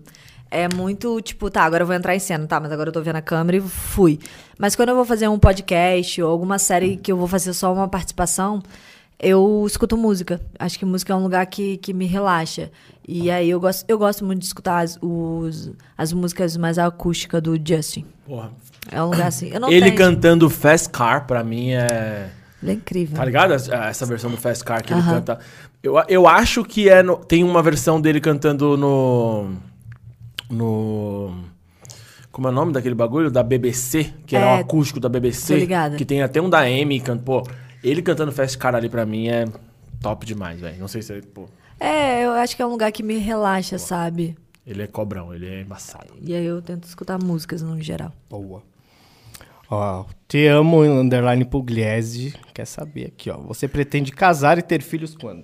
[0.51, 3.01] é muito tipo, tá, agora eu vou entrar em cena, tá, mas agora eu tô
[3.01, 4.19] vendo a câmera e fui.
[4.59, 7.73] Mas quando eu vou fazer um podcast ou alguma série que eu vou fazer só
[7.73, 8.61] uma participação,
[9.19, 10.39] eu escuto música.
[10.57, 12.71] Acho que música é um lugar que, que me relaxa.
[13.07, 17.41] E aí eu gosto, eu gosto muito de escutar as, os, as músicas mais acústicas
[17.41, 18.05] do Justin.
[18.25, 18.51] Porra.
[18.91, 19.47] É um lugar assim.
[19.67, 22.29] Ele tenho- cantando Fast Car, pra mim, é.
[22.61, 23.15] Ele é incrível.
[23.17, 23.53] Tá ligado?
[23.53, 25.13] Essa versão do Fast Car que ele Aham.
[25.15, 25.39] canta.
[25.81, 29.51] Eu, eu acho que é no- tem uma versão dele cantando no.
[30.49, 31.33] No.
[32.31, 33.29] Como é o nome daquele bagulho?
[33.31, 35.53] Da BBC, que era É, o acústico da BBC.
[35.53, 35.95] tô ligada.
[35.95, 37.01] Que tem até um da Amy.
[37.25, 37.43] Pô,
[37.83, 39.45] ele cantando Fast Car ali pra mim é
[40.01, 40.77] top demais, velho.
[40.79, 41.21] Não sei se.
[41.21, 41.47] Pô,
[41.79, 44.35] É, eu acho que é um lugar que me relaxa, sabe?
[44.67, 46.13] ele é cobrão, ele é embaçado.
[46.21, 48.13] E aí eu tento escutar músicas no geral.
[48.29, 48.61] Boa.
[49.71, 52.35] Ó, te amo, underline Pugliese.
[52.53, 53.37] Quer saber aqui, ó.
[53.37, 55.43] Você pretende casar e ter filhos quando?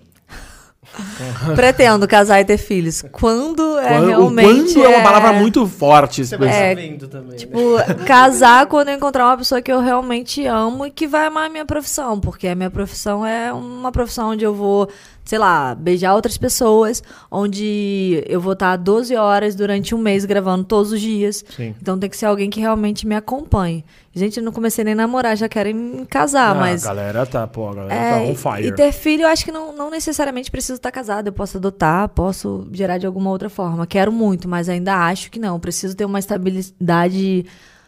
[1.55, 3.03] Pretendo casar e ter filhos.
[3.11, 4.73] Quando é Quando- realmente.
[4.73, 6.21] quando é uma palavra muito forte.
[6.21, 6.97] esse vai É, também,
[7.37, 7.59] Tipo,
[8.05, 11.49] casar quando eu encontrar uma pessoa que eu realmente amo e que vai amar a
[11.49, 12.19] minha profissão.
[12.19, 14.89] Porque a minha profissão é uma profissão onde eu vou,
[15.25, 17.01] sei lá, beijar outras pessoas,
[17.31, 21.43] onde eu vou estar 12 horas durante um mês gravando todos os dias.
[21.55, 21.73] Sim.
[21.81, 23.83] Então tem que ser alguém que realmente me acompanhe.
[24.13, 26.85] Gente, eu não comecei nem a namorar, já querem me casar, Ah, mas.
[26.85, 28.67] A galera tá, pô, a galera É, tá on fire.
[28.67, 31.27] E ter filho, eu acho que não, não necessariamente preciso estar casada.
[31.29, 33.85] Eu posso adotar, posso gerar de alguma outra forma.
[33.85, 35.59] Quero muito, mas ainda acho que não.
[35.59, 37.45] Preciso ter uma estabilidade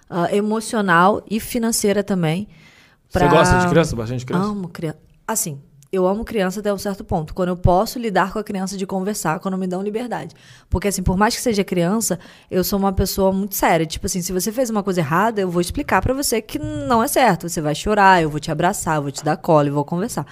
[0.10, 2.48] ah, emocional e financeira também.
[3.10, 3.96] Você pra- gosta de criança?
[3.96, 4.46] Bastante criança?
[4.50, 4.98] Amo criança.
[5.26, 5.60] Assim,
[5.98, 7.34] eu amo criança até um certo ponto.
[7.34, 10.36] Quando eu posso lidar com a criança de conversar, quando me dão liberdade.
[10.70, 12.20] Porque, assim, por mais que seja criança,
[12.50, 13.86] eu sou uma pessoa muito séria.
[13.86, 17.02] Tipo assim, se você fez uma coisa errada, eu vou explicar pra você que não
[17.04, 17.50] é certo.
[17.50, 20.26] Você vai chorar, eu vou te abraçar, eu vou te dar cola e vou conversar.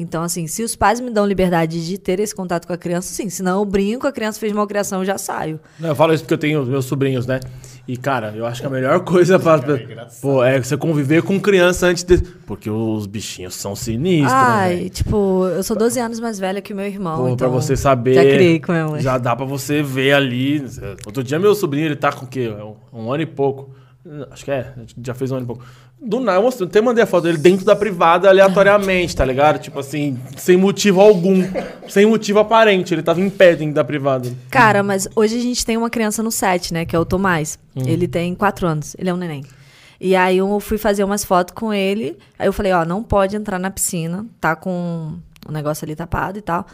[0.00, 3.12] Então, assim, se os pais me dão liberdade de ter esse contato com a criança,
[3.12, 3.28] sim.
[3.28, 5.60] Senão eu brinco, a criança fez malcriação, eu já saio.
[5.78, 7.38] Não, eu falo isso porque eu tenho meus sobrinhos, né?
[7.86, 9.60] E, cara, eu acho que a melhor coisa pra.
[10.22, 12.18] Pô, é você conviver com criança antes de.
[12.46, 14.38] Porque os bichinhos são sinistros, né?
[14.38, 14.90] Ai, velho?
[14.90, 17.16] tipo, eu sou 12 anos mais velha que o meu irmão.
[17.18, 18.14] Pô, então pra você saber.
[18.14, 19.00] Já criei com minha mãe.
[19.02, 20.64] Já dá pra você ver ali.
[21.04, 22.48] Outro dia, meu sobrinho, ele tá com o quê?
[22.92, 23.74] Um, um ano e pouco.
[24.30, 24.72] Acho que é,
[25.02, 25.64] já fez um ano e pouco.
[26.02, 29.58] Do nada, eu mostrei, até mandei a foto dele dentro da privada aleatoriamente, tá ligado?
[29.58, 31.42] Tipo assim, sem motivo algum.
[31.88, 32.94] sem motivo aparente.
[32.94, 34.32] Ele tava em pé dentro da privada.
[34.50, 36.86] Cara, mas hoje a gente tem uma criança no set, né?
[36.86, 37.58] Que é o Tomás.
[37.76, 38.96] Ele tem quatro anos.
[38.98, 39.44] Ele é um neném.
[40.00, 42.16] E aí eu fui fazer umas fotos com ele.
[42.38, 44.24] Aí eu falei, ó, não pode entrar na piscina.
[44.40, 46.66] Tá com o negócio ali tapado e tal.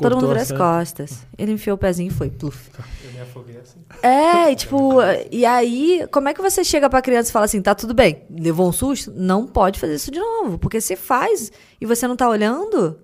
[0.00, 0.58] Todo mundo Cortou a as cena.
[0.58, 1.26] costas.
[1.36, 2.70] Ele enfiou o pezinho e foi, pluf.
[3.04, 3.80] Eu me afoguei assim.
[4.02, 4.98] É, e tipo,
[5.30, 8.22] e aí, como é que você chega pra criança e fala assim, tá tudo bem,
[8.30, 9.12] levou um susto?
[9.14, 12.98] Não pode fazer isso de novo, porque se faz e você não tá olhando,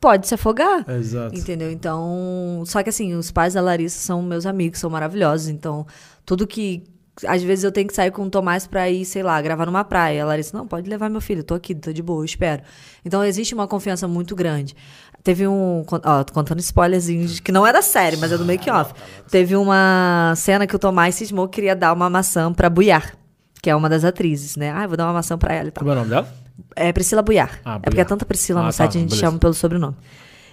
[0.00, 0.88] pode se afogar.
[0.88, 1.36] Exato.
[1.36, 1.70] Entendeu?
[1.70, 5.86] Então, só que assim, os pais da Larissa são meus amigos, são maravilhosos, então
[6.24, 6.84] tudo que
[7.26, 9.84] às vezes eu tenho que sair com o Tomás pra ir, sei lá, gravar numa
[9.84, 10.22] praia.
[10.22, 12.62] A Larissa, não, pode levar meu filho, tô aqui, tô de boa, eu espero.
[13.04, 14.74] Então existe uma confiança muito grande.
[15.22, 15.84] Teve um.
[15.90, 18.92] Ó, tô contando spoilerzinhos que não é da série, mas é do make-off.
[19.30, 23.14] Teve uma cena que o Tomás cismou que queria dar uma maçã pra Buiar,
[23.62, 24.72] que é uma das atrizes, né?
[24.74, 25.80] Ah, eu vou dar uma maçã pra ela e tal.
[25.82, 26.32] Como é o nome dela?
[26.74, 27.60] É Priscila Buiar.
[27.64, 28.06] Ah, é porque Buiar.
[28.06, 29.26] é tanta Priscila Ah, no tá, site, a gente beleza.
[29.26, 29.96] chama pelo sobrenome.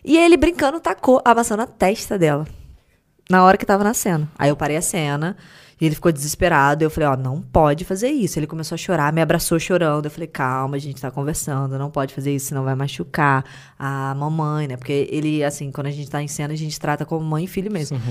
[0.04, 2.46] E ele, brincando, tacou a maçã na testa dela.
[3.30, 4.28] Na hora que tava na cena.
[4.38, 5.36] Aí eu parei a cena
[5.80, 6.84] e ele ficou desesperado.
[6.84, 8.40] Eu falei, ó, não pode fazer isso.
[8.40, 10.06] Ele começou a chorar, me abraçou chorando.
[10.06, 13.44] Eu falei, calma, a gente tá conversando, não pode fazer isso, senão vai machucar
[13.78, 14.78] a mamãe, né?
[14.78, 17.48] Porque ele, assim, quando a gente tá em cena, a gente trata como mãe e
[17.48, 18.02] filho mesmo.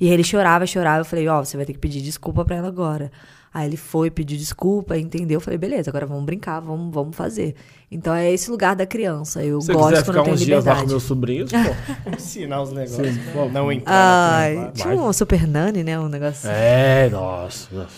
[0.00, 1.00] E ele chorava, chorava.
[1.00, 3.12] Eu falei, ó, você vai ter que pedir desculpa pra ela agora.
[3.52, 5.36] Aí ele foi, pediu desculpa, entendeu?
[5.38, 7.56] Eu falei, beleza, agora vamos brincar, vamos, vamos fazer.
[7.90, 9.42] Então é esse lugar da criança.
[9.42, 10.90] Eu Se gosto quiser quando ficar eu tenho uns dias lá com liberdade.
[10.90, 12.10] meus sobrinhos, pô.
[12.14, 13.08] Ensinar os negócios.
[13.08, 13.48] Sim, pra pô.
[13.48, 14.72] não entrar privada.
[14.72, 15.98] tinha um super nani, né?
[15.98, 16.48] Um negócio.
[16.48, 17.88] É, nossa.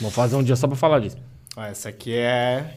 [0.00, 1.16] Vamos fazer um dia só pra falar disso.
[1.56, 2.74] Essa aqui é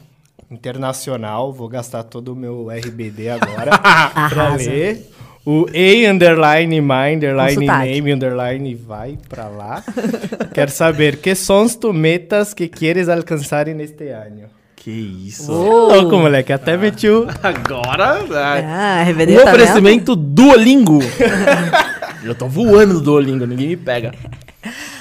[0.50, 1.52] internacional.
[1.52, 3.78] Vou gastar todo o meu RBD agora
[4.28, 5.08] pra ler.
[5.44, 9.82] O A underline my underline name underline vai pra lá.
[10.54, 14.44] Quero saber que sons tu metas que queres alcançar neste ano.
[14.76, 15.52] Que isso.
[15.52, 15.92] Uou.
[15.94, 16.52] Louco, moleque.
[16.52, 17.26] Até meti o...
[17.42, 18.64] Agora, vai.
[18.64, 19.42] Ah, Um tá vendo?
[19.42, 21.00] oferecimento Duolingo.
[22.22, 24.12] Eu tô voando no Duolingo, ninguém me pega.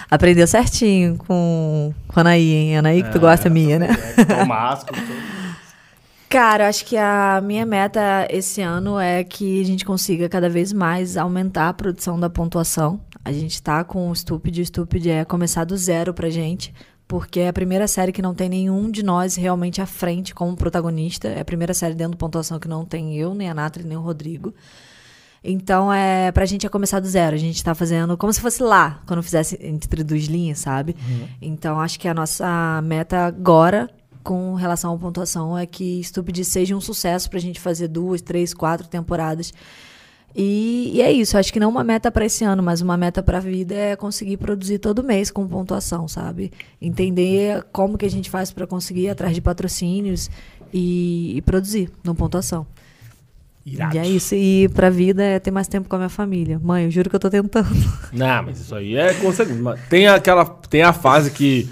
[0.10, 2.78] Aprendeu certinho com, com a Anaí, hein?
[2.78, 3.96] Anaí que tu gosta minha, né?
[4.28, 5.41] Tomás, com tudo.
[6.32, 10.72] Cara, acho que a minha meta esse ano é que a gente consiga cada vez
[10.72, 13.02] mais aumentar a produção da pontuação.
[13.26, 16.74] A gente tá com o Stupid, o Stupid é começar do zero pra gente,
[17.06, 20.56] porque é a primeira série que não tem nenhum de nós realmente à frente como
[20.56, 21.28] protagonista.
[21.28, 23.98] É a primeira série dentro do pontuação que não tem eu, nem a Nathalie, nem
[23.98, 24.54] o Rodrigo.
[25.44, 27.36] Então, é, pra gente é começar do zero.
[27.36, 30.96] A gente tá fazendo como se fosse lá, quando fizesse entre duas linhas, sabe?
[31.42, 33.90] Então, acho que a nossa meta agora,
[34.24, 38.54] com relação à pontuação, é que Stupid seja um sucesso pra gente fazer duas, três,
[38.54, 39.54] quatro temporadas.
[40.36, 41.38] E, e é isso.
[41.38, 44.38] Acho que não uma meta pra esse ano, mas uma meta pra vida é conseguir
[44.38, 46.52] produzir todo mês com pontuação, sabe?
[46.82, 50.30] Entender como que a gente faz pra conseguir ir atrás de patrocínios
[50.74, 52.66] e, e produzir no pontuação.
[53.66, 53.96] Irado.
[53.96, 54.34] E é isso.
[54.34, 56.60] E pra vida é ter mais tempo com a minha família.
[56.64, 57.70] Mãe, eu juro que eu tô tentando.
[58.12, 59.14] Não, mas isso aí é.
[59.62, 60.46] Mas Tem aquela.
[60.46, 61.70] Tem a fase que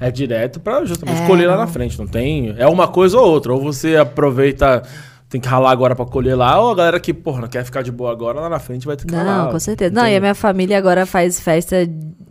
[0.00, 1.60] é direto pra justamente É, colher lá não.
[1.62, 1.98] na frente.
[1.98, 2.54] Não tem.
[2.58, 3.52] É uma coisa ou outra.
[3.52, 4.82] Ou você aproveita.
[5.30, 7.82] Tem que ralar agora pra colher lá, ou a galera que, porra, não quer ficar
[7.82, 9.44] de boa agora, lá na frente vai ter que ralar.
[9.44, 9.94] Não, com certeza.
[9.94, 11.76] Não, e a minha família agora faz festa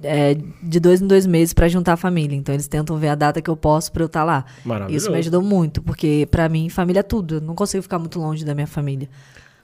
[0.02, 2.36] é, de dois em dois meses pra juntar a família.
[2.36, 4.46] Então eles tentam ver a data que eu posso pra eu estar lá.
[4.66, 4.98] Maravilhoso.
[5.06, 7.36] Isso me ajudou muito, porque pra mim família é tudo.
[7.36, 9.08] Eu não consigo ficar muito longe da minha família.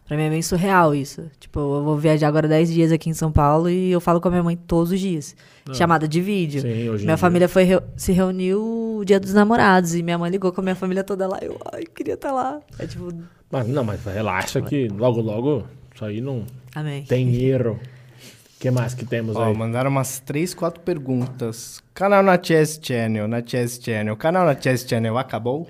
[0.06, 1.24] Pra mim é bem surreal isso.
[1.40, 4.28] Tipo, eu vou viajar agora 10 dias aqui em São Paulo e eu falo com
[4.28, 5.36] a minha mãe todos os dias.
[5.74, 6.62] Chamada de vídeo.
[6.62, 7.18] Sim, hoje em minha dia.
[7.18, 10.64] família foi reu- se reuniu o dia dos namorados e minha mãe ligou com a
[10.64, 11.40] minha família toda lá.
[11.42, 12.60] Eu, ai, queria estar lá.
[12.78, 13.14] É tipo,
[13.50, 15.64] Mas, não, mas relaxa que logo, logo,
[15.96, 17.04] isso aí não amém.
[17.06, 17.80] tem erro.
[17.80, 19.54] O que mais que temos Ó, aí?
[19.58, 21.82] mandaram umas três, quatro perguntas.
[21.94, 24.16] Canal na Chess Channel, na Chess Channel.
[24.18, 25.68] Canal na Chess Channel acabou?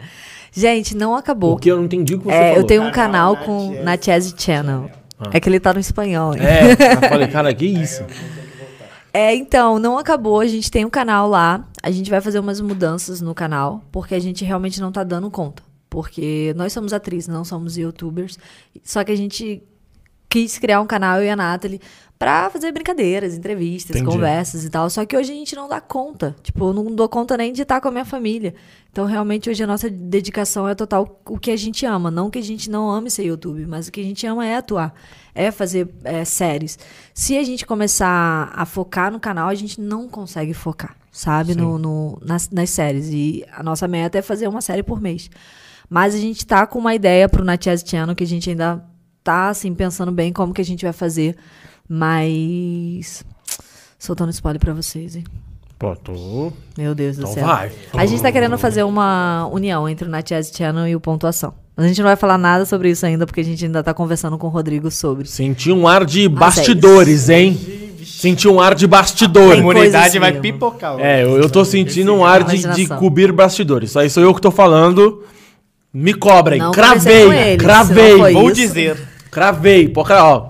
[0.53, 1.53] Gente, não acabou.
[1.53, 2.57] O que eu não entendi o que você É, falou.
[2.57, 4.89] eu tenho um canal Canal com na Chess Channel.
[5.31, 6.33] É que ele tá no espanhol.
[6.35, 6.41] hein?
[6.43, 8.03] É, eu falei, cara, que isso?
[9.13, 10.39] É, então, não acabou.
[10.39, 11.65] A gente tem um canal lá.
[11.81, 15.29] A gente vai fazer umas mudanças no canal, porque a gente realmente não tá dando
[15.31, 15.61] conta.
[15.89, 18.37] Porque nós somos atrizes, não somos youtubers.
[18.83, 19.61] Só que a gente
[20.33, 21.79] quis criar um canal, eu e a Nathalie,
[22.17, 24.11] pra fazer brincadeiras, entrevistas, Entendi.
[24.11, 24.89] conversas e tal.
[24.89, 26.35] Só que hoje a gente não dá conta.
[26.41, 28.55] Tipo, eu não dou conta nem de estar com a minha família.
[28.91, 32.09] Então, realmente, hoje a nossa dedicação é total o que a gente ama.
[32.09, 34.55] Não que a gente não ame ser YouTube, mas o que a gente ama é
[34.55, 34.93] atuar.
[35.35, 36.79] É fazer é, séries.
[37.13, 41.53] Se a gente começar a focar no canal, a gente não consegue focar, sabe?
[41.55, 43.09] No, no- nas, nas séries.
[43.09, 45.29] E a nossa meta é fazer uma série por mês.
[45.89, 48.83] Mas a gente tá com uma ideia pro Natias Channel que a gente ainda
[49.23, 51.35] tá, assim, pensando bem como que a gente vai fazer.
[51.87, 53.23] Mas.
[53.97, 55.23] Soltando spoiler pra vocês, hein?
[55.79, 56.51] Pô, tô.
[56.77, 57.45] Meu Deus do Então céu.
[57.45, 57.71] vai.
[57.93, 61.53] A gente tá querendo fazer uma união entre o Natias Channel e o Pontuação.
[61.75, 63.93] Mas a gente não vai falar nada sobre isso ainda, porque a gente ainda tá
[63.93, 65.27] conversando com o Rodrigo sobre.
[65.27, 67.57] Senti um ar de é bastidores, hein?
[68.05, 69.53] Senti um ar de A bastidores.
[69.55, 70.41] Tem comunidade vai mesmo.
[70.41, 70.99] pipocar.
[70.99, 73.89] É, eu, eu tô sentindo um ar de, de cobrir bastidores.
[73.89, 75.23] Isso aí sou eu que tô falando.
[75.93, 76.59] Me cobrem.
[76.59, 77.29] Não Cravei.
[77.31, 78.17] ele, cravei.
[78.33, 78.55] Vou isso.
[78.55, 79.12] dizer.
[79.33, 79.89] Cravei.
[79.89, 80.49] Pô, ó.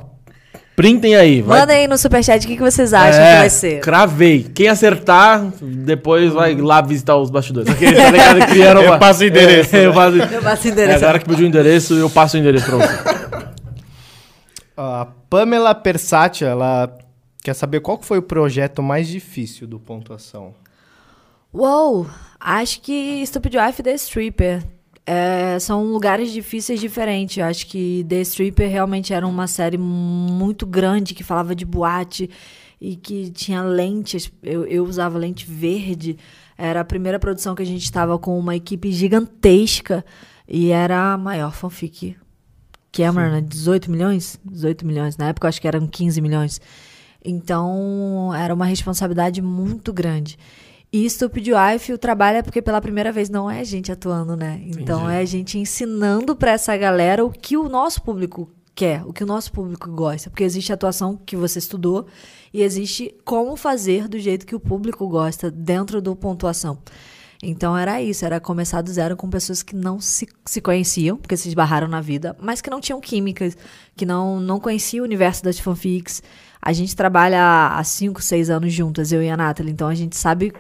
[0.76, 1.42] Printem aí.
[1.42, 1.60] Vai.
[1.60, 3.80] Mandem aí no superchat o que, que vocês acham É, que vai ser.
[3.80, 4.44] Cravei.
[4.56, 7.70] Quem acertar, depois vai lá visitar os bastidores.
[7.70, 8.40] Aquele, tá ligado?
[8.50, 10.98] Criaram Eu passo o endereço, É, eu passo, Eu passo o É, endereço.
[10.98, 13.54] a galera que pediu o endereço, eu passo o endereço pra você.
[14.76, 16.92] A Pamela Persati, ela
[17.44, 20.56] quer saber qual foi o projeto mais difícil do Pontuação.
[21.54, 22.08] Uou,
[22.40, 24.64] acho que Stupid Wife The Stripper
[25.06, 27.38] é, são lugares difíceis diferentes.
[27.38, 32.30] Eu acho que The Stripper realmente era uma série muito grande que falava de boate
[32.80, 34.32] e que tinha lentes.
[34.42, 36.18] Eu, eu usava lente verde.
[36.58, 40.06] Era a primeira produção que a gente estava com uma equipe gigantesca
[40.48, 42.16] e era a maior fanfic.
[42.92, 43.42] Cameron, né?
[43.42, 44.40] 18 milhões?
[44.46, 45.18] 18 milhões.
[45.18, 46.62] Na época eu acho que eram 15 milhões.
[47.26, 50.38] Então era uma responsabilidade muito grande.
[50.94, 54.36] E Stupid Wife, o trabalho é porque pela primeira vez não é a gente atuando,
[54.36, 54.61] né?
[54.64, 55.15] Então Entendi.
[55.15, 59.24] é a gente ensinando pra essa galera o que o nosso público quer, o que
[59.24, 60.30] o nosso público gosta.
[60.30, 62.06] Porque existe a atuação que você estudou
[62.53, 66.78] e existe como fazer do jeito que o público gosta dentro do pontuação.
[67.41, 71.36] Então era isso, era começar do zero com pessoas que não se, se conheciam, porque
[71.36, 73.57] se esbarraram na vida, mas que não tinham químicas,
[73.95, 76.22] que não, não conheciam o universo das fanfics.
[76.61, 80.15] A gente trabalha há 5, 6 anos juntas, eu e a Nathalie, então a gente
[80.15, 80.53] sabe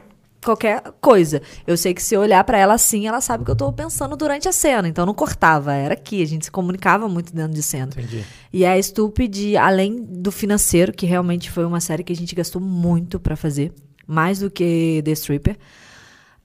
[0.43, 1.41] qualquer coisa.
[1.65, 3.71] Eu sei que se eu olhar pra ela assim, ela sabe o que eu tô
[3.71, 7.53] pensando durante a cena, então não cortava, era aqui, a gente se comunicava muito dentro
[7.53, 7.91] de cena.
[7.91, 8.23] Entendi.
[8.51, 12.61] E a Stupid, além do financeiro, que realmente foi uma série que a gente gastou
[12.61, 13.73] muito pra fazer,
[14.05, 15.57] mais do que The Stripper,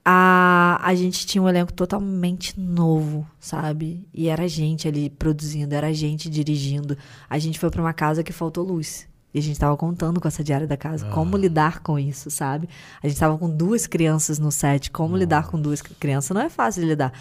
[0.05, 4.07] a, a gente tinha um elenco totalmente novo, sabe?
[4.15, 6.97] E era a gente ali produzindo, era a gente dirigindo.
[7.29, 9.08] A gente foi pra uma casa que faltou luz.
[9.33, 12.69] E a gente tava contando com essa diária da casa, como lidar com isso, sabe?
[13.03, 16.49] A gente tava com duas crianças no set, como lidar com duas crianças não é
[16.49, 17.13] fácil de lidar.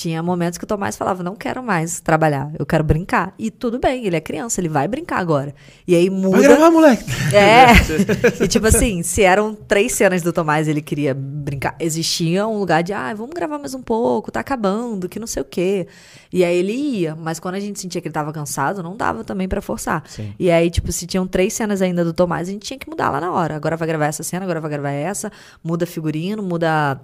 [0.00, 3.34] Tinha momentos que o Tomás falava, não quero mais trabalhar, eu quero brincar.
[3.38, 5.54] E tudo bem, ele é criança, ele vai brincar agora.
[5.86, 6.38] E aí muda.
[6.38, 7.04] Vai gravar, moleque.
[7.34, 7.66] É.
[8.42, 12.58] e tipo assim, se eram três cenas do Tomás e ele queria brincar, existia um
[12.58, 15.86] lugar de, ah, vamos gravar mais um pouco, tá acabando, que não sei o quê.
[16.32, 19.22] E aí ele ia, mas quando a gente sentia que ele tava cansado, não dava
[19.22, 20.02] também pra forçar.
[20.08, 20.32] Sim.
[20.38, 23.10] E aí, tipo, se tinham três cenas ainda do Tomás, a gente tinha que mudar
[23.10, 23.54] lá na hora.
[23.54, 25.30] Agora vai gravar essa cena, agora vai gravar essa,
[25.62, 26.98] muda figurino, muda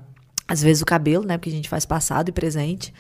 [0.49, 1.37] às vezes o cabelo, né?
[1.39, 2.93] Porque a gente faz passado e presente.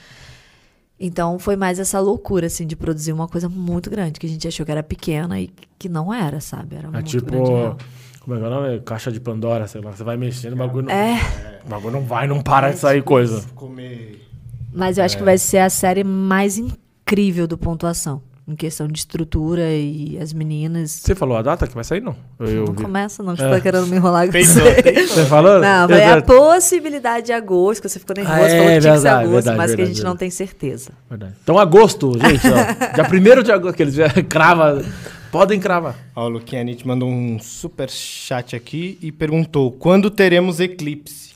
[0.98, 4.48] Então foi mais essa loucura, assim, de produzir uma coisa muito grande, que a gente
[4.48, 6.76] achou que era pequena e que não era, sabe?
[6.76, 7.26] Era É muito tipo.
[7.26, 7.50] grande.
[7.50, 7.76] mesmo.
[8.20, 8.80] Como é que é o nome?
[8.80, 9.92] Caixa de Pandora, sei lá.
[9.92, 10.92] Você vai mexendo, o bagulho não.
[10.94, 11.60] É.
[11.64, 13.46] O bagulho não vai, não para de sair coisa.
[13.54, 14.26] Comer.
[14.72, 18.20] Mas eu acho que vai ser a série mais incrível do pontuação.
[18.48, 20.92] Em questão de estrutura e as meninas.
[20.92, 22.14] Você falou a data que vai sair, não?
[22.38, 22.82] Eu, eu não vi.
[22.84, 23.50] começa, não, que você É.
[23.50, 24.82] tá querendo me enrolar com você.
[25.08, 25.60] Você falou?
[25.60, 28.92] Não, vai a possibilidade de agosto, que você ficou nervoso, Ah, é, falou que tinha
[28.92, 30.18] que ser verdade, agosto, verdade, mas que a verdade, gente não verdade.
[30.20, 30.90] tem certeza.
[31.10, 31.34] Verdade.
[31.42, 32.94] Então, agosto, gente, ó.
[32.94, 33.96] Dia 1 de agosto, aqueles
[34.28, 34.84] crava.
[35.32, 35.96] Podem cravar.
[36.14, 41.34] Ó, o Luquiani te mandou um super chat aqui e perguntou: quando teremos eclipse?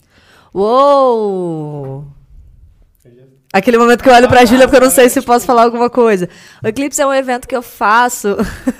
[0.54, 2.06] Uou!
[3.52, 5.90] Aquele momento que eu olho pra Júlia porque eu não sei se posso falar alguma
[5.90, 6.28] coisa.
[6.62, 8.36] O Eclipse é um evento que eu faço.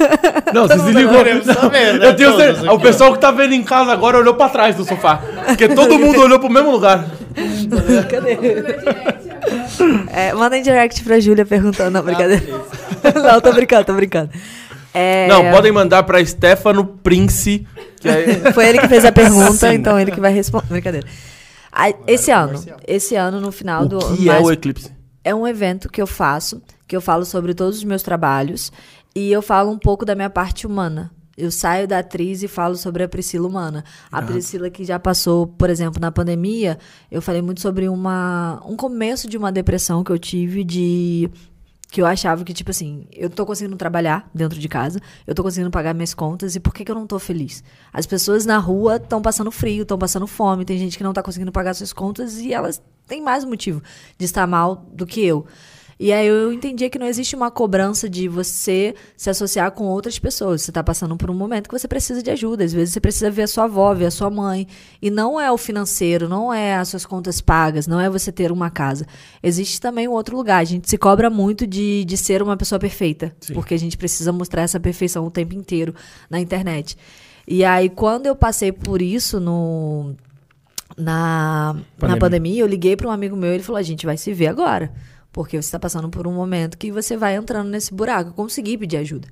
[0.55, 2.67] Não, você se saber, né, Eu tenho certeza.
[2.67, 5.21] aqui, O pessoal que tá vendo em casa agora olhou pra trás do sofá.
[5.47, 7.05] Porque todo mundo olhou pro mesmo lugar.
[10.13, 11.91] É, mandem direct pra Júlia perguntando.
[11.91, 12.43] Não, brincadeira.
[13.15, 14.31] não, tô brincando, tô brincando.
[14.93, 17.67] É, Não, podem mandar pra Stefano Prince.
[18.01, 18.25] Que é...
[18.53, 19.75] Foi ele que fez a pergunta, Sim.
[19.75, 20.67] então ele que vai responder.
[20.69, 21.07] Brincadeira.
[21.73, 23.99] Ah, esse ano, esse ano, no final do.
[23.99, 24.91] O que é mais- o eclipse?
[25.23, 28.73] é um evento que eu faço, que eu falo sobre todos os meus trabalhos
[29.15, 31.11] e eu falo um pouco da minha parte humana.
[31.37, 33.85] Eu saio da atriz e falo sobre a Priscila humana.
[34.13, 36.79] A Priscila que já passou, por exemplo, na pandemia,
[37.11, 41.31] eu falei muito sobre uma, um começo de uma depressão que eu tive de
[41.91, 45.43] que eu achava que, tipo assim, eu tô conseguindo trabalhar dentro de casa, eu tô
[45.43, 47.65] conseguindo pagar minhas contas, e por que, que eu não tô feliz?
[47.93, 51.23] As pessoas na rua estão passando frio, estão passando fome, tem gente que não tá
[51.23, 53.83] conseguindo pagar suas contas e elas têm mais motivo
[54.17, 55.47] de estar mal do que eu.
[56.03, 60.19] E aí eu entendia que não existe uma cobrança de você se associar com outras
[60.19, 60.63] pessoas.
[60.63, 62.65] Você tá passando por um momento que você precisa de ajuda.
[62.65, 64.67] Às vezes você precisa ver a sua avó, ver a sua mãe.
[65.03, 68.51] E não é o financeiro, não é as suas contas pagas, não é você ter
[68.51, 69.05] uma casa.
[69.43, 70.61] Existe também um outro lugar.
[70.61, 73.37] A gente se cobra muito de, de ser uma pessoa perfeita.
[73.39, 73.53] Sim.
[73.53, 75.95] Porque a gente precisa mostrar essa perfeição o tempo inteiro
[76.31, 76.97] na internet.
[77.47, 80.15] E aí, quando eu passei por isso no,
[80.97, 82.15] na, Pandemia.
[82.15, 84.33] na pandemia, eu liguei para um amigo meu e ele falou: a gente vai se
[84.33, 84.91] ver agora.
[85.33, 88.31] Porque você está passando por um momento que você vai entrando nesse buraco.
[88.31, 89.29] Eu consegui pedir ajuda.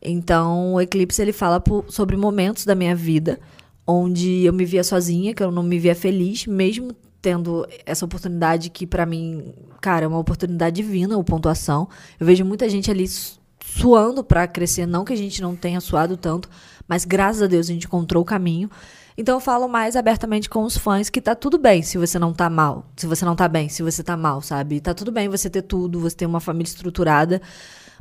[0.00, 3.38] Então, o Eclipse ele fala por- sobre momentos da minha vida
[3.86, 6.92] onde eu me via sozinha, que eu não me via feliz, mesmo
[7.22, 11.88] tendo essa oportunidade que para mim, cara, é uma oportunidade divina, o pontuação.
[12.20, 14.86] Eu vejo muita gente ali su- suando pra crescer.
[14.86, 16.48] Não que a gente não tenha suado tanto,
[16.86, 18.70] mas graças a Deus a gente encontrou o caminho.
[19.18, 22.32] Então eu falo mais abertamente com os fãs que tá tudo bem se você não
[22.32, 22.86] tá mal.
[22.96, 24.80] Se você não tá bem, se você tá mal, sabe?
[24.80, 27.42] Tá tudo bem você ter tudo, você ter uma família estruturada.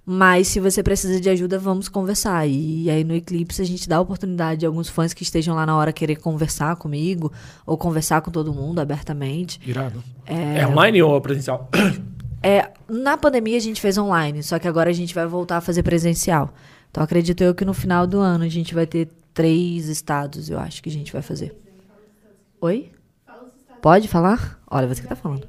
[0.05, 2.47] Mas se você precisa de ajuda, vamos conversar.
[2.47, 5.65] E aí no Eclipse a gente dá a oportunidade de alguns fãs que estejam lá
[5.65, 7.33] na hora querer conversar comigo
[7.65, 9.59] ou conversar com todo mundo abertamente.
[9.67, 10.03] Irado.
[10.23, 10.67] É...
[10.67, 11.67] online ou presencial?
[12.43, 15.61] É, na pandemia a gente fez online, só que agora a gente vai voltar a
[15.61, 16.53] fazer presencial.
[16.91, 20.57] Então acredito eu que no final do ano a gente vai ter três estados, eu
[20.57, 21.55] acho que a gente vai fazer.
[22.59, 22.89] Oi?
[23.83, 24.59] Pode falar?
[24.67, 25.47] Olha, você que tá falando.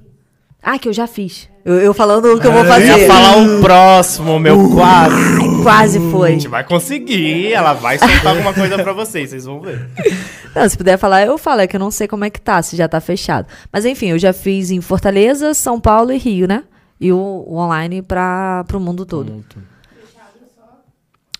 [0.62, 1.48] Ah, que eu já fiz.
[1.64, 2.86] Eu, eu falando o que eu vou Eu fazer.
[2.98, 5.14] ia falar o próximo, meu quase.
[5.14, 6.32] Ai, quase A foi.
[6.32, 9.88] gente vai conseguir, ela vai soltar alguma coisa pra vocês, vocês vão ver.
[10.54, 11.62] Não, se puder falar, eu falo.
[11.62, 13.46] É que eu não sei como é que tá, se já tá fechado.
[13.72, 16.64] Mas enfim, eu já fiz em Fortaleza, São Paulo e Rio, né?
[17.00, 19.42] E o, o online para pro mundo todo.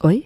[0.03, 0.25] Oi?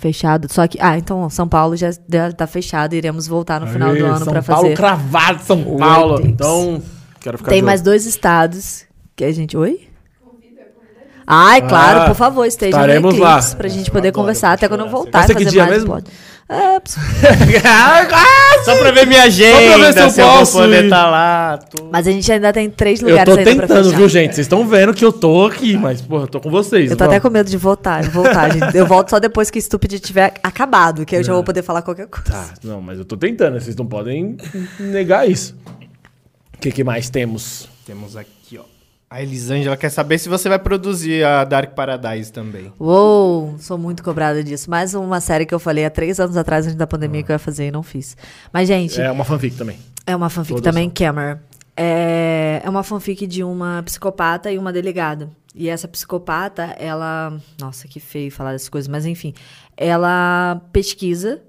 [0.00, 0.78] Fechado só que.
[0.80, 2.94] Ah, então São Paulo já, já tá fechado.
[2.94, 4.74] Iremos voltar no final do Aê, ano São para Paulo fazer.
[4.74, 6.22] cravado, São Paulo.
[6.26, 6.82] Então,
[7.20, 9.56] quero ficar Tem mais dois estados que a gente.
[9.58, 9.88] Oi?
[11.26, 13.32] Ai, claro, Ah, por favor, esteja no estaremos lá.
[13.34, 15.74] Eclipse pra gente poder conversar até quando eu voltar Vai ser que fazer dia mais
[15.76, 15.94] mesmo?
[15.94, 16.10] pod.
[16.52, 16.96] É, ps-
[18.64, 21.58] Só pra ver minha agenda, ver se eu se eu vou posso poder estar lá.
[21.58, 24.34] tô- mas a gente ainda tem três Eu lugares tô ainda pra tentando, viu, gente?
[24.34, 26.90] Vocês estão vendo que eu tô aqui, mas, porra, eu tô com vocês.
[26.90, 27.14] Eu tô vamos.
[27.16, 28.76] até com medo de voltar, voltar, gente.
[28.76, 31.62] Eu volto só depois que o Stupid tiver acabado, que aí eu já vou poder
[31.62, 32.28] falar qualquer coisa.
[32.30, 34.36] Tá, não, mas eu tô tentando, vocês não podem
[34.80, 35.54] negar isso.
[36.56, 37.68] O que, que mais temos?
[37.86, 38.39] Temos aqui.
[39.12, 42.72] A Elisângela quer saber se você vai produzir a Dark Paradise também.
[42.78, 44.70] Uou, sou muito cobrada disso.
[44.70, 47.34] Mais uma série que eu falei há três anos atrás, antes da pandemia, que eu
[47.34, 48.16] ia fazer e não fiz.
[48.52, 49.80] Mas, gente, É uma fanfic também.
[50.06, 50.94] É uma fanfic Todas também, são.
[50.94, 51.40] Cameron.
[51.76, 55.28] É, é uma fanfic de uma psicopata e uma delegada.
[55.56, 57.36] E essa psicopata, ela.
[57.60, 59.34] Nossa, que feio falar dessas coisas, mas enfim.
[59.76, 61.42] Ela pesquisa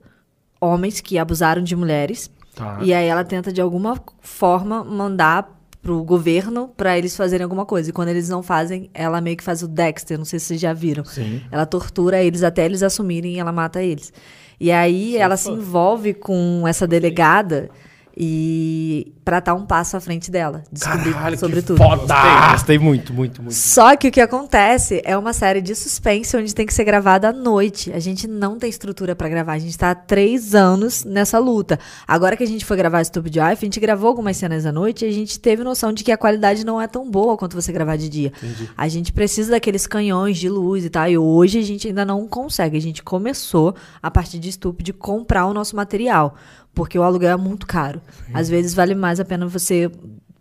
[0.59, 2.31] homens que abusaram de mulheres.
[2.55, 2.79] Tá.
[2.81, 7.89] E aí ela tenta, de alguma forma, mandar pro governo pra eles fazerem alguma coisa.
[7.89, 10.61] E quando eles não fazem, ela meio que faz o Dexter, não sei se vocês
[10.61, 11.03] já viram.
[11.03, 11.41] Sim.
[11.51, 14.13] Ela tortura eles até eles assumirem e ela mata eles.
[14.59, 17.69] E aí ela se envolve com essa delegada
[18.15, 21.77] e pra estar um passo à frente dela, descobrir Caralho, sobre que tudo.
[21.77, 22.01] foda!
[22.01, 23.55] Gostei, gostei muito, muito, muito.
[23.55, 27.29] Só que o que acontece é uma série de suspense onde tem que ser gravada
[27.29, 27.91] à noite.
[27.93, 29.53] A gente não tem estrutura pra gravar.
[29.53, 31.79] A gente tá há três anos nessa luta.
[32.07, 35.05] Agora que a gente foi gravar Stupid Wife, a gente gravou algumas cenas à noite
[35.05, 37.71] e a gente teve noção de que a qualidade não é tão boa quanto você
[37.71, 38.33] gravar de dia.
[38.77, 41.07] A gente precisa daqueles canhões de luz e tal.
[41.09, 42.77] E hoje a gente ainda não consegue.
[42.77, 46.35] A gente começou, a partir de Stupid, comprar o nosso material.
[46.73, 48.01] Porque o aluguel é muito caro.
[48.33, 49.91] Às vezes vale mais a pena você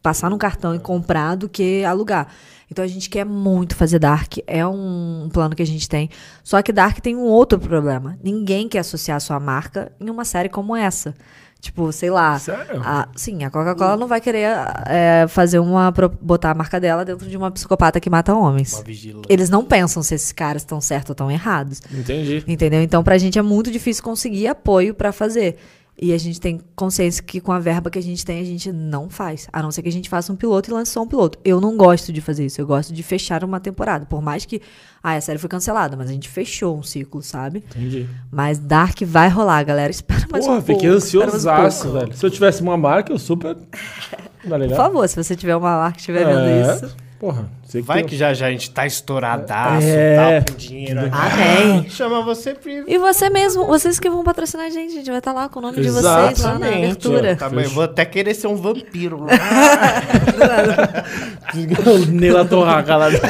[0.03, 2.29] passar no cartão e comprar do que alugar.
[2.71, 6.09] Então a gente quer muito fazer Dark, é um plano que a gente tem.
[6.45, 8.17] Só que Dark tem um outro problema.
[8.23, 11.15] Ninguém quer associar sua marca em uma série como essa.
[11.61, 12.39] Tipo, sei lá.
[12.39, 12.81] Sério?
[12.83, 14.47] A, sim, a Coca-Cola não vai querer
[14.87, 15.93] é, fazer uma.
[16.23, 18.73] botar a marca dela dentro de uma psicopata que mata homens.
[18.73, 19.23] Uma.
[19.29, 21.83] Eles não pensam se esses caras estão certos ou estão errados.
[21.93, 22.43] Entendi.
[22.49, 22.81] Entendeu?
[22.81, 25.59] Então, pra gente é muito difícil conseguir apoio pra fazer.
[26.03, 28.73] E a gente tem consciência que com a verba que a gente tem, a gente
[28.73, 29.47] não faz.
[29.53, 31.39] A não ser que a gente faça um piloto e lance só um piloto.
[31.45, 32.59] Eu não gosto de fazer isso.
[32.59, 34.07] Eu gosto de fechar uma temporada.
[34.07, 34.63] Por mais que.
[35.03, 37.59] Ah, a série foi cancelada, mas a gente fechou um ciclo, sabe?
[37.71, 38.09] Entendi.
[38.33, 39.91] Mas Dark vai rolar, galera.
[39.93, 40.81] Espera mais Porra, um pouco.
[40.81, 41.99] fiquei mais um ansiosaço, pouco.
[41.99, 42.17] velho.
[42.17, 43.55] Se eu tivesse uma marca, eu super.
[44.43, 46.97] Por favor, se você tiver uma marca que estiver vendo É, isso.
[47.21, 50.41] Porra, sei Vai tem- que já já a gente tá estouradaço, É.
[50.41, 51.11] tá com dinheiro aqui.
[51.13, 51.89] Amém.
[51.91, 55.19] Chama você pri- E você mesmo, vocês que vão patrocinar a gente, a gente vai
[55.19, 57.37] estar lá com o nome de vocês lá na Exatamente, abertura.
[57.37, 59.25] Tá, mas eu vou até querer ser um vampiro.
[59.25, 59.33] lá.
[62.11, 63.09] Nela Torraca lá.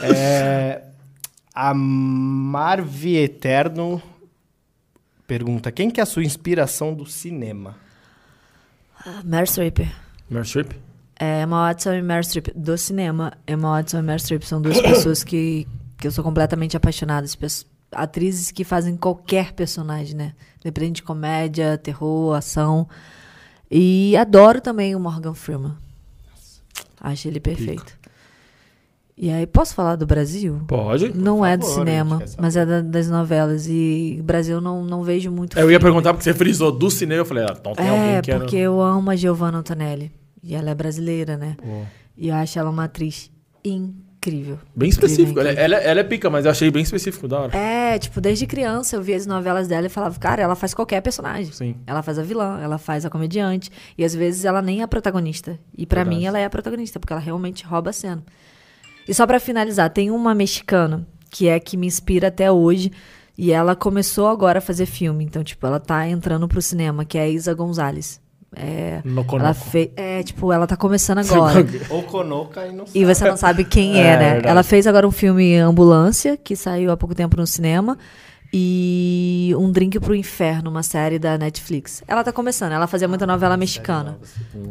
[0.00, 0.82] É,
[1.54, 4.00] a Marvi Eterno
[5.26, 7.74] pergunta: quem que é a sua inspiração do cinema?
[9.24, 9.78] Meryl Streep.
[10.30, 10.72] Meryl Streep?
[11.18, 13.32] É, Emma Watson e Meryl Streep do cinema.
[13.46, 15.66] Emma Watson e Meryl Streep são duas pessoas que,
[15.98, 17.26] que eu sou completamente apaixonada.
[17.90, 20.32] Atrizes que fazem qualquer personagem, né?
[20.60, 22.86] Independente de comédia, terror, ação.
[23.70, 25.72] E adoro também o Morgan Freeman.
[27.00, 27.96] Acho ele perfeito.
[29.20, 30.60] E aí, posso falar do Brasil?
[30.68, 31.12] Pode.
[31.16, 33.66] Não é do favor, a cinema, mas é da- das novelas.
[33.66, 35.82] E Brasil não, não vejo muito Eu ia filme.
[35.84, 37.22] perguntar porque você frisou do cinema.
[37.22, 38.38] Eu falei, ah, então tem alguém É, que era.
[38.40, 40.12] porque eu amo a Giovanna Antonelli.
[40.42, 41.56] E ela é brasileira, né?
[42.16, 43.30] E eu acho ela uma atriz
[43.64, 44.58] incrível.
[44.74, 45.38] Bem específico.
[45.38, 45.76] Ela, incrível.
[45.76, 47.56] ela, ela é pica, mas eu achei bem específico, da hora.
[47.56, 51.00] É, tipo, desde criança eu via as novelas dela e falava, cara, ela faz qualquer
[51.00, 51.52] personagem.
[51.52, 51.76] Sim.
[51.86, 53.70] Ela faz a vilã, ela faz a comediante.
[53.96, 55.58] E às vezes ela nem é a protagonista.
[55.76, 56.20] E pra Verdade.
[56.20, 58.22] mim ela é a protagonista, porque ela realmente rouba a cena.
[59.06, 62.90] E só pra finalizar, tem uma mexicana que é que me inspira até hoje.
[63.36, 65.24] E ela começou agora a fazer filme.
[65.24, 68.20] Então, tipo, ela tá entrando pro cinema, que é a Isa Gonzalez.
[68.56, 69.54] É, No ela Conoco.
[69.54, 69.90] fez.
[69.96, 71.66] É, tipo, ela tá começando agora.
[71.90, 74.24] Ou Conoca e não E você não sabe quem É, é, né?
[74.32, 74.48] verdade.
[74.48, 77.96] Ela fez agora um filme Ambulância, que saiu há pouco tempo no cinema.
[78.50, 82.02] E Um Drink pro Inferno, uma série da Netflix.
[82.08, 84.18] Ela tá começando, ela fazia muita novela mexicana.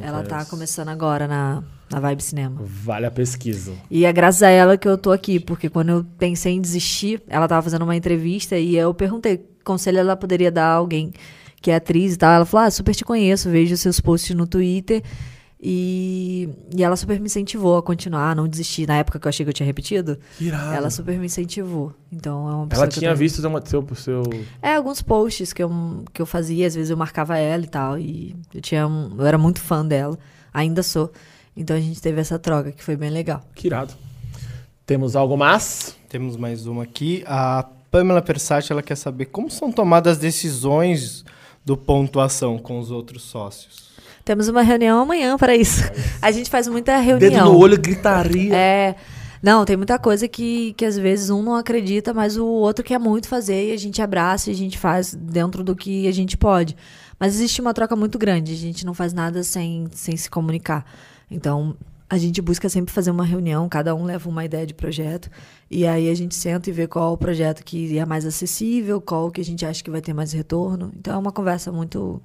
[0.02, 2.60] Ela tá começando agora na, na Vibe Cinema.
[2.64, 3.74] Vale a pesquisa.
[3.92, 7.22] E é graças a ela que eu tô aqui, porque quando eu pensei em desistir,
[7.28, 11.14] ela tava fazendo uma entrevista e eu perguntei que conselho ela poderia dar a alguém
[11.62, 12.32] que é atriz e tal.
[12.32, 15.02] Ela falou: Ah, super te conheço, vejo seus posts no Twitter.
[15.60, 18.88] E, e ela super me incentivou a continuar, a não desistir.
[18.88, 20.72] Na época que eu achei que eu tinha repetido, Irado.
[20.74, 21.94] ela super me incentivou.
[22.12, 24.24] Então é uma pessoa Ela que eu tinha tenho- visto seu, seu, seu...
[24.62, 25.72] É, alguns posts que eu,
[26.14, 27.98] que eu fazia, às vezes eu marcava ela e tal.
[27.98, 30.18] E eu, tinha um- eu era muito fã dela,
[30.54, 31.12] ainda sou.
[31.56, 33.42] Então a gente teve essa troca que foi bem legal.
[33.56, 33.96] Que irado.
[34.86, 35.98] Temos algo mais?
[36.08, 37.24] Temos mais uma aqui.
[37.26, 41.26] A Pamela Persati, ela quer saber como são tomadas as decisões
[41.68, 43.88] do pontuação com os outros sócios.
[44.24, 45.84] Temos uma reunião amanhã para isso.
[46.24, 47.30] A gente faz muita reunião.
[47.30, 48.56] Dedo no olho, gritaria.
[48.56, 48.96] É.
[49.44, 52.98] Não, tem muita coisa que, que às vezes um não acredita, mas o outro quer
[52.98, 56.38] muito fazer e a gente abraça e a gente faz dentro do que a gente
[56.38, 56.74] pode.
[57.20, 60.86] Mas existe uma troca muito grande, a gente não faz nada sem, sem se comunicar.
[61.30, 61.76] Então,
[62.10, 65.30] a gente busca sempre fazer uma reunião, cada um leva uma ideia de projeto,
[65.70, 69.30] e aí a gente senta e vê qual o projeto que é mais acessível, qual
[69.30, 70.92] que a gente acha que vai ter mais retorno.
[70.98, 72.22] Então, é uma conversa muito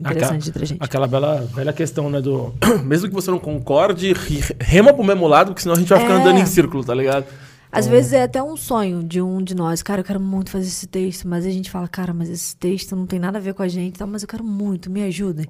[0.00, 0.82] interessante entre a gente.
[0.82, 2.20] Aquela bela, velha questão, né?
[2.20, 2.54] Do.
[2.84, 4.14] Mesmo que você não concorde,
[4.58, 6.20] rema pro mesmo lado, porque senão a gente vai ficar É.
[6.20, 7.26] andando em círculo, tá ligado?
[7.70, 9.82] Às vezes é até um sonho de um de nós.
[9.82, 12.96] Cara, eu quero muito fazer esse texto, mas a gente fala, cara, mas esse texto
[12.96, 14.06] não tem nada a ver com a gente, tá?
[14.06, 15.46] mas eu quero muito, me ajudem.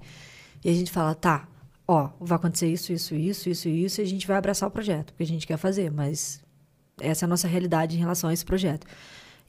[0.65, 1.47] E a gente fala, tá,
[1.87, 5.13] ó, vai acontecer isso, isso, isso, isso, isso, e a gente vai abraçar o projeto,
[5.13, 6.43] porque a gente quer fazer, mas
[7.01, 8.87] essa é a nossa realidade em relação a esse projeto.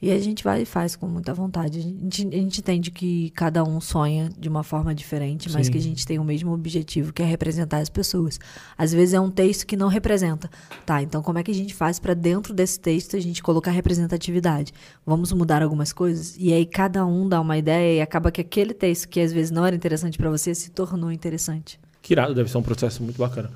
[0.00, 1.80] E a gente vai e faz com muita vontade.
[1.80, 5.72] A gente, a gente entende que cada um sonha de uma forma diferente, mas Sim.
[5.72, 8.38] que a gente tem o mesmo objetivo, que é representar as pessoas.
[8.76, 10.48] Às vezes é um texto que não representa.
[10.86, 13.72] Tá, então como é que a gente faz para dentro desse texto a gente colocar
[13.72, 14.72] representatividade?
[15.04, 16.36] Vamos mudar algumas coisas?
[16.38, 19.50] E aí cada um dá uma ideia e acaba que aquele texto que às vezes
[19.50, 21.80] não era interessante para você se tornou interessante.
[22.02, 23.50] Que irado, deve ser um processo muito bacana.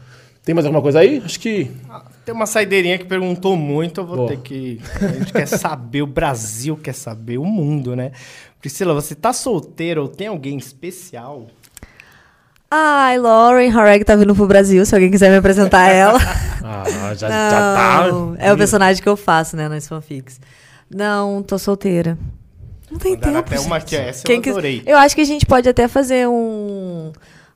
[0.45, 1.23] Tem mais alguma coisa aí?
[1.25, 1.71] Acho que.
[2.25, 4.29] Tem uma saideirinha que perguntou muito, eu vou Boa.
[4.29, 4.81] ter que.
[5.01, 8.11] A gente quer saber, o Brasil quer saber, o mundo, né?
[8.61, 11.47] Priscila, você tá solteira ou tem alguém especial?
[12.71, 16.19] Ai, Lauren Horeg tá vindo pro Brasil, se alguém quiser me apresentar ela.
[16.65, 18.07] Ah, já, já tá.
[18.13, 20.41] Não, É o personagem que eu faço, né, nas fanfics.
[20.89, 22.17] Não, tô solteira.
[22.89, 23.49] Não tem Mandaram tempo.
[23.55, 23.89] até uma gente.
[23.89, 24.83] que essa Quem eu quis- adorei.
[24.87, 27.13] Eu acho que a gente pode até fazer um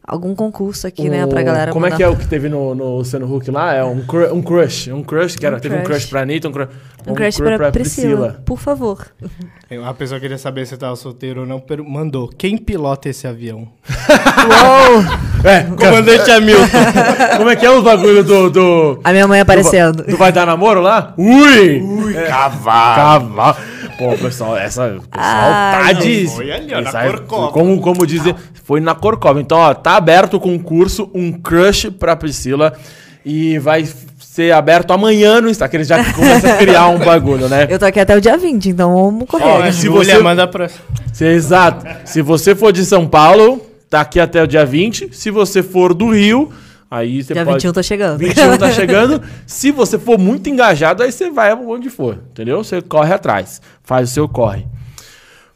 [0.07, 2.49] algum concurso aqui, né, pra O- galera Como é mandar- que é o que teve
[2.49, 3.75] no, no Luciano Huck lá?
[3.75, 4.89] É um, cru- um crush.
[4.93, 5.89] Um crush, que era, Um teve um crush.
[5.99, 6.69] crush pra Anitta, um, cru-
[7.07, 9.07] Um crush pra, Priscila, por favor.
[9.85, 12.29] A pessoa queria saber se você tava solteiro ou não, mandou.
[12.29, 13.69] Quem pilota esse avião?
[14.47, 15.05] Uou!
[15.45, 16.67] É, Comandante Hamilton.
[17.39, 18.51] como é que é os bagulho do.
[18.51, 19.01] do...
[19.05, 20.05] A minha mãe aparecendo.
[20.05, 21.15] Tu vai dar namoro lá?
[21.17, 21.81] Ui!
[21.81, 22.27] Ui, É.
[22.27, 23.35] cavalo.
[23.35, 23.57] Cavalo.
[23.99, 24.87] Pô, pessoal, essa.
[24.89, 26.27] O pessoal Ai, tá de.
[26.29, 27.53] foi ali, ó, na Essa é- Corcova.
[27.53, 29.41] Como, como dizer, foi na Corcova.
[29.41, 32.73] Então, ó, tá aberto o concurso, um crush pra Priscila.
[33.25, 33.85] E vai
[34.21, 35.71] ser aberto amanhã no Instagram.
[35.71, 37.67] que Eles já começam a criar um bagulho, né?
[37.69, 39.45] Eu tô aqui até o dia 20, então vamos correr.
[39.45, 40.69] Ó, se você- manda pra.
[41.13, 41.85] Se- Exato.
[42.05, 43.61] Se você for de São Paulo,
[43.91, 45.09] tá aqui até o dia 20.
[45.13, 46.53] Se você for do Rio,
[46.91, 47.57] aí você dia pode.
[47.59, 48.19] 21 tô chegando.
[48.19, 49.23] 21 tá chegando.
[49.47, 52.63] Se você for muito engajado, aí você vai onde for, entendeu?
[52.63, 54.67] Você corre atrás, faz o seu corre.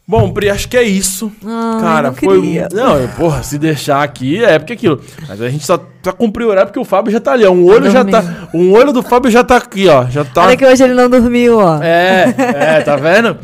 [0.09, 1.31] Bom, Pri, acho que é isso.
[1.47, 2.41] Ai, Cara, não foi.
[2.41, 2.69] queria.
[2.73, 5.01] Não, porra, se deixar aqui é porque aquilo.
[5.29, 7.45] Mas a gente só tá cumprindo o horário porque o Fábio já tá ali.
[7.45, 7.53] ó.
[7.53, 8.49] Um olho já tá.
[8.53, 10.07] Um olho do Fábio já tá aqui, ó.
[10.07, 10.47] Já tá.
[10.47, 11.81] Olha que hoje ele não dormiu, ó.
[11.81, 13.39] É, é, tá vendo?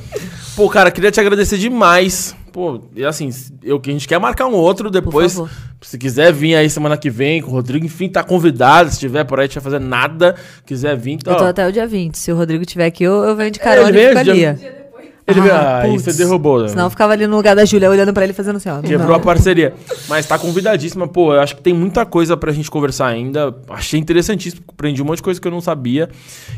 [0.56, 2.34] Pô, cara, queria te agradecer demais.
[2.56, 3.28] Pô, e assim,
[3.62, 5.38] eu, que a gente quer marcar um outro depois.
[5.82, 8.90] Se quiser vir aí semana que vem com o Rodrigo, enfim, tá convidado.
[8.90, 10.34] Se tiver por aí, a gente vai fazer nada.
[10.64, 11.34] Quiser vir, então.
[11.34, 12.16] Eu tô ó, até o dia 20.
[12.16, 14.32] Se o Rodrigo tiver aqui, eu, eu venho de carona ele e fico ali.
[14.32, 15.06] dia- depois.
[15.28, 16.02] Ele Ah, putz.
[16.04, 16.62] você derrubou.
[16.62, 16.68] né?
[16.68, 18.80] Senão eu ficava ali no lugar da Júlia, olhando pra ele fazendo assim, ó.
[18.80, 19.74] Quebrou a parceria.
[20.08, 21.34] Mas tá convidadíssima, pô.
[21.34, 23.54] Eu acho que tem muita coisa pra gente conversar ainda.
[23.68, 24.62] Achei interessantíssimo.
[24.66, 26.08] Aprendi um monte de coisa que eu não sabia.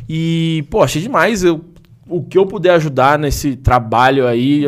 [0.08, 1.42] E, pô, achei demais.
[1.42, 1.60] Eu,
[2.08, 4.64] o que eu puder ajudar nesse trabalho aí,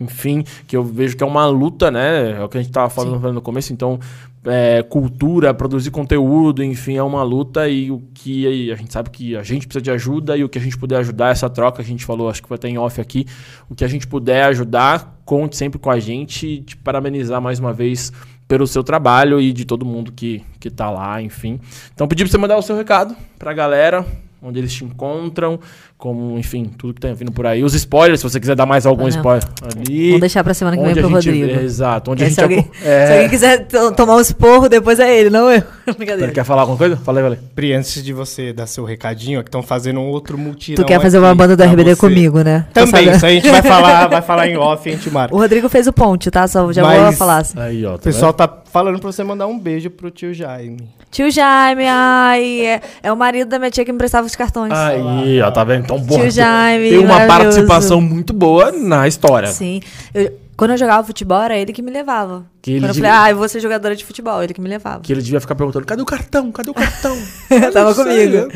[0.00, 2.32] enfim, que eu vejo que é uma luta, né?
[2.32, 3.72] É o que a gente tava falando no começo.
[3.72, 3.98] Então,
[4.44, 7.68] é, cultura, produzir conteúdo, enfim, é uma luta.
[7.68, 10.58] E o que a gente sabe que a gente precisa de ajuda e o que
[10.58, 12.78] a gente puder ajudar, essa troca que a gente falou, acho que vai ter em
[12.78, 13.26] off aqui.
[13.68, 17.58] O que a gente puder ajudar, conte sempre com a gente e te parabenizar mais
[17.58, 18.12] uma vez
[18.48, 21.60] pelo seu trabalho e de todo mundo que, que tá lá, enfim.
[21.94, 24.04] Então, pedir pra você mandar o seu recado pra galera.
[24.42, 25.60] onde eles te encontram,
[26.00, 27.62] como, enfim, tudo que tá vindo por aí.
[27.62, 29.08] Os spoilers, se você quiser dar mais algum Não.
[29.10, 29.44] spoiler
[29.76, 30.06] ali.
[30.08, 31.46] Vamos deixar pra semana que vem pro a Rodrigo.
[31.50, 34.20] é, exato, onde a É, gente se, alguém, é, se alguém quiser to- tomar um
[34.20, 35.62] esporro, depois é ele, não eu.
[35.96, 36.24] Brincadeira.
[36.26, 36.96] Ele quer falar alguma coisa?
[36.96, 37.36] Fala aí, Valê.
[37.54, 40.86] Pri, antes de você dar seu recadinho, ó, que estão fazendo um outro mutirão Tu
[40.88, 42.00] quer fazer uma banda do RBD você.
[42.00, 42.66] comigo, né?
[42.72, 45.34] Também, isso aí a gente vai falar, vai falar em off e a gente marca.
[45.34, 46.48] O Rodrigo fez o ponte, tá?
[46.48, 47.38] Só já vou Mas- falar.
[47.38, 47.58] assim.
[47.60, 47.96] Aí, ó.
[47.96, 50.88] O pessoal tá falando pra você mandar um beijo pro tio Jaime.
[51.10, 54.72] Tio Jaime, ai, é, é o marido da minha tia que me prestava os cartões.
[54.72, 55.86] Aí, ó, tá vendo?
[55.94, 59.48] Então, porra, Tio Jaime, tem uma participação muito boa na história.
[59.48, 59.80] Sim.
[60.14, 62.44] Eu- quando eu jogava futebol, era ele que me levava.
[62.60, 64.68] Que quando eu devia- falei, ah, eu vou ser jogadora de futebol, ele que me
[64.68, 65.00] levava.
[65.00, 66.52] Que ele devia ficar perguntando: cadê o cartão?
[66.52, 67.16] Cadê o cartão?
[67.72, 68.48] Tava comigo.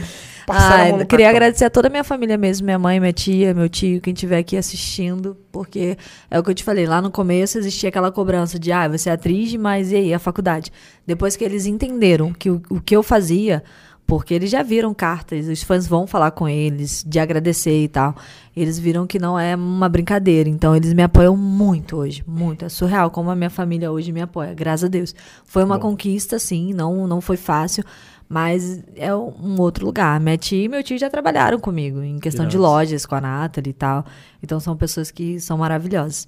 [0.47, 1.27] a Ai, queria cartão.
[1.31, 4.37] agradecer a toda a minha família mesmo, minha mãe, minha tia, meu tio, quem estiver
[4.37, 5.97] aqui assistindo, porque
[6.31, 9.09] é o que eu te falei, lá no começo existia aquela cobrança de, ah, você
[9.09, 10.71] é atriz, mas e aí, a faculdade?
[11.07, 13.65] Depois que eles entenderam que o, o que eu fazia,
[14.07, 18.15] porque eles já viram cartas, os fãs vão falar com eles, de agradecer e tal,
[18.55, 22.69] eles viram que não é uma brincadeira, então eles me apoiam muito hoje, muito, é
[22.69, 25.15] surreal como a minha família hoje me apoia, graças a Deus.
[25.45, 27.83] Foi uma conquista, sim, não, não foi fácil,
[28.29, 30.19] mas é um outro lugar.
[30.19, 33.71] Minha tia e meu tio já trabalharam comigo em questão de lojas com a Nathalie
[33.71, 34.05] e tal.
[34.43, 36.27] Então são pessoas que são maravilhosas.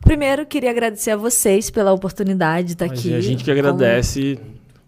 [0.00, 3.12] Primeiro, queria agradecer a vocês pela oportunidade de estar Mas aqui.
[3.12, 4.38] é a gente que agradece.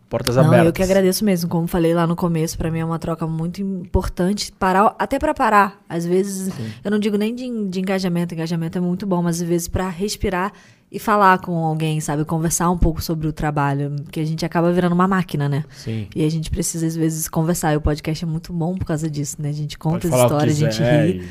[0.09, 0.66] Portas Não, abertas.
[0.66, 1.51] eu que agradeço mesmo.
[1.51, 4.51] Como falei lá no começo, pra mim é uma troca muito importante.
[4.52, 5.80] Parar, até pra parar.
[5.89, 6.51] Às vezes,
[6.82, 9.89] eu não digo nem de, de engajamento, engajamento é muito bom, mas às vezes pra
[9.89, 10.52] respirar
[10.90, 12.24] e falar com alguém, sabe?
[12.24, 13.94] Conversar um pouco sobre o trabalho.
[14.05, 15.64] Porque a gente acaba virando uma máquina, né?
[15.76, 16.06] Sim.
[16.16, 17.74] E a gente precisa, às vezes, conversar.
[17.74, 19.51] E o podcast é muito bom por causa disso, né?
[19.51, 21.18] A gente conta Pode as que histórias, a gente ri.
[21.24, 21.28] e-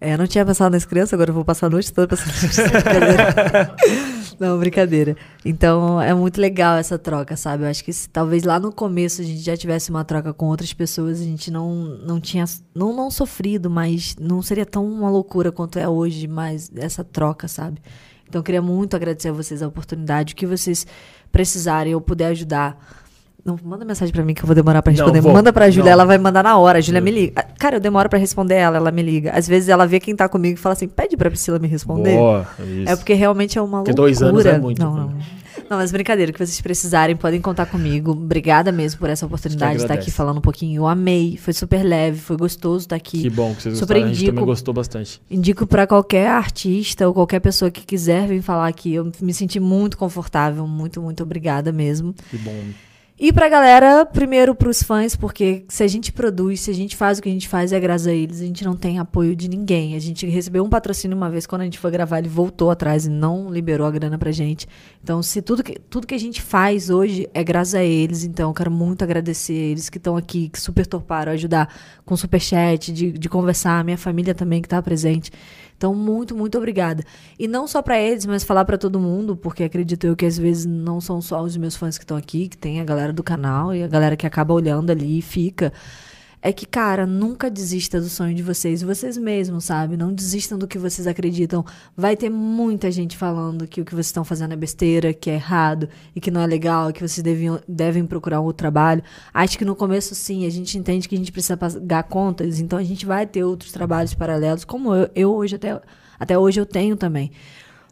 [0.00, 2.32] É, não tinha pensado nas crianças, agora eu vou passar a noite toda pensando.
[4.38, 5.16] Não, brincadeira.
[5.44, 7.64] Então, é muito legal essa troca, sabe?
[7.64, 10.46] Eu acho que se talvez lá no começo a gente já tivesse uma troca com
[10.46, 11.74] outras pessoas, a gente não,
[12.06, 16.70] não tinha, não, não sofrido, mas não seria tão uma loucura quanto é hoje, mais
[16.76, 17.82] essa troca, sabe?
[18.28, 20.86] Então, eu queria muito agradecer a vocês a oportunidade, o que vocês
[21.32, 22.78] precisarem, eu puder ajudar.
[23.48, 25.20] Não, manda mensagem pra mim que eu vou demorar pra Não, responder.
[25.22, 25.32] vou.
[25.32, 25.92] Manda pra Júlia, Não.
[25.92, 26.78] ela vai mandar na hora.
[26.78, 27.42] A Júlia me liga.
[27.58, 29.32] Cara, eu demoro pra responder ela, ela me liga.
[29.32, 32.14] Às vezes ela vê quem tá comigo e fala assim: pede pra Priscila me responder.
[32.14, 32.46] Boa.
[32.84, 34.06] É porque realmente é uma Porque loucura.
[34.06, 35.00] dois anos é muito, Não, né?
[35.00, 35.38] não.
[35.68, 38.12] Não, mas brincadeira, o que vocês precisarem, podem contar comigo.
[38.12, 40.80] Obrigada mesmo por essa oportunidade de estar aqui falando um pouquinho.
[40.82, 43.22] Eu amei, foi super leve, foi gostoso estar aqui.
[43.22, 44.04] Que bom que vocês Super gostaram.
[44.04, 44.32] A gente indico.
[44.34, 45.20] também gostou bastante.
[45.30, 48.94] Indico pra qualquer artista ou qualquer pessoa que quiser vir falar aqui.
[48.94, 52.14] Eu me senti muito confortável, muito, muito obrigada mesmo.
[52.30, 52.54] Que bom.
[53.20, 57.18] E pra galera, primeiro pros fãs, porque se a gente produz, se a gente faz
[57.18, 58.40] o que a gente faz, é graças a eles.
[58.40, 59.96] A gente não tem apoio de ninguém.
[59.96, 63.06] A gente recebeu um patrocínio uma vez, quando a gente foi gravar, ele voltou atrás
[63.06, 64.68] e não liberou a grana pra gente.
[65.02, 68.50] Então, se tudo que, tudo que a gente faz hoje é graças a eles, então
[68.50, 71.74] eu quero muito agradecer eles que estão aqui, que super torparam, ajudar
[72.04, 75.32] com superchat, de, de conversar, a minha família também que tá presente.
[75.78, 77.04] Então, muito, muito obrigada.
[77.38, 80.36] E não só pra eles, mas falar pra todo mundo, porque acredito eu que às
[80.36, 83.22] vezes não são só os meus fãs que estão aqui, que tem a galera do
[83.22, 85.72] canal e a galera que acaba olhando ali e fica.
[86.40, 89.96] É que, cara, nunca desista do sonho de vocês, vocês mesmos, sabe?
[89.96, 91.64] Não desistam do que vocês acreditam.
[91.96, 95.34] Vai ter muita gente falando que o que vocês estão fazendo é besteira, que é
[95.34, 99.02] errado e que não é legal, que vocês deviam, devem procurar um outro trabalho.
[99.34, 102.78] Acho que no começo, sim, a gente entende que a gente precisa pagar contas, então
[102.78, 105.80] a gente vai ter outros trabalhos paralelos, como eu, eu hoje até,
[106.20, 107.32] até hoje eu tenho também.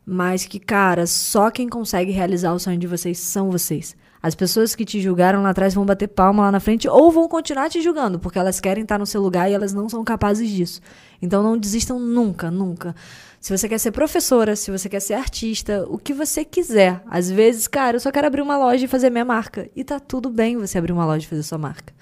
[0.04, 3.96] Mas que, cara, só quem consegue realizar o sonho de vocês são vocês.
[4.26, 7.28] As pessoas que te julgaram lá atrás vão bater palma lá na frente ou vão
[7.28, 10.50] continuar te julgando, porque elas querem estar no seu lugar e elas não são capazes
[10.50, 10.80] disso.
[11.22, 12.92] Então não desistam nunca, nunca.
[13.40, 17.00] Se você quer ser professora, se você quer ser artista, o que você quiser.
[17.08, 19.70] Às vezes, cara, eu só quero abrir uma loja e fazer minha marca.
[19.76, 21.94] E tá tudo bem você abrir uma loja e fazer sua marca.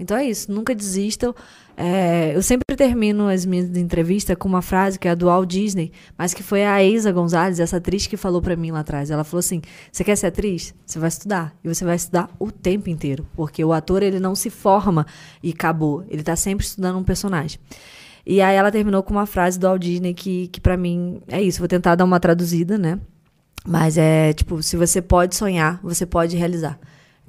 [0.00, 1.32] Então é isso, nunca desistam.
[1.80, 5.48] É, eu sempre termino as minhas entrevistas com uma frase que é a do Walt
[5.48, 9.12] Disney, mas que foi a Isa Gonzalez, essa atriz que falou pra mim lá atrás.
[9.12, 10.74] Ela falou assim: "Você quer ser atriz?
[10.84, 14.34] Você vai estudar e você vai estudar o tempo inteiro, porque o ator ele não
[14.34, 15.06] se forma
[15.40, 17.60] e acabou, ele tá sempre estudando um personagem".
[18.26, 21.40] E aí ela terminou com uma frase do Walt Disney que que para mim é
[21.40, 21.60] isso.
[21.60, 22.98] Vou tentar dar uma traduzida, né?
[23.64, 26.76] Mas é tipo, se você pode sonhar, você pode realizar.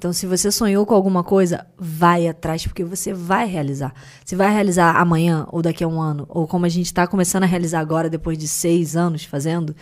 [0.00, 3.92] Então, se você sonhou com alguma coisa, vai atrás, porque você vai realizar.
[4.24, 7.42] Se vai realizar amanhã ou daqui a um ano, ou como a gente está começando
[7.42, 9.76] a realizar agora, depois de seis anos fazendo,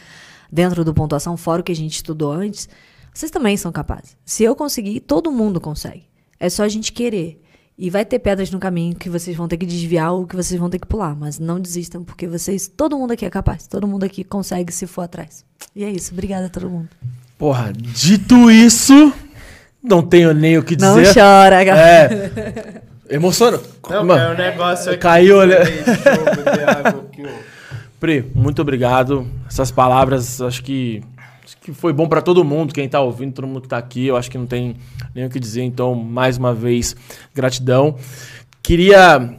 [0.51, 2.69] dentro do pontuação, fora o que a gente estudou antes,
[3.15, 4.17] vocês também são capazes.
[4.25, 6.09] Se eu conseguir, todo mundo consegue.
[6.41, 7.41] É só a gente querer.
[7.79, 10.59] E vai ter pedras no caminho que vocês vão ter que desviar ou que vocês
[10.59, 11.15] vão ter que pular.
[11.15, 13.69] Mas não desistam, porque vocês, todo mundo aqui é capaz.
[13.69, 15.45] Todo mundo aqui consegue se for atrás.
[15.77, 16.13] E é isso.
[16.13, 16.89] Obrigada a todo mundo.
[17.39, 19.13] Porra, dito isso,
[19.83, 21.15] não tenho nem o que Não dizer.
[21.15, 22.33] chora, galera.
[23.09, 23.15] É.
[23.15, 23.59] Emociona.
[23.89, 25.01] Não, Mano, é um negócio aqui.
[25.01, 25.57] caiu, né?
[27.25, 27.29] Ó.
[27.99, 29.27] Pri, muito obrigado.
[29.49, 31.03] Essas palavras, acho que,
[31.45, 34.07] acho que foi bom pra todo mundo, quem tá ouvindo, todo mundo que tá aqui.
[34.07, 34.77] Eu acho que não tem
[35.15, 35.63] nem o que dizer.
[35.63, 36.95] Então, mais uma vez,
[37.35, 37.97] gratidão.
[38.63, 39.37] Queria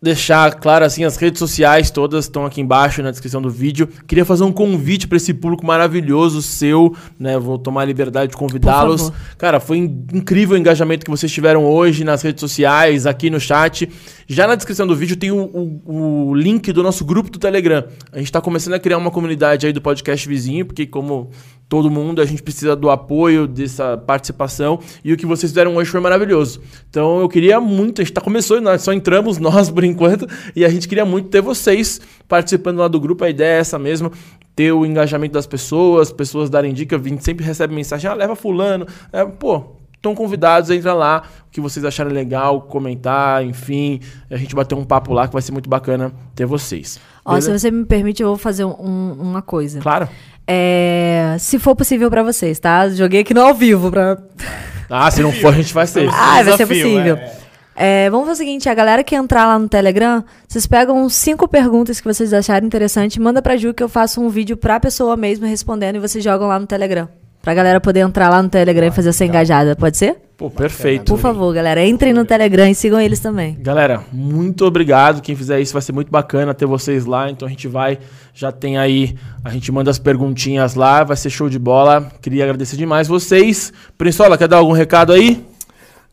[0.00, 3.88] deixar claro assim, as redes sociais todas estão aqui embaixo na descrição do vídeo.
[4.06, 7.36] Queria fazer um convite para esse público maravilhoso seu, né?
[7.38, 9.10] Vou tomar a liberdade de convidá-los.
[9.36, 13.40] Cara, foi in- incrível o engajamento que vocês tiveram hoje nas redes sociais, aqui no
[13.40, 13.88] chat.
[14.28, 17.84] Já na descrição do vídeo tem o, o- o link do nosso grupo do Telegram.
[18.12, 21.30] A gente tá começando a criar uma comunidade aí do podcast vizinho, porque como
[21.68, 24.80] todo mundo, a gente precisa do apoio, dessa participação.
[25.04, 26.60] E o que vocês fizeram hoje foi maravilhoso.
[26.88, 30.26] Então eu queria muito, a gente tá começando, nós só entramos nós por enquanto,
[30.56, 33.24] e a gente queria muito ter vocês participando lá do grupo.
[33.24, 34.10] A ideia é essa mesmo.
[34.56, 38.34] Ter o engajamento das pessoas, pessoas darem dica, a gente sempre recebe mensagem, ah, leva
[38.34, 38.86] fulano.
[39.12, 44.00] É, pô, estão convidados, entra lá, o que vocês acharem legal, comentar, enfim,
[44.30, 46.98] a gente bater um papo lá que vai ser muito bacana ter vocês.
[47.24, 49.80] Ó, se você me permite, eu vou fazer um- uma coisa.
[49.80, 50.08] Claro.
[50.46, 52.88] É, se for possível pra vocês, tá?
[52.88, 54.16] Joguei aqui no ao vivo pra.
[54.90, 56.08] Ah, se não for, a gente vai ser.
[56.10, 57.16] Ah, vai ser possível.
[57.16, 57.36] é.
[57.80, 61.46] É, vamos fazer o seguinte, a galera que entrar lá no Telegram, vocês pegam cinco
[61.46, 65.16] perguntas que vocês acharem interessante, manda pra Ju que eu faço um vídeo pra pessoa
[65.16, 67.06] mesmo respondendo e vocês jogam lá no Telegram.
[67.48, 70.18] Pra galera poder entrar lá no Telegram e fazer essa engajada, pode ser?
[70.36, 71.06] Pô, perfeito.
[71.06, 73.56] Por favor, galera, entrem no Telegram e sigam eles também.
[73.58, 75.22] Galera, muito obrigado.
[75.22, 77.30] Quem fizer isso vai ser muito bacana ter vocês lá.
[77.30, 78.00] Então a gente vai,
[78.34, 82.12] já tem aí, a gente manda as perguntinhas lá, vai ser show de bola.
[82.20, 83.72] Queria agradecer demais vocês.
[83.96, 85.42] Prinsola, quer dar algum recado aí?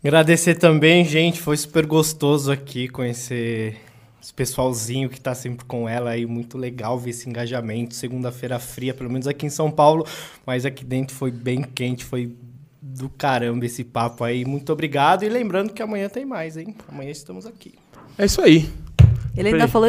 [0.02, 1.42] Agradecer também, gente.
[1.42, 3.76] Foi super gostoso aqui conhecer
[4.26, 6.26] esse pessoalzinho que tá sempre com ela aí.
[6.26, 7.94] Muito legal ver esse engajamento.
[7.94, 10.04] Segunda-feira fria, pelo menos aqui em São Paulo.
[10.44, 12.36] Mas aqui dentro foi bem quente, foi
[12.82, 14.44] do caramba esse papo aí.
[14.44, 15.24] Muito obrigado.
[15.24, 16.76] E lembrando que amanhã tem mais, hein?
[16.88, 17.76] Amanhã estamos aqui.
[18.18, 18.68] É isso aí.
[19.38, 19.68] Ele ainda Peraí.
[19.68, 19.84] falou